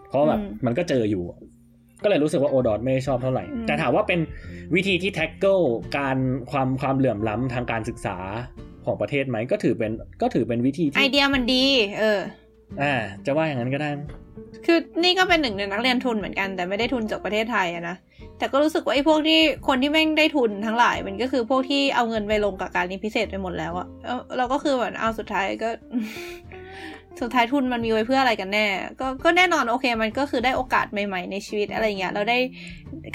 [0.10, 1.24] เพราะแบบอืมมันก็เจออยู่
[2.04, 4.20] ก็เลยรู้สึกว่าโอดอทไม่ได้ชอบเท่าไหร่อืมแต่ถามว่าเป็น
[4.76, 5.60] วิธีที่แท็กเกิล
[5.98, 6.18] การ
[6.52, 8.18] ความความเหลื่อมล้ำทางการศึกษา
[8.86, 9.92] ของประเทศไหมก็ถือเป็น
[10.22, 11.64] ก็ถือเป็นวิธีไอที่เดียมันดี
[12.00, 12.20] เออ
[12.82, 12.94] อ่า
[13.26, 13.90] จะว่าอย่างนั้นก็ได้
[14.66, 17.96] คือนี่ก็เป็นหนึ่งในนักเรียนทุนเหมือนกันแต่ไม่ได้ทุนจากประเทศไทยอะนะ
[18.38, 25.70] แต่ก็รู้สึกว่าไอ้พวกที่คนที่แม่งได้ทุนทั้งหลาย มันก็คือพวกที่เอาเงินไปลงกับการเรียนพิเศษไปหมดแล้วอะเออเราก็คือเหมือนเอาสุดท้ายก็
[27.22, 28.66] สุดท้ายทุนมันมีไว้เพื่ออะไรกันแน่
[29.00, 32.38] ก็ก็แน่นอนโอเค มันก็คือได้โอกาสใหม่ๆในชีวิตอะไรเงี้ยเราได้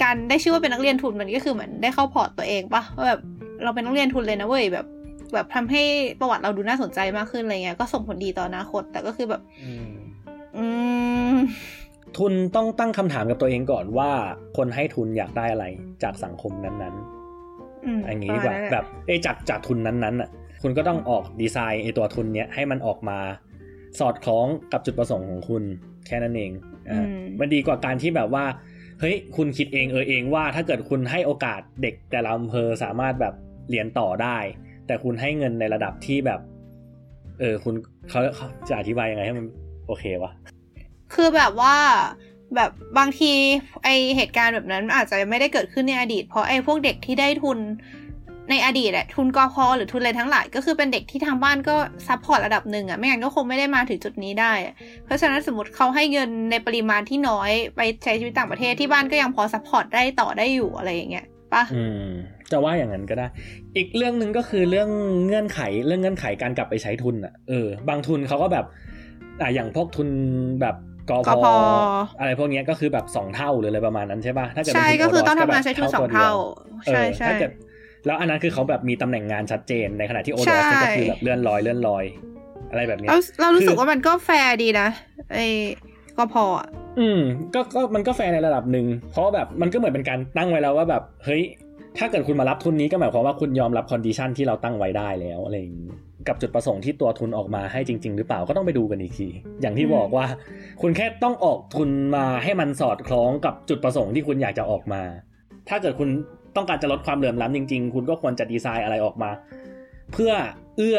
[0.03, 3.21] การได้ชื่อว่าเป็นนักเรียนทุนมันก็คือเหมือนได้เข้าพอร์ตตัวเองปะว่าแบบ
[3.65, 4.87] เราเป็นนักเรียนทุนเลยนะเว้ยแบบ
[5.35, 5.83] แบบทำให้
[6.21, 9.43] ประวัติเราดูน่าสนใจมากขึ้นอะไรเงี้ยก็ส่งผลดีต่ออนาคต แต่ก็คือแบบ
[10.57, 10.65] อื
[11.33, 11.35] ม
[12.19, 14.11] ทุนต้องตั้งคำถามกับตัวเองก่อนว่า
[14.57, 15.67] คนให้ทุนอยากได้อะไร
[16.03, 20.31] จากสังคมนั้นๆอืมอย่างนี้ดีกว่าประมณนั้นหละแบบเอยจากจากทุนนั้นๆอะ
[20.63, 23.19] คุณก็ต้องออกดีไซน์ไอตัวทุนเนี้ยให้มันออกมา
[24.01, 25.63] สอดคล้องกับจุดประสงค์ของคุณ
[26.07, 26.51] แค่นั้นเอง
[26.91, 27.07] อ่า
[27.39, 28.45] มันดีกว่าการที่แบบว่า
[29.01, 33.35] เฮ้ยคุณคิดเองเออเองว่าถ้าเกิดคุณให้โอกาสเด็กแต่ละอำเภอสามารถแบบ
[33.71, 34.39] เรียนต่อได้
[34.87, 36.41] แต่คุณให้เงินในระดับที่แบบ
[37.41, 37.75] เออคุณ
[38.11, 39.47] เขาเขาจะอธิบายยังไงให้มัน
[39.87, 40.33] โอเควะ
[41.15, 41.77] คือแบบว่า
[42.55, 43.33] แบบบางที
[43.85, 47.59] ไอเหตุการณ์แบบนั้นอาจจะไม่ได้เกิดขึ้นในอดีต เพราะไอพวกเด็กที่ได้ทุน
[48.51, 51.77] ในอดีตอะทุนกอพอหรือทุนอะไรทั้งหลายก็คือเป็นเด็กที่ทางบ้านก็
[52.09, 54.75] support ระดับหนึ่งอะไม่งั้นก็คงไม่ได้มาถึงจุดนี้ได้อะ
[55.05, 62.07] เพราะฉะนั้นสมมติเขาให้เงินในปริมาณที่น้อยไปใช้ชีวิตต่างประเทศที่บ้านก็ยังพอซัพพอร์ตได้ต่อได้อยู่อะไรอย่างเงี้ยปะอืม
[62.51, 63.27] จะว่าอย่างนั้นก็ได้
[63.77, 64.89] อีกเรื่องหนึ่งก็คือเรื่อง
[65.27, 68.65] เงื่อนไขเรื่องเงื่อนไขการกลับไปใช้ทุนอะเออบางทุนเขาก็แบบ
[69.41, 70.09] อะอย่างพวกทุน
[70.61, 70.77] แบบ
[71.11, 71.47] กกพพ
[72.19, 76.33] อะไรพวกเนี้ยก็คือแบบสองเท่าหรืออะไรประมาณนั้นใช่ป่ะถ้าเกิดใช่เป็นทุนก็คือโดสต้องทำแบบงานใช้ทุนสองตัวดียวเท่า
[76.87, 77.53] เอใช่อใช่ถ้าเกิด
[78.07, 82.05] แล้วอันนั้นคือเขาแบบมีตำแหน่งงานชัดเจนในขณะที่โอใช่ดอสก็คือแบบเลื่อนลอยเลื่อนลอย
[82.71, 84.89] อะไรแบบเนี้ยเราเรารู้สึกคือว่ามันก็แฟร์ดีนะ
[85.33, 85.47] ไอ้
[86.17, 86.69] กพออะ
[87.01, 87.21] อืม
[87.55, 91.43] ก็ก็มันก็แฟร์ในระดับหนึ่งเพราะแบบมันก็เหมือนเป็นการตั้งไว้แล้วว่าแบบเฮ้ย
[91.99, 95.91] ถ้าเกิดคุณมารับทุนนี้ก็หมายความว่าคุณยอมรับ condition ที่เราตั้งไว้ได้แล้วอะไรอย่างนี้
[96.29, 99.29] กับจุดประสงค์ที่ตัวทุนออกมาให้จริง ๆ หรือเปล่าก็ต้องไปดูกันอีกที
[99.61, 100.27] อย่างที่บอกว่า
[100.83, 105.03] คุณแค่ต้องออกทุนมาให้มันสอดคล้องกับจุดประสงค์ที่คุณอยากจะออกมา
[105.69, 106.09] ถ้าเกิดคุณ
[106.57, 109.31] ต้องการจะลดความเหลื่อมล้ำจริง ๆ คุณก็ควรจะดีไซน์อะไรออกมา
[110.13, 110.33] เพื่อ
[110.77, 110.99] เอื้อ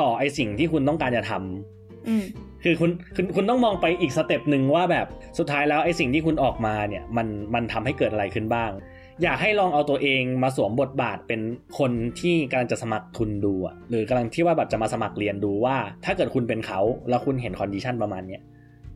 [0.00, 2.24] ต่อไอสิ่งที่คุณต้องการจะทำอืม
[2.64, 5.06] คือคุณคุณคุณต้องมองไปอีก step หนึ่งว่าแบบ
[5.38, 8.70] สุดท้ายแล้วไอ้สิ่งที่คุณออกมาเนี่ยมันมันทำให้เกิดอะไรขึ้นบ้าง
[9.22, 11.40] อยากให้ลองเอาตัวเองมาสวมบทบาทเป็น
[11.78, 18.42] คนที่กำลังจะสมัครทุนดูอะหรือกำลังที่ว่าแบบจะมาสมัครเรียนดูว่า ถ้าเกิดคุณเป็นเขาแล้วคุณเห็น condition ประมาณเนี้ย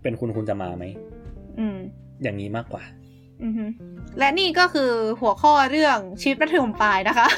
[0.03, 0.85] เป็นคุณคุณจะมาไหม
[1.59, 1.79] อืม
[2.23, 2.99] อย่างนี้มากกว่าอือฮึ
[4.18, 7.28] และนี่ก็คือหัวข้อเรื่องชีวิตประถมปลายนะคะ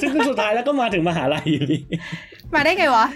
[0.00, 1.78] ซึ่งสุดท้ายแล้วก็มาถึงมหาลัยอยู่ดี
[2.54, 3.06] มาได้ไงวะ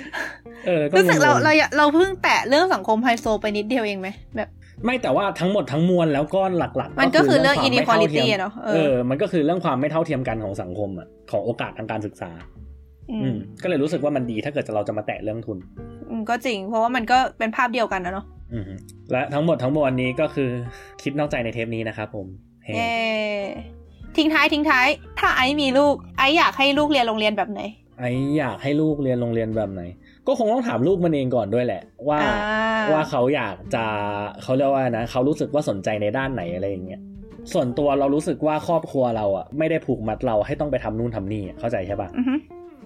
[0.66, 4.48] เออรู้สึกเรางงๆเราเราเพิ่งแตะเรื่องสังคมไฮโซไปนิดเดียวเองไหมแบบ
[4.84, 12.30] ไม่แต่ว่าทั้งหมดทั้งมวลแล้วก็หลักๆ มันก็คือเรื่องความไม่เท่า inequality ทียมอะเนอะเออเออ มันก็คือเรื่องความไม่เท่าเทียมกันของสังคมอะของโอกาสทางการศึกษา
[13.10, 15.58] อือืมมก็เลยรู้สึกว่ามันดีถ้าเกิดเราจะมาแตะเรื่องทุน
[16.10, 18.33] อืมก็จริง เพราะว่ามันก็เป็นภาพเดียวกันนะเนาะอืม
[19.12, 20.50] และทั้งหมดทั้งมวลนี้ก็คือ
[21.02, 22.26] คิดนอกใจในเทปนี้นะครับผม
[22.64, 22.94] เฮ้เย้
[24.16, 24.86] ทิ้งท้ายทิ้งท้าย
[25.18, 27.60] ถ้าไอซ์มีลูกไอซ์อยากให้ลูกเรียนโรงเรียนแบบไหน
[27.98, 28.04] ไอ
[28.38, 29.82] อยากให้ลูกเรียนโรงเรียนแบบไหน
[30.26, 33.84] ก็คงต้องถามลูกมันเองก่อนด้วยแหละว่าอ่าว่าเขาอยากจะ
[34.42, 37.00] เขาเรียกว่านะเขารู้สึกว่าสนใจในด้านไหนอะไรอย่างเงี้ย
[37.52, 42.34] ส่วนตัวเรารู้สึกว่าครอบครัวเราอะไม่ได้ผูกมัดเราให้ต้องไปทำนู่นทำนี่อะเข้าใจใช่ปะอือฮึ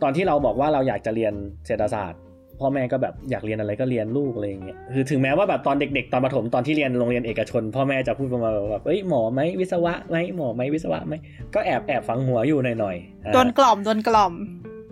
[0.02, 1.34] ตอนที่เราบอกว่าเราอยากจะเรียน
[1.66, 2.20] เศรษฐศาสตร์
[2.60, 11.14] พ่อแม่ก็แบบอยากเรียนอะไรก็เรียนลูกอะไรอย่างเงี้ยคือถึงแม้ว่าแบบตอนเด็กๆ ตอนประถมตอนที่เรียนโรงเรียนเอกชน พ่อแม่จะพูดประมาณแบบเอ้ยหมอไหมวิศวะไหมหมอไหมวิศวะไหม
[11.54, 14.34] ก็แอบแอบฟังหัวอยู่หน่อยๆอ่าโดนกล่อมโดนกล่อม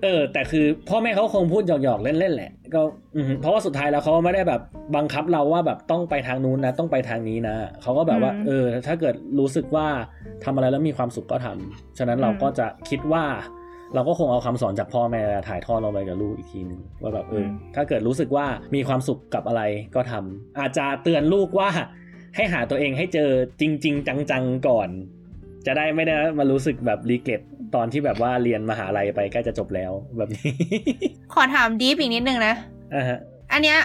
[0.02, 2.80] เออแต่คือพ่อแม่เขาคงพูดหยอกๆเล่นๆแหละ ก็
[3.16, 4.60] อือหือเพราะว่าสุดท้ายแล้วเขาไม่ได้แบบ
[4.96, 9.86] บังคับเราว่าแบบต้องไปทางนู้นนะต้องไปทางนี้นะเขาก็แบบว่าอืมเออ ถ้าเกิดรู้สึกว่า
[10.44, 13.24] ทำอะไรแล้วมีความสุขก็ทำฉะนั้นเราอืมก็จะคิดว่า
[13.94, 19.62] เราก็คงเอาคำสอนจากพ่อแม่ถ่ายทอดลงไปกับลูกอีกทีหนึ่งว่าแบบเอออถ้าเกิดรู้สึกว่ามีความสุขกับอะไร
[19.94, 21.70] ก็ทำอาจจะเตือนลูกว่า
[22.36, 23.30] ให้หาตัวเองให้เจอ
[23.60, 24.88] จริง ๆ จังๆก่อน
[25.66, 27.40] จะได้ไม่ได้มารู้สึกแบบรีเกต
[27.74, 30.50] ตอนที่แบบว่าเรียนมหาลัยไปใกล้จะจบแล้วแบบนี้
[31.34, 32.54] ขอถามดีฟอีกนิดนึงนะ
[32.94, 33.18] อ่าฮะ
[33.52, 33.78] อันเนี้ย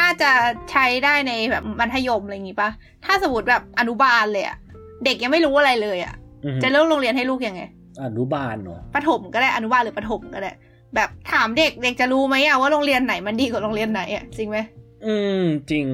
[0.00, 0.30] น่าจะ
[0.70, 2.70] ใช้ได้ในแบบมัธยมอะไรอย่างงี้ปะ
[3.04, 4.56] ถ้าสมมติแบบอนุบาลเลยอะ
[5.04, 7.62] เด็กยังไม่รู้อะไรเลยอะอือฮึจะเลือกโรงเรียนให้ลูกยังไง
[8.02, 10.52] อนุบาลเนาะประถมก็ได้อนุบาลหรือประถมก็ได้
[10.94, 14.58] แบบถามเด็กเด็กจะรู้ไหมอะว่าโรงเรียนไหนมันดีกว่าโรงเรียนไหนอะจริงไหม
[15.06, 15.86] อืมจริง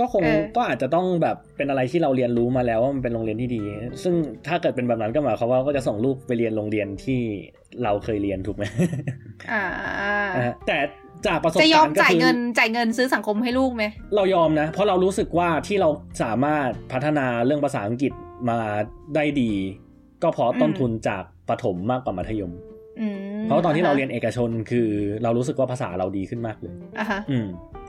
[0.00, 3.62] ก็คงเออก็อาจจะต้องแบบเป็นอะไรที่เราเรียนรู้มาแล้วว่ามันเป็นโรงเรียนที่ดี
[4.02, 4.14] ซึ่ง
[4.46, 7.20] ถ้าเกิดเป็นแบบนั้นก็หมายความว่าก็จะส่งลูกไปเรียนโรงเรียนที่
[7.82, 8.64] เราเคยเรียนถูกไหม
[9.52, 10.76] อ่าอ่าฮะแต่
[11.26, 15.88] จากประสบจะยอกามรณ์ก็จ่ายคือเงินจ่ายเงินซื้อสังคมให้ลูกไหมเรายอมนะ เพราะเรารู้สึกว่าที่เรา
[16.22, 18.12] สามารถพัฒนาเรื่องภาษาอังกฤษ
[18.50, 18.58] มา
[19.14, 19.52] ได้ดี
[20.22, 22.52] ก็เพราะต้นทุนจากประถมมากกว่ามัธยม
[23.00, 24.88] อืมเพราะตอนที่เราเรียนเอกชนคือ
[25.22, 27.46] เรารู้สึกว่าภาษาเราดีขึ้นมากเลยอะฮะอืม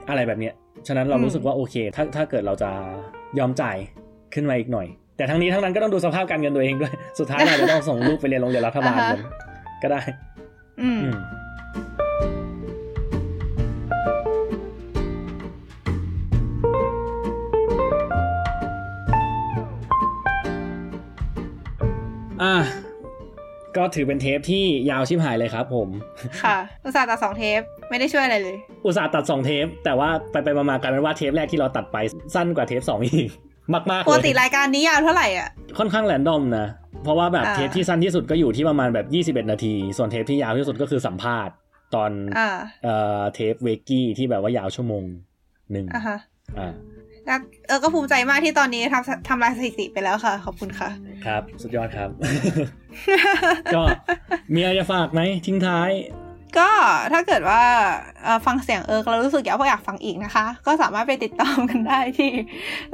[0.08, 0.54] อะไรแบบเนี้ย
[0.86, 2.70] ฉะนั้นเราอืมรู้สึกว่าโอเค ถ้าถ้าเกิดเราจะ
[3.38, 3.76] ยอมจ่าย
[4.34, 9.20] ขึ้นมาอีกหน่อย แต่ทั้งนี้ทั้งนั้นก็ต้องดูสภาพการเงินตัวเองด้วย สุดท้ายเราจะต้องส่งลูกไปเรียนโรงเรียนรัฐบาลกัน
[9.82, 10.00] ก็ได้
[10.80, 11.00] อืม
[22.42, 22.66] อืมอะ
[23.76, 25.88] ก็ถือเป็นเทปที่ยาวชิบหายเลยครับผม
[26.42, 27.60] ค่ะ อุตส่าห์ตัดสองเทป
[27.90, 31.96] ไม่ได้ช่วยอะไรเลย อุตส่าห์ตัดสองเทป แต่ว่าไปไปๆมาๆกลายเป็นว่าเทปแรกที่เราตัดไป
[32.34, 33.28] สั้นกว่าเทปสองอีก
[33.74, 36.66] มากๆปกเลติยรายการนี้ยาวเท่าไหร่อะ ค่อนข้างแรนดอมนะ
[37.02, 38.98] เพราะว่าแบบอ่าเทปที่สั้นที่สุดก็อยู่ที่ประมาณแบ
[39.32, 41.54] บ 21 นาที ส่วนเทปที่ยาวที่สุดก็คือสัมภาษณ์
[41.94, 45.04] ตอนอ่าเอ่อเทปเวกกี้ที่แบบว่ายาวชั่วโมง
[45.72, 46.18] หนึ่งอะฮะ
[46.58, 46.97] อ่าแล้ว
[47.66, 50.90] เออก็ภูมิใจมากที่ตอนนี้ทำทำลายสถิติไปแล้วค่ะ ขอบคุณค่ะ
[51.26, 52.08] ครับ สุดยอดครับ
[53.74, 53.82] ก็
[54.54, 55.90] มีอะไรจะฝากไหมทิ้งท้าย
[56.58, 56.70] ก็
[57.12, 57.62] ถ้าเกิดว่า
[58.22, 62.30] เอ่อฟังเสียงเอิร์กแล้วรู้สึกอยากอยากฟังอีกนะคะ ก็สามารถไปติดตามกันได้ที่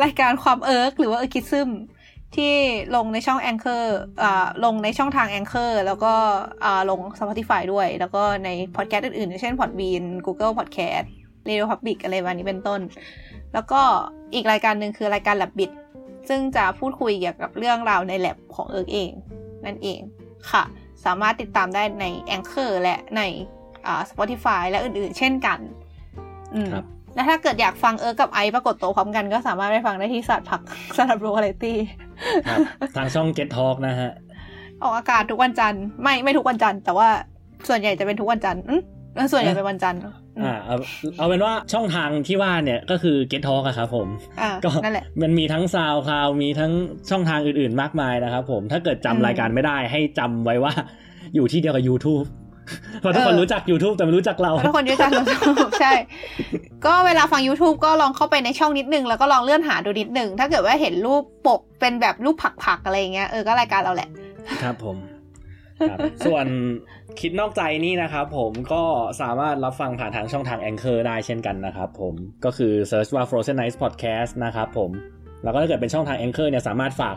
[0.03, 1.71] รายการความเอิร์กหรือว่าเอิร์กิซึม
[2.37, 2.55] ที่
[2.97, 3.85] ลงในช่อง Anchor
[4.23, 6.15] อ่าลงในช่องทาง Anchor แล้วก็
[6.65, 11.07] อ่าลง Spotify ด้วย แล้วก็ในพอดแคสต์อื่นๆอย่างเช่น Podbean Google Podcast
[11.49, 12.81] Radio Public อะไรแบบนี้เป็นต้น
[13.55, 13.81] แล้วก็
[14.35, 15.71] อีกรายการหนึ่งคือรายการ Lab Bit
[16.29, 19.11] ซึ่งจะพูดคุยเกี่ยวกับเรื่องราวใน lab ของเอิร์กเอง
[19.65, 20.01] นั่นเอง
[20.51, 20.63] ค่ะ
[21.05, 23.23] สามารถติดตามได้ใน Anchor และใน
[23.87, 25.59] อ่า Spotify และอื่นๆ เช่นกัน
[26.55, 26.85] อืมครับ
[27.15, 30.61] และถ้าเกิดอยากฟังเอิร์กกับไอซ์ปรากฏตัวพร้อมกันก็สามารถไปฟังได้ที่สัตว์ผัก
[30.97, 31.79] สำหรับโรวาไรตี้
[32.49, 32.61] ครับ
[32.97, 34.11] ทางช่อง Get Talk นะฮะ
[34.83, 37.09] ออกอากาศทุกวันจันทร์ไม่ไม่ทุกวันจันทร์แต่ว่า
[37.69, 38.94] ส่วนใหญ่จะเป็นทุกวันจันทร์อืมเออ
[39.33, 40.01] ส่วนใหญ่เป็นวันจันทร์
[40.43, 40.77] อ่าเอา
[41.19, 44.09] เอาเป็นว่าช่องทางที่ว่าเนี่ยก็คือ Get Talk อะครับผม
[44.41, 46.73] อ่าก็นั่นแหละมันมีทั้งซาวคลาวมีทั้ง
[47.11, 50.73] ช่องทางอื่นๆมากมายนะครับผมถ้าเกิดจำอืมรายการไม่ได้ให้จำไว้ว่า
[51.35, 52.27] อยู่ที่เดียวกับ YouTube
[53.01, 55.93] เพราะทุกคนเออรู้จัก YouTube แต่ไม่รู้จักเราทุกคนรู้จัก YouTube ใช่
[56.87, 64.09] ก็เวลาฟัง YouTube ก็ลองเข้าไปในช่องนิดนึง แล้วก็ลองเลื่อนหาดูนิดนึง ถ้าเกิดว่าเห็นรูปปกเป็นแบบรูปผักๆอะไรอย่างเงี้ยเออก็รายการเราแหละ
[64.63, 65.14] ครับผมครับ
[66.27, 66.47] ส่วน
[67.21, 68.85] คิดนอกใจนี่นะครับผมก็
[69.23, 72.15] สามารถรับฟังผ่านทางช่องทาง Anchor ได้เช่นกันนะครับผม
[72.45, 74.91] ก็คือ search ว่า Frozen Nights Podcast นะครับผม
[75.45, 77.17] แล้วก็ถ้าเกิดเป็นช่องทาง Anchor เนี่ยสามารถฝาก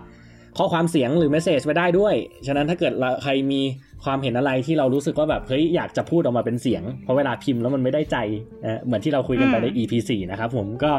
[0.57, 2.15] ข้อความเสียงหรือเมสเซจไว้ได้ด้วย
[2.47, 2.93] ฉะนั้นถ้าเกิด
[3.23, 3.61] ใครมี
[4.03, 8.17] ความเห็นอะไรที่เรารู้สึกว่าแบบเฮ้ยอยากจะพูดออกมาเป็นเสียง เพราะเวลาพิมพ์แล้วมันไม่ได้ใจ
[8.63, 10.91] นะเหมือนที่เราคุยกันไปใน EP 4นะครับผมก็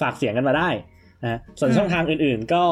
[0.00, 0.68] ฝากเสียงกันมาได้
[1.22, 2.64] นะส่วนช่องทางอื่นๆก็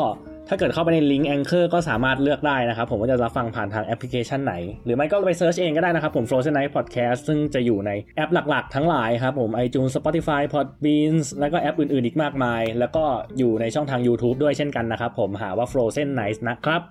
[0.49, 11.27] ถ้าเกิดเข้าไปในลิงก์ Anchor ก็สามารถเลือกได้นะครับ ผมว่าจะรับฟังผ่านทางแอปพลิเคชันไหน หรือไม่ก็ไป search เองก็ได้นะครับผม Frozen Night Podcast ซึ่งจะอยู่ในแอปหลักๆ ทั้งหลายครับผม iTunes Spotify Podbeans
[11.41, 13.05] แล้วก็แอปอื่นๆ อีกมากมาย แล้วก็
[13.39, 16.83] อยู่ในช่องทาง YouTube ด้วยเช่นกันนะครับผมหาว่า Frozen Night นะครับ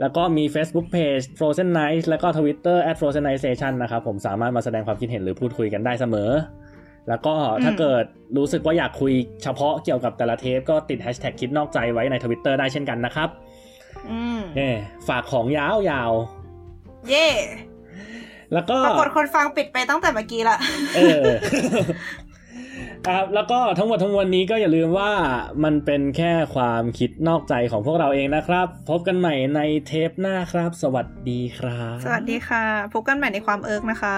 [0.00, 6.30] แล้วก็มี Facebook Page Frozen Night แล้วก็ Twitter @frozen night station นะครับผมสามารถมาแสดงความคิดเห็นหรือพูดคุยกันได้เสมอ
[7.08, 7.34] แล้วก็
[7.64, 8.04] ถ้าอืมเกิด
[8.36, 13.28] รู้สึกว่าอยากคุยเฉพาะเกี่ยวกับแต่ละเทปก็ติด hashtag คิดนอกใจไว้ใน Twitter ได้เช่นกันนะครับ
[14.10, 14.70] อืมเน่
[15.08, 15.76] ฝากของยาว
[17.08, 20.58] เย่ๆแล้วก็ปรากฏคนฟังปิดไปตั้งแต่เมื่อกี้ละ
[20.96, 21.22] เออ
[23.08, 25.12] ครับแล้วก็ทั้งหมดทั้งมวลนี้ก็อย่าลืมว่า
[25.64, 34.16] มันเป็นแค่ความคิดนอกใจของพวกเราเองนะครับ พบกันใหม่ในเทปหน้าครับ สวัสดีครับ สวัสดีค่ะ พบกันใหม่ในความเอิร์กนะคะ